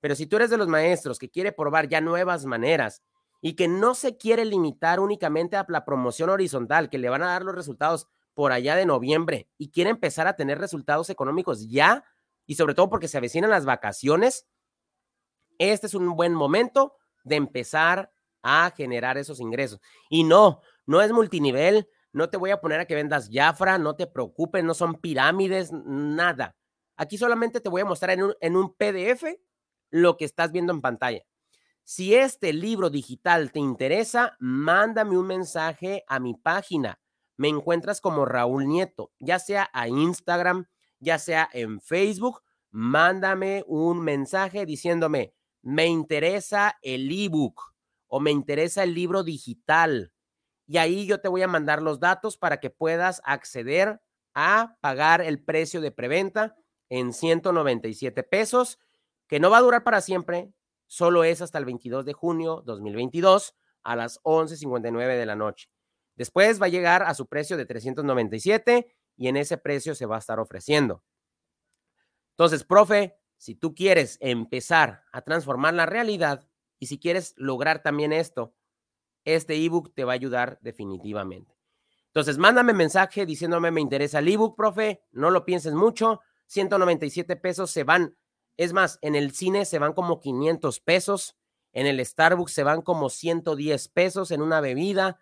Pero 0.00 0.14
si 0.14 0.26
tú 0.26 0.36
eres 0.36 0.50
de 0.50 0.58
los 0.58 0.68
maestros 0.68 1.18
que 1.18 1.30
quiere 1.30 1.50
probar 1.50 1.88
ya 1.88 2.00
nuevas 2.00 2.44
maneras 2.46 3.02
y 3.40 3.54
que 3.54 3.66
no 3.66 3.94
se 3.94 4.16
quiere 4.16 4.44
limitar 4.44 5.00
únicamente 5.00 5.56
a 5.56 5.66
la 5.68 5.84
promoción 5.84 6.30
horizontal, 6.30 6.88
que 6.88 6.98
le 6.98 7.08
van 7.08 7.22
a 7.22 7.32
dar 7.32 7.42
los 7.42 7.54
resultados 7.54 8.06
por 8.36 8.52
allá 8.52 8.76
de 8.76 8.84
noviembre 8.84 9.48
y 9.56 9.70
quiere 9.70 9.88
empezar 9.88 10.26
a 10.26 10.36
tener 10.36 10.58
resultados 10.58 11.08
económicos 11.08 11.70
ya, 11.70 12.04
y 12.44 12.56
sobre 12.56 12.74
todo 12.74 12.90
porque 12.90 13.08
se 13.08 13.16
avecinan 13.16 13.48
las 13.48 13.64
vacaciones, 13.64 14.46
este 15.58 15.86
es 15.86 15.94
un 15.94 16.14
buen 16.14 16.34
momento 16.34 16.96
de 17.24 17.36
empezar 17.36 18.12
a 18.42 18.70
generar 18.76 19.16
esos 19.16 19.40
ingresos. 19.40 19.80
Y 20.10 20.22
no, 20.22 20.60
no 20.84 21.00
es 21.00 21.12
multinivel, 21.12 21.88
no 22.12 22.28
te 22.28 22.36
voy 22.36 22.50
a 22.50 22.60
poner 22.60 22.78
a 22.78 22.84
que 22.84 22.94
vendas 22.94 23.30
Jafra, 23.32 23.78
no 23.78 23.96
te 23.96 24.06
preocupes, 24.06 24.62
no 24.62 24.74
son 24.74 24.96
pirámides, 24.96 25.72
nada. 25.72 26.54
Aquí 26.94 27.16
solamente 27.16 27.62
te 27.62 27.70
voy 27.70 27.80
a 27.80 27.86
mostrar 27.86 28.10
en 28.10 28.24
un, 28.24 28.34
en 28.42 28.54
un 28.54 28.74
PDF 28.74 29.24
lo 29.88 30.18
que 30.18 30.26
estás 30.26 30.52
viendo 30.52 30.74
en 30.74 30.82
pantalla. 30.82 31.22
Si 31.84 32.14
este 32.14 32.52
libro 32.52 32.90
digital 32.90 33.50
te 33.50 33.60
interesa, 33.60 34.36
mándame 34.40 35.16
un 35.16 35.26
mensaje 35.26 36.04
a 36.06 36.20
mi 36.20 36.34
página. 36.34 37.00
Me 37.36 37.48
encuentras 37.48 38.00
como 38.00 38.24
Raúl 38.24 38.66
Nieto, 38.66 39.12
ya 39.18 39.38
sea 39.38 39.70
a 39.72 39.88
Instagram, 39.88 40.66
ya 41.00 41.18
sea 41.18 41.48
en 41.52 41.80
Facebook. 41.80 42.42
Mándame 42.70 43.64
un 43.66 44.00
mensaje 44.00 44.66
diciéndome, 44.66 45.34
me 45.62 45.86
interesa 45.86 46.78
el 46.82 47.10
ebook 47.10 47.60
o 48.06 48.20
me 48.20 48.30
interesa 48.30 48.82
el 48.82 48.94
libro 48.94 49.22
digital. 49.22 50.12
y 50.68 50.78
ahí 50.78 51.06
yo 51.06 51.20
te 51.20 51.28
voy 51.28 51.42
a 51.42 51.48
mandar 51.48 51.80
los 51.80 52.00
datos 52.00 52.36
para 52.36 52.58
que 52.58 52.70
puedas 52.70 53.22
acceder 53.24 54.00
a 54.34 54.76
pagar 54.80 55.20
el 55.22 55.42
precio 55.42 55.80
de 55.80 55.92
preventa 55.92 56.56
en 56.88 57.12
197 57.12 58.22
pesos, 58.22 58.78
que 59.28 59.40
no 59.40 59.50
va 59.50 59.58
a 59.58 59.62
durar 59.62 59.84
para 59.84 60.00
siempre, 60.00 60.52
solo 60.86 61.24
es 61.24 61.40
hasta 61.40 61.58
el 61.58 61.64
22 61.64 62.04
de 62.04 62.12
junio 62.12 62.62
2022 62.66 63.54
a 63.82 63.96
las 63.96 64.20
11.59 64.22 65.16
de 65.16 65.26
la 65.26 65.36
noche. 65.36 65.68
Después 66.16 66.60
va 66.60 66.66
a 66.66 66.70
llegar 66.70 67.02
a 67.02 67.14
su 67.14 67.26
precio 67.26 67.56
de 67.56 67.66
397 67.66 68.94
y 69.16 69.28
en 69.28 69.36
ese 69.36 69.58
precio 69.58 69.94
se 69.94 70.06
va 70.06 70.16
a 70.16 70.18
estar 70.18 70.40
ofreciendo. 70.40 71.02
Entonces, 72.30 72.64
profe, 72.64 73.18
si 73.38 73.54
tú 73.54 73.74
quieres 73.74 74.18
empezar 74.20 75.04
a 75.12 75.22
transformar 75.22 75.74
la 75.74 75.86
realidad 75.86 76.46
y 76.78 76.86
si 76.86 76.98
quieres 76.98 77.34
lograr 77.36 77.82
también 77.82 78.12
esto, 78.12 78.54
este 79.24 79.54
ebook 79.64 79.94
te 79.94 80.04
va 80.04 80.12
a 80.12 80.14
ayudar 80.14 80.58
definitivamente. 80.62 81.56
Entonces, 82.06 82.38
mándame 82.38 82.72
mensaje 82.72 83.26
diciéndome 83.26 83.70
me 83.70 83.80
interesa 83.80 84.20
el 84.20 84.28
ebook, 84.28 84.56
profe, 84.56 85.02
no 85.10 85.30
lo 85.30 85.44
pienses 85.44 85.74
mucho, 85.74 86.20
197 86.46 87.36
pesos 87.36 87.70
se 87.70 87.84
van, 87.84 88.16
es 88.56 88.72
más, 88.72 88.98
en 89.02 89.14
el 89.14 89.32
cine 89.32 89.64
se 89.64 89.78
van 89.78 89.92
como 89.92 90.20
500 90.20 90.80
pesos, 90.80 91.36
en 91.72 91.86
el 91.86 92.04
Starbucks 92.04 92.52
se 92.52 92.62
van 92.62 92.80
como 92.80 93.10
110 93.10 93.88
pesos 93.88 94.30
en 94.30 94.40
una 94.40 94.62
bebida, 94.62 95.20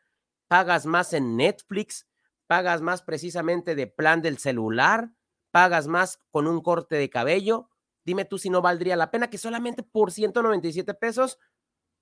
pagas 0.55 0.87
más 0.87 1.13
en 1.15 1.37
Netflix, 1.37 2.07
pagas 2.47 2.81
más 2.81 3.03
precisamente 3.03 3.75
de 3.75 3.89
plan 3.89 4.23
del 4.23 4.39
celular, 4.39 5.11
pagas 5.51 5.89
más 5.89 6.21
con 6.31 6.47
un 6.47 6.61
corte 6.61 6.95
de 6.95 7.11
cabello. 7.11 7.71
Dime 8.05 8.25
tú 8.25 8.39
si 8.39 8.51
no 8.51 8.63
valdría 8.63 8.95
la 8.95 9.11
pena 9.11 9.29
que 9.29 9.37
solamente 9.37 9.83
por 9.83 10.13
197 10.13 10.95
pesos 10.95 11.41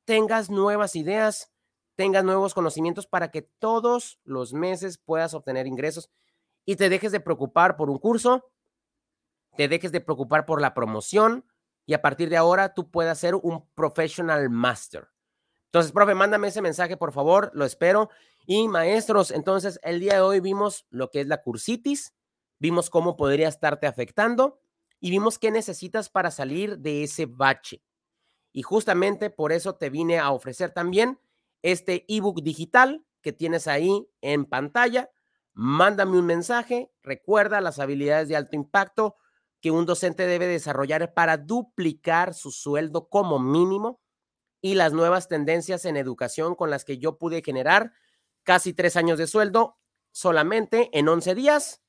tengas 0.04 0.50
nuevas 0.50 0.96
ideas, 0.96 1.50
tengas 1.96 2.24
nuevos 2.24 2.52
conocimientos 2.52 3.06
para 3.06 3.30
que 3.30 3.40
todos 3.40 4.20
los 4.22 4.52
meses 4.52 4.98
puedas 4.98 5.32
obtener 5.32 5.66
ingresos 5.66 6.10
y 6.66 6.76
te 6.76 6.90
dejes 6.90 7.10
de 7.10 7.20
preocupar 7.20 7.78
por 7.78 7.88
un 7.88 7.96
curso, 7.96 8.50
te 9.56 9.66
dejes 9.66 9.92
de 9.92 10.02
preocupar 10.02 10.44
por 10.44 10.60
la 10.60 10.74
promoción 10.74 11.46
y 11.86 11.94
a 11.94 12.02
partir 12.02 12.28
de 12.28 12.36
ahora 12.36 12.74
tú 12.74 12.90
puedas 12.90 13.18
ser 13.18 13.34
un 13.34 13.66
professional 13.74 14.50
master. 14.50 15.08
Entonces, 15.72 15.92
profe, 15.92 16.14
mándame 16.14 16.48
ese 16.48 16.60
mensaje, 16.60 16.98
por 16.98 17.12
favor, 17.12 17.50
lo 17.54 17.64
espero. 17.64 18.10
Y 18.46 18.68
maestros, 18.68 19.30
entonces 19.30 19.78
el 19.82 20.00
día 20.00 20.14
de 20.14 20.20
hoy 20.20 20.40
vimos 20.40 20.86
lo 20.90 21.10
que 21.10 21.20
es 21.20 21.26
la 21.26 21.42
cursitis, 21.42 22.14
vimos 22.58 22.90
cómo 22.90 23.16
podría 23.16 23.48
estarte 23.48 23.86
afectando 23.86 24.60
y 25.00 25.10
vimos 25.10 25.38
qué 25.38 25.50
necesitas 25.50 26.08
para 26.08 26.30
salir 26.30 26.78
de 26.78 27.04
ese 27.04 27.26
bache. 27.26 27.82
Y 28.52 28.62
justamente 28.62 29.30
por 29.30 29.52
eso 29.52 29.76
te 29.76 29.90
vine 29.90 30.18
a 30.18 30.30
ofrecer 30.30 30.72
también 30.72 31.18
este 31.62 32.04
ebook 32.08 32.42
digital 32.42 33.04
que 33.20 33.32
tienes 33.32 33.66
ahí 33.66 34.08
en 34.20 34.44
pantalla. 34.44 35.10
Mándame 35.54 36.18
un 36.18 36.26
mensaje, 36.26 36.90
recuerda 37.02 37.60
las 37.60 37.78
habilidades 37.78 38.28
de 38.28 38.36
alto 38.36 38.56
impacto 38.56 39.16
que 39.60 39.70
un 39.70 39.86
docente 39.86 40.26
debe 40.26 40.46
desarrollar 40.46 41.14
para 41.14 41.36
duplicar 41.36 42.34
su 42.34 42.50
sueldo 42.50 43.08
como 43.08 43.38
mínimo 43.38 44.00
y 44.60 44.74
las 44.74 44.92
nuevas 44.92 45.28
tendencias 45.28 45.84
en 45.84 45.96
educación 45.96 46.54
con 46.54 46.70
las 46.70 46.84
que 46.84 46.98
yo 46.98 47.16
pude 47.16 47.42
generar 47.42 47.92
casi 48.42 48.72
tres 48.72 48.96
años 48.96 49.18
de 49.18 49.26
sueldo 49.26 49.78
solamente 50.10 50.90
en 50.92 51.08
11 51.08 51.34
días 51.34 51.82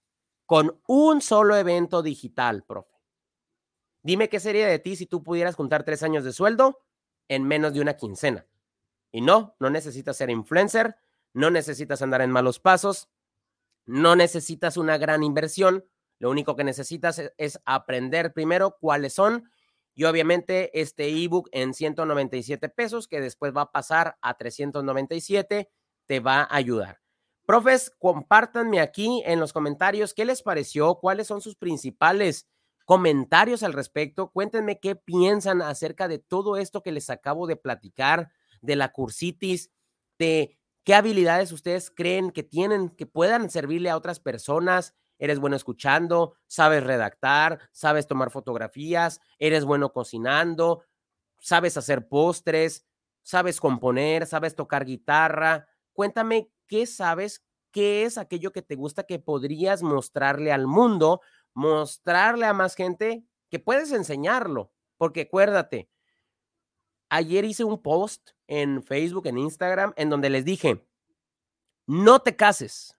con 0.45 0.81
un 0.87 1.21
solo 1.21 1.55
evento 1.55 2.01
digital, 2.01 2.63
profe. 2.63 2.93
Dime 4.01 4.29
qué 4.29 4.39
sería 4.39 4.67
de 4.67 4.79
ti 4.79 4.95
si 4.95 5.05
tú 5.05 5.23
pudieras 5.23 5.55
juntar 5.55 5.83
tres 5.83 6.03
años 6.03 6.23
de 6.23 6.33
sueldo 6.33 6.81
en 7.27 7.43
menos 7.43 7.73
de 7.73 7.81
una 7.81 7.95
quincena. 7.95 8.45
Y 9.11 9.21
no, 9.21 9.55
no 9.59 9.69
necesitas 9.69 10.17
ser 10.17 10.29
influencer, 10.29 10.97
no 11.33 11.49
necesitas 11.49 12.01
andar 12.01 12.21
en 12.21 12.31
malos 12.31 12.59
pasos, 12.59 13.09
no 13.85 14.15
necesitas 14.15 14.75
una 14.77 14.97
gran 14.97 15.23
inversión. 15.23 15.85
Lo 16.19 16.29
único 16.29 16.55
que 16.55 16.63
necesitas 16.63 17.19
es, 17.19 17.33
es 17.37 17.59
aprender 17.65 18.33
primero 18.33 18.77
cuáles 18.79 19.13
son 19.13 19.49
y 19.95 20.05
obviamente 20.05 20.79
este 20.79 21.07
ebook 21.07 21.49
en 21.51 21.73
197 21.73 22.69
pesos 22.69 23.07
que 23.07 23.21
después 23.21 23.53
va 23.55 23.61
a 23.61 23.71
pasar 23.71 24.17
a 24.21 24.37
397 24.37 25.69
te 26.05 26.19
va 26.19 26.41
a 26.41 26.55
ayudar. 26.55 26.99
Profes, 27.45 27.91
compártanme 27.99 28.79
aquí 28.79 29.21
en 29.25 29.39
los 29.39 29.51
comentarios 29.51 30.13
qué 30.13 30.23
les 30.23 30.41
pareció, 30.41 30.95
cuáles 30.95 31.27
son 31.27 31.41
sus 31.41 31.55
principales 31.55 32.47
comentarios 32.85 33.63
al 33.63 33.73
respecto. 33.73 34.31
Cuéntenme 34.31 34.79
qué 34.79 34.95
piensan 34.95 35.61
acerca 35.61 36.07
de 36.07 36.19
todo 36.19 36.57
esto 36.57 36.81
que 36.83 36.91
les 36.91 37.09
acabo 37.09 37.47
de 37.47 37.55
platicar, 37.55 38.31
de 38.61 38.75
la 38.75 38.91
cursitis, 38.91 39.71
de 40.17 40.57
qué 40.83 40.95
habilidades 40.95 41.51
ustedes 41.51 41.91
creen 41.91 42.31
que 42.31 42.43
tienen 42.43 42.89
que 42.89 43.05
puedan 43.05 43.49
servirle 43.49 43.89
a 43.89 43.97
otras 43.97 44.19
personas. 44.19 44.95
Eres 45.19 45.39
bueno 45.39 45.55
escuchando, 45.55 46.35
sabes 46.47 46.83
redactar, 46.83 47.59
sabes 47.71 48.07
tomar 48.07 48.31
fotografías, 48.31 49.19
eres 49.37 49.63
bueno 49.63 49.93
cocinando, 49.93 50.83
sabes 51.39 51.77
hacer 51.77 52.07
postres, 52.07 52.85
sabes 53.21 53.59
componer, 53.59 54.25
sabes 54.25 54.55
tocar 54.55 54.85
guitarra, 54.85 55.67
Cuéntame 55.93 56.49
qué 56.67 56.85
sabes, 56.85 57.43
qué 57.71 58.03
es 58.03 58.17
aquello 58.17 58.51
que 58.51 58.61
te 58.61 58.75
gusta 58.75 59.03
que 59.03 59.19
podrías 59.19 59.83
mostrarle 59.83 60.51
al 60.51 60.67
mundo, 60.67 61.21
mostrarle 61.53 62.45
a 62.45 62.53
más 62.53 62.75
gente 62.75 63.23
que 63.49 63.59
puedes 63.59 63.91
enseñarlo. 63.91 64.71
Porque 64.97 65.21
acuérdate, 65.21 65.89
ayer 67.09 67.45
hice 67.45 67.63
un 67.63 67.81
post 67.81 68.31
en 68.47 68.83
Facebook, 68.83 69.27
en 69.27 69.37
Instagram, 69.37 69.93
en 69.95 70.09
donde 70.09 70.29
les 70.29 70.45
dije, 70.45 70.85
no 71.85 72.19
te 72.19 72.35
cases. 72.35 72.97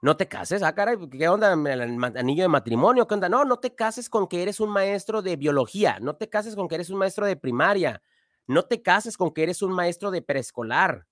No 0.00 0.16
te 0.16 0.26
cases, 0.26 0.64
ah, 0.64 0.74
caray, 0.74 0.96
¿qué 1.10 1.28
onda? 1.28 1.52
El 1.52 2.02
anillo 2.16 2.42
de 2.42 2.48
matrimonio, 2.48 3.06
¿qué 3.06 3.14
onda? 3.14 3.28
No, 3.28 3.44
no 3.44 3.60
te 3.60 3.76
cases 3.76 4.10
con 4.10 4.26
que 4.26 4.42
eres 4.42 4.58
un 4.58 4.70
maestro 4.70 5.22
de 5.22 5.36
biología, 5.36 5.98
no 6.00 6.16
te 6.16 6.28
cases 6.28 6.56
con 6.56 6.66
que 6.66 6.74
eres 6.74 6.90
un 6.90 6.98
maestro 6.98 7.24
de 7.24 7.36
primaria, 7.36 8.02
no 8.48 8.64
te 8.64 8.82
cases 8.82 9.16
con 9.16 9.32
que 9.32 9.44
eres 9.44 9.62
un 9.62 9.72
maestro 9.72 10.10
de 10.10 10.20
preescolar, 10.20 11.06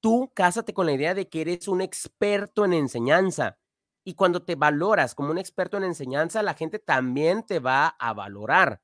tú 0.00 0.32
cásate 0.34 0.74
con 0.74 0.86
la 0.86 0.92
idea 0.92 1.14
de 1.14 1.28
que 1.28 1.40
eres 1.42 1.68
un 1.68 1.80
experto 1.80 2.64
en 2.64 2.72
enseñanza. 2.72 3.58
Y 4.04 4.14
cuando 4.14 4.42
te 4.44 4.54
valoras 4.54 5.14
como 5.14 5.30
un 5.30 5.38
experto 5.38 5.76
en 5.76 5.84
enseñanza, 5.84 6.42
la 6.42 6.54
gente 6.54 6.78
también 6.78 7.44
te 7.44 7.58
va 7.60 7.88
a 7.88 8.12
valorar. 8.14 8.82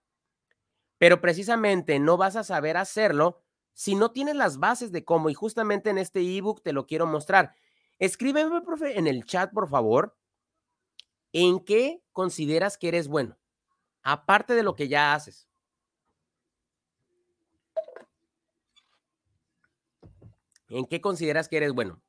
Pero 0.98 1.20
precisamente 1.20 1.98
no 1.98 2.16
vas 2.16 2.36
a 2.36 2.44
saber 2.44 2.76
hacerlo 2.76 3.40
si 3.72 3.94
no 3.94 4.12
tienes 4.12 4.36
las 4.36 4.58
bases 4.58 4.92
de 4.92 5.04
cómo. 5.04 5.30
Y 5.30 5.34
justamente 5.34 5.90
en 5.90 5.98
este 5.98 6.20
ebook 6.20 6.62
te 6.62 6.72
lo 6.72 6.86
quiero 6.86 7.06
mostrar. 7.06 7.54
Escríbeme, 7.98 8.60
profe, 8.62 8.98
en 8.98 9.06
el 9.06 9.24
chat, 9.24 9.52
por 9.52 9.68
favor, 9.68 10.16
en 11.32 11.60
qué 11.60 12.02
consideras 12.12 12.78
que 12.78 12.88
eres 12.88 13.08
bueno, 13.08 13.36
aparte 14.02 14.54
de 14.54 14.62
lo 14.62 14.76
que 14.76 14.88
ya 14.88 15.14
haces. 15.14 15.48
¿En 20.68 20.86
qué 20.86 21.00
consideras 21.00 21.48
que 21.48 21.58
eres 21.58 21.72
bueno? 21.72 22.00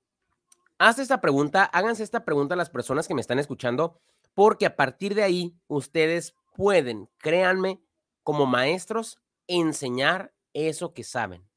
Haz 0.78 1.00
esta 1.00 1.22
pregunta, 1.22 1.64
háganse 1.64 2.04
esta 2.04 2.26
pregunta 2.26 2.54
a 2.54 2.58
las 2.58 2.70
personas 2.70 3.08
que 3.08 3.16
me 3.16 3.22
están 3.22 3.40
escuchando, 3.40 4.00
porque 4.34 4.66
a 4.66 4.76
partir 4.76 5.16
de 5.16 5.24
ahí 5.24 5.56
ustedes 5.68 6.36
pueden, 6.56 7.10
créanme, 7.18 7.82
como 8.24 8.46
maestros, 8.46 9.20
enseñar 9.48 10.34
eso 10.54 10.94
que 10.94 11.04
saben 11.04 11.48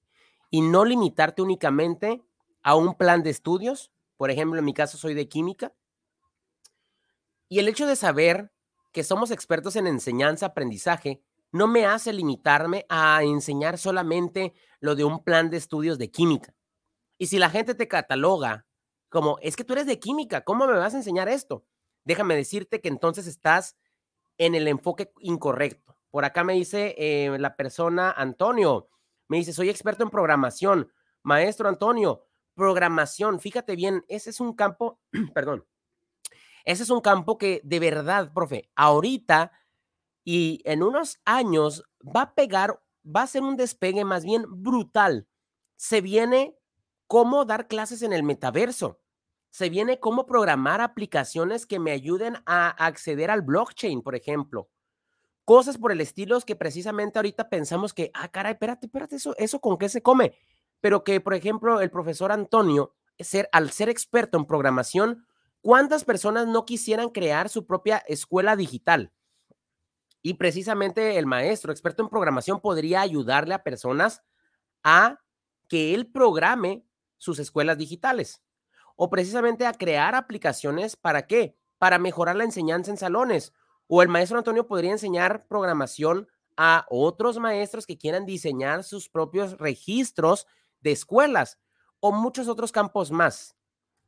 y 0.51 0.61
no 0.61 0.85
limitarte 0.85 1.43
únicamente 1.43 2.23
a 2.63 2.75
un 2.75 2.95
plan 2.95 3.23
de 3.23 3.31
estudios. 3.31 3.93
Por 4.17 4.31
ejemplo, 4.31 4.59
en 4.59 4.65
mi 4.65 4.75
caso 4.75 4.99
soy 4.99 5.15
de 5.15 5.29
química. 5.29 5.73
Y 7.49 7.61
el 7.61 7.69
hecho 7.69 7.87
de 7.87 7.97
saber 7.97 8.53
que 8.93 9.05
somos 9.05 9.31
expertos 9.31 9.77
en 9.77 9.87
enseñanza, 9.87 10.47
aprendizaje, 10.47 11.23
no 11.51 11.67
me 11.67 11.87
hace 11.87 12.13
limitarme 12.13 12.85
a 12.89 13.23
enseñar 13.23 13.79
solamente 13.79 14.53
lo 14.81 14.95
de 14.95 15.05
un 15.05 15.25
plan 15.25 15.51
de 15.51 15.57
estudios 15.57 15.99
de 15.99 16.11
química. 16.11 16.55
Y 17.19 17.27
si 17.27 17.39
la 17.39 17.51
gente 17.51 17.75
te 17.75 17.89
cataloga 17.89 18.67
como, 19.09 19.39
es 19.43 19.57
que 19.57 19.65
tú 19.65 19.73
eres 19.73 19.87
de 19.87 19.99
química, 19.99 20.43
¿cómo 20.43 20.67
me 20.67 20.75
vas 20.75 20.95
a 20.95 20.99
enseñar 20.99 21.29
esto? 21.29 21.65
Déjame 22.05 22.37
decirte 22.37 22.81
que 22.81 22.89
entonces 22.89 23.27
estás 23.27 23.77
en 24.39 24.55
el 24.55 24.69
enfoque 24.69 25.13
incorrecto. 25.21 25.97
Por 26.11 26.25
acá 26.25 26.45
me 26.45 26.55
dice 26.55 26.95
eh, 26.97 27.37
la 27.39 27.57
persona 27.57 28.11
Antonio, 28.11 28.89
me 29.29 29.39
dice, 29.39 29.53
soy 29.53 29.69
experto 29.69 30.05
en 30.05 30.11
programación. 30.11 30.91
Maestro 31.23 31.69
Antonio, 31.69 32.25
programación, 32.55 33.41
fíjate 33.41 33.77
bien, 33.77 34.05
ese 34.09 34.31
es 34.31 34.41
un 34.41 34.55
campo, 34.55 35.01
perdón, 35.35 35.67
ese 36.65 36.83
es 36.83 36.91
un 36.91 37.01
campo 37.01 37.39
que 37.39 37.61
de 37.65 37.81
verdad, 37.81 38.33
profe, 38.33 38.71
ahorita 38.77 39.53
y 40.25 40.61
en 40.65 40.83
unos 40.83 41.21
años 41.25 41.85
va 42.05 42.23
a 42.23 42.35
pegar, 42.35 42.83
va 43.05 43.23
a 43.23 43.27
ser 43.27 43.43
un 43.43 43.57
despegue 43.57 44.05
más 44.05 44.25
bien 44.25 44.45
brutal. 44.49 45.27
Se 45.77 46.01
viene 46.01 46.59
cómo 47.09 47.45
dar 47.45 47.67
clases 47.67 48.03
en 48.03 48.13
el 48.13 48.23
metaverso. 48.23 49.01
Se 49.51 49.71
viene 49.71 49.99
cómo 49.99 50.27
programar 50.27 50.81
aplicaciones 50.81 51.67
que 51.67 51.81
me 51.81 51.91
ayuden 51.91 52.37
a 52.47 52.69
acceder 52.69 53.31
al 53.31 53.43
blockchain, 53.43 54.03
por 54.03 54.15
ejemplo. 54.15 54.69
Cosas 55.45 55.79
por 55.79 55.91
el 55.91 56.03
estilo 56.03 56.39
que 56.43 56.55
precisamente 56.55 57.19
ahorita 57.19 57.49
pensamos 57.49 57.95
que, 57.95 58.11
ah, 58.15 58.29
caray, 58.29 58.53
espérate, 58.53 58.87
espérate, 58.87 59.17
eso, 59.17 59.35
eso 59.39 59.61
con 59.61 59.79
qué 59.79 59.89
se 59.89 60.03
come. 60.03 60.37
pero 60.81 61.03
que, 61.03 61.21
por 61.21 61.35
ejemplo, 61.35 61.81
el 61.81 61.91
profesor 61.91 62.31
Antonio, 62.31 62.95
ser, 63.19 63.49
al 63.51 63.71
ser 63.73 63.89
experto 63.89 64.39
en 64.39 64.45
programación, 64.45 65.27
¿cuántas 65.61 66.05
personas 66.05 66.47
no 66.47 66.65
quisieran 66.67 67.09
crear 67.09 67.49
su 67.49 67.67
propia 67.67 67.99
escuela 68.07 68.55
digital? 68.55 69.13
Y 70.23 70.35
precisamente 70.35 71.19
el 71.19 71.27
maestro 71.27 71.73
experto 71.73 72.03
en 72.03 72.11
programación 72.11 72.61
podría 72.61 73.01
ayudarle 73.01 73.55
a 73.55 73.65
personas 73.65 74.23
a 74.85 75.19
que 75.67 75.95
él 75.95 76.07
programe 76.07 76.88
sus 77.19 77.39
escuelas 77.39 77.77
digitales 77.79 78.43
o 79.01 79.09
precisamente 79.11 79.65
a 79.65 79.73
crear 79.73 80.17
aplicaciones 80.17 80.97
para 80.97 81.29
qué? 81.29 81.57
Para 81.79 81.99
mejorar 81.99 82.35
la 82.35 82.43
enseñanza 82.43 82.91
en 82.91 82.97
salones. 82.97 83.53
O 83.87 84.03
el 84.03 84.09
maestro 84.09 84.39
Antonio 84.39 84.67
podría 84.67 84.91
enseñar 84.91 85.47
programación 85.47 86.27
a 86.57 86.85
otros 86.91 87.39
maestros 87.39 87.87
que 87.87 87.97
quieran 87.97 88.27
diseñar 88.27 88.83
sus 88.83 89.09
propios 89.09 89.57
registros 89.57 90.49
de 90.81 90.91
escuelas 90.91 91.61
o 92.01 92.11
muchos 92.11 92.49
otros 92.49 92.73
campos 92.73 93.13
más. 93.13 93.55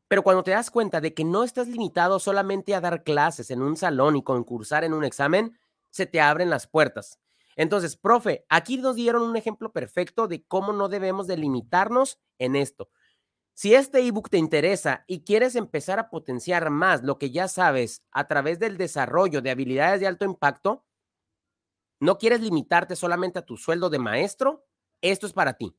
Pero 0.08 0.24
cuando 0.24 0.42
te 0.42 0.50
das 0.50 0.72
cuenta 0.72 1.00
de 1.00 1.14
que 1.14 1.24
no 1.24 1.44
estás 1.44 1.68
limitado 1.68 2.18
solamente 2.18 2.74
a 2.74 2.80
dar 2.80 3.04
clases 3.04 3.52
en 3.52 3.62
un 3.62 3.76
salón 3.76 4.16
y 4.16 4.24
concursar 4.24 4.82
en 4.82 4.92
un 4.92 5.04
examen, 5.04 5.56
se 5.90 6.06
te 6.06 6.20
abren 6.20 6.50
las 6.50 6.66
puertas. 6.66 7.20
Entonces, 7.54 7.96
profe, 7.96 8.44
aquí 8.48 8.76
nos 8.76 8.96
dieron 8.96 9.22
un 9.22 9.36
ejemplo 9.36 9.70
perfecto 9.70 10.26
de 10.26 10.44
cómo 10.44 10.72
no 10.72 10.88
debemos 10.88 11.28
de 11.28 11.36
limitarnos 11.36 12.18
en 12.38 12.56
esto. 12.56 12.88
Si 13.54 13.74
este 13.74 14.06
ebook 14.06 14.30
te 14.30 14.38
interesa 14.38 15.04
y 15.06 15.24
quieres 15.24 15.54
empezar 15.54 15.98
a 15.98 16.08
potenciar 16.08 16.70
más 16.70 17.02
lo 17.02 17.18
que 17.18 17.30
ya 17.30 17.48
sabes 17.48 18.02
a 18.10 18.26
través 18.26 18.58
del 18.58 18.78
desarrollo 18.78 19.42
de 19.42 19.50
habilidades 19.50 20.00
de 20.00 20.06
alto 20.06 20.24
impacto, 20.24 20.84
no 21.98 22.16
quieres 22.16 22.40
limitarte 22.40 22.96
solamente 22.96 23.38
a 23.38 23.44
tu 23.44 23.56
sueldo 23.56 23.90
de 23.90 23.98
maestro, 23.98 24.64
esto 25.02 25.26
es 25.26 25.34
para 25.34 25.54
ti. 25.54 25.76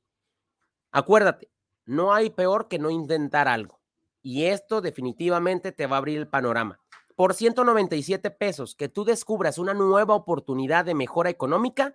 Acuérdate, 0.92 1.50
no 1.86 2.14
hay 2.14 2.30
peor 2.30 2.68
que 2.68 2.78
no 2.78 2.92
intentar 2.92 3.48
algo. 3.48 3.82
Y 4.22 4.46
esto 4.46 4.82
definitivamente 4.82 5.72
te 5.72 5.88
va 5.88 5.96
a 5.96 6.00
abrir 6.00 6.20
el 6.20 6.28
panorama 6.28 6.80
por 7.22 7.36
197 7.36 8.32
pesos 8.32 8.74
que 8.74 8.90
tú 8.90 9.06
descubras 9.06 9.60
una 9.60 9.76
nueva 9.76 10.16
oportunidad 10.16 10.86
de 10.86 10.96
mejora 10.96 11.30
económica, 11.30 11.94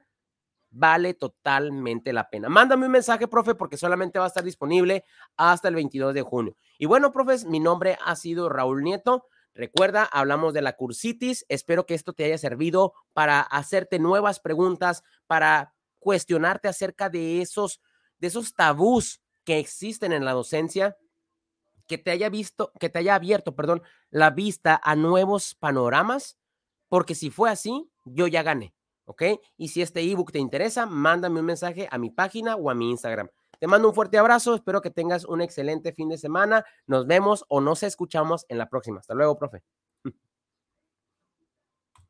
vale 0.71 1.15
totalmente 1.15 2.13
la 2.13 2.29
pena. 2.29 2.49
Mándame 2.49 2.87
un 2.87 2.93
mensaje, 2.93 3.29
profe, 3.29 3.55
porque 3.55 3.77
solamente 3.77 4.19
va 4.19 4.27
a 4.27 4.29
estar 4.29 4.45
disponible 4.45 5.05
hasta 5.37 5.69
el 5.69 5.75
22 5.75 6.15
de 6.15 6.23
junio. 6.23 6.57
Y 6.79 6.87
bueno, 6.87 7.13
profes, 7.13 7.45
mi 7.45 7.61
nombre 7.61 7.99
ha 8.05 8.17
sido 8.17 8.49
Raúl 8.49 8.83
Nieto. 8.83 9.27
Recuerda, 9.55 10.05
hablamos 10.05 10.53
de 10.53 10.63
la 10.63 10.77
cursitis. 10.77 11.47
Espero 11.49 11.87
que 11.87 11.95
esto 11.95 12.13
te 12.13 12.25
haya 12.25 12.39
servido 12.39 12.93
para 13.13 13.41
hacerte 13.41 13.99
nuevas 13.99 14.41
preguntas, 14.41 15.03
para 15.27 15.75
cuestionarte 15.99 16.69
acerca 16.69 17.09
de 17.09 17.41
esos, 17.41 17.81
de 18.19 18.29
esos 18.29 18.55
tabús 18.55 19.23
que 19.45 19.59
existen 19.59 20.13
en 20.13 20.25
la 20.25 20.33
docencia 20.33 20.97
que 21.87 21.99
te 21.99 22.11
haya 22.11 22.29
visto, 22.29 22.73
que 22.79 22.89
te 22.89 22.99
haya 22.99 23.15
abierto, 23.15 23.55
perdón, 23.55 23.83
la 24.11 24.31
vista 24.31 24.81
a 24.83 24.97
nuevos 24.97 25.55
panoramas, 25.55 26.39
porque 26.89 27.15
si 27.15 27.31
fue 27.31 27.51
así, 27.51 27.91
yo 28.05 28.27
ya 28.27 28.43
gané, 28.43 28.75
¿ok? 29.07 29.23
Y 29.57 29.69
si 29.69 29.83
este 29.83 30.01
ebook 30.01 30.33
te 30.33 30.39
interesa, 30.39 30.87
mándame 30.87 31.41
un 31.41 31.47
mensaje 31.47 31.89
a 31.91 31.99
mi 31.99 32.11
página 32.11 32.57
o 32.57 32.71
a 32.71 32.75
mi 32.75 32.91
Instagram. 32.91 33.29
Te 33.59 33.67
mando 33.67 33.89
un 33.89 33.95
fuerte 33.95 34.19
abrazo, 34.19 34.55
espero 34.55 34.83
que 34.83 34.91
tengas 34.91 35.25
un 35.25 35.41
excelente 35.41 35.93
fin 35.93 36.11
de 36.11 36.19
semana. 36.19 36.65
Nos 36.87 37.07
vemos 37.07 37.45
o 37.49 37.61
nos 37.61 37.83
escuchamos 37.83 38.45
en 38.49 38.59
la 38.59 38.69
próxima. 38.69 39.01
Hasta 39.01 39.15
luego, 39.15 39.39
profe. 39.39 39.86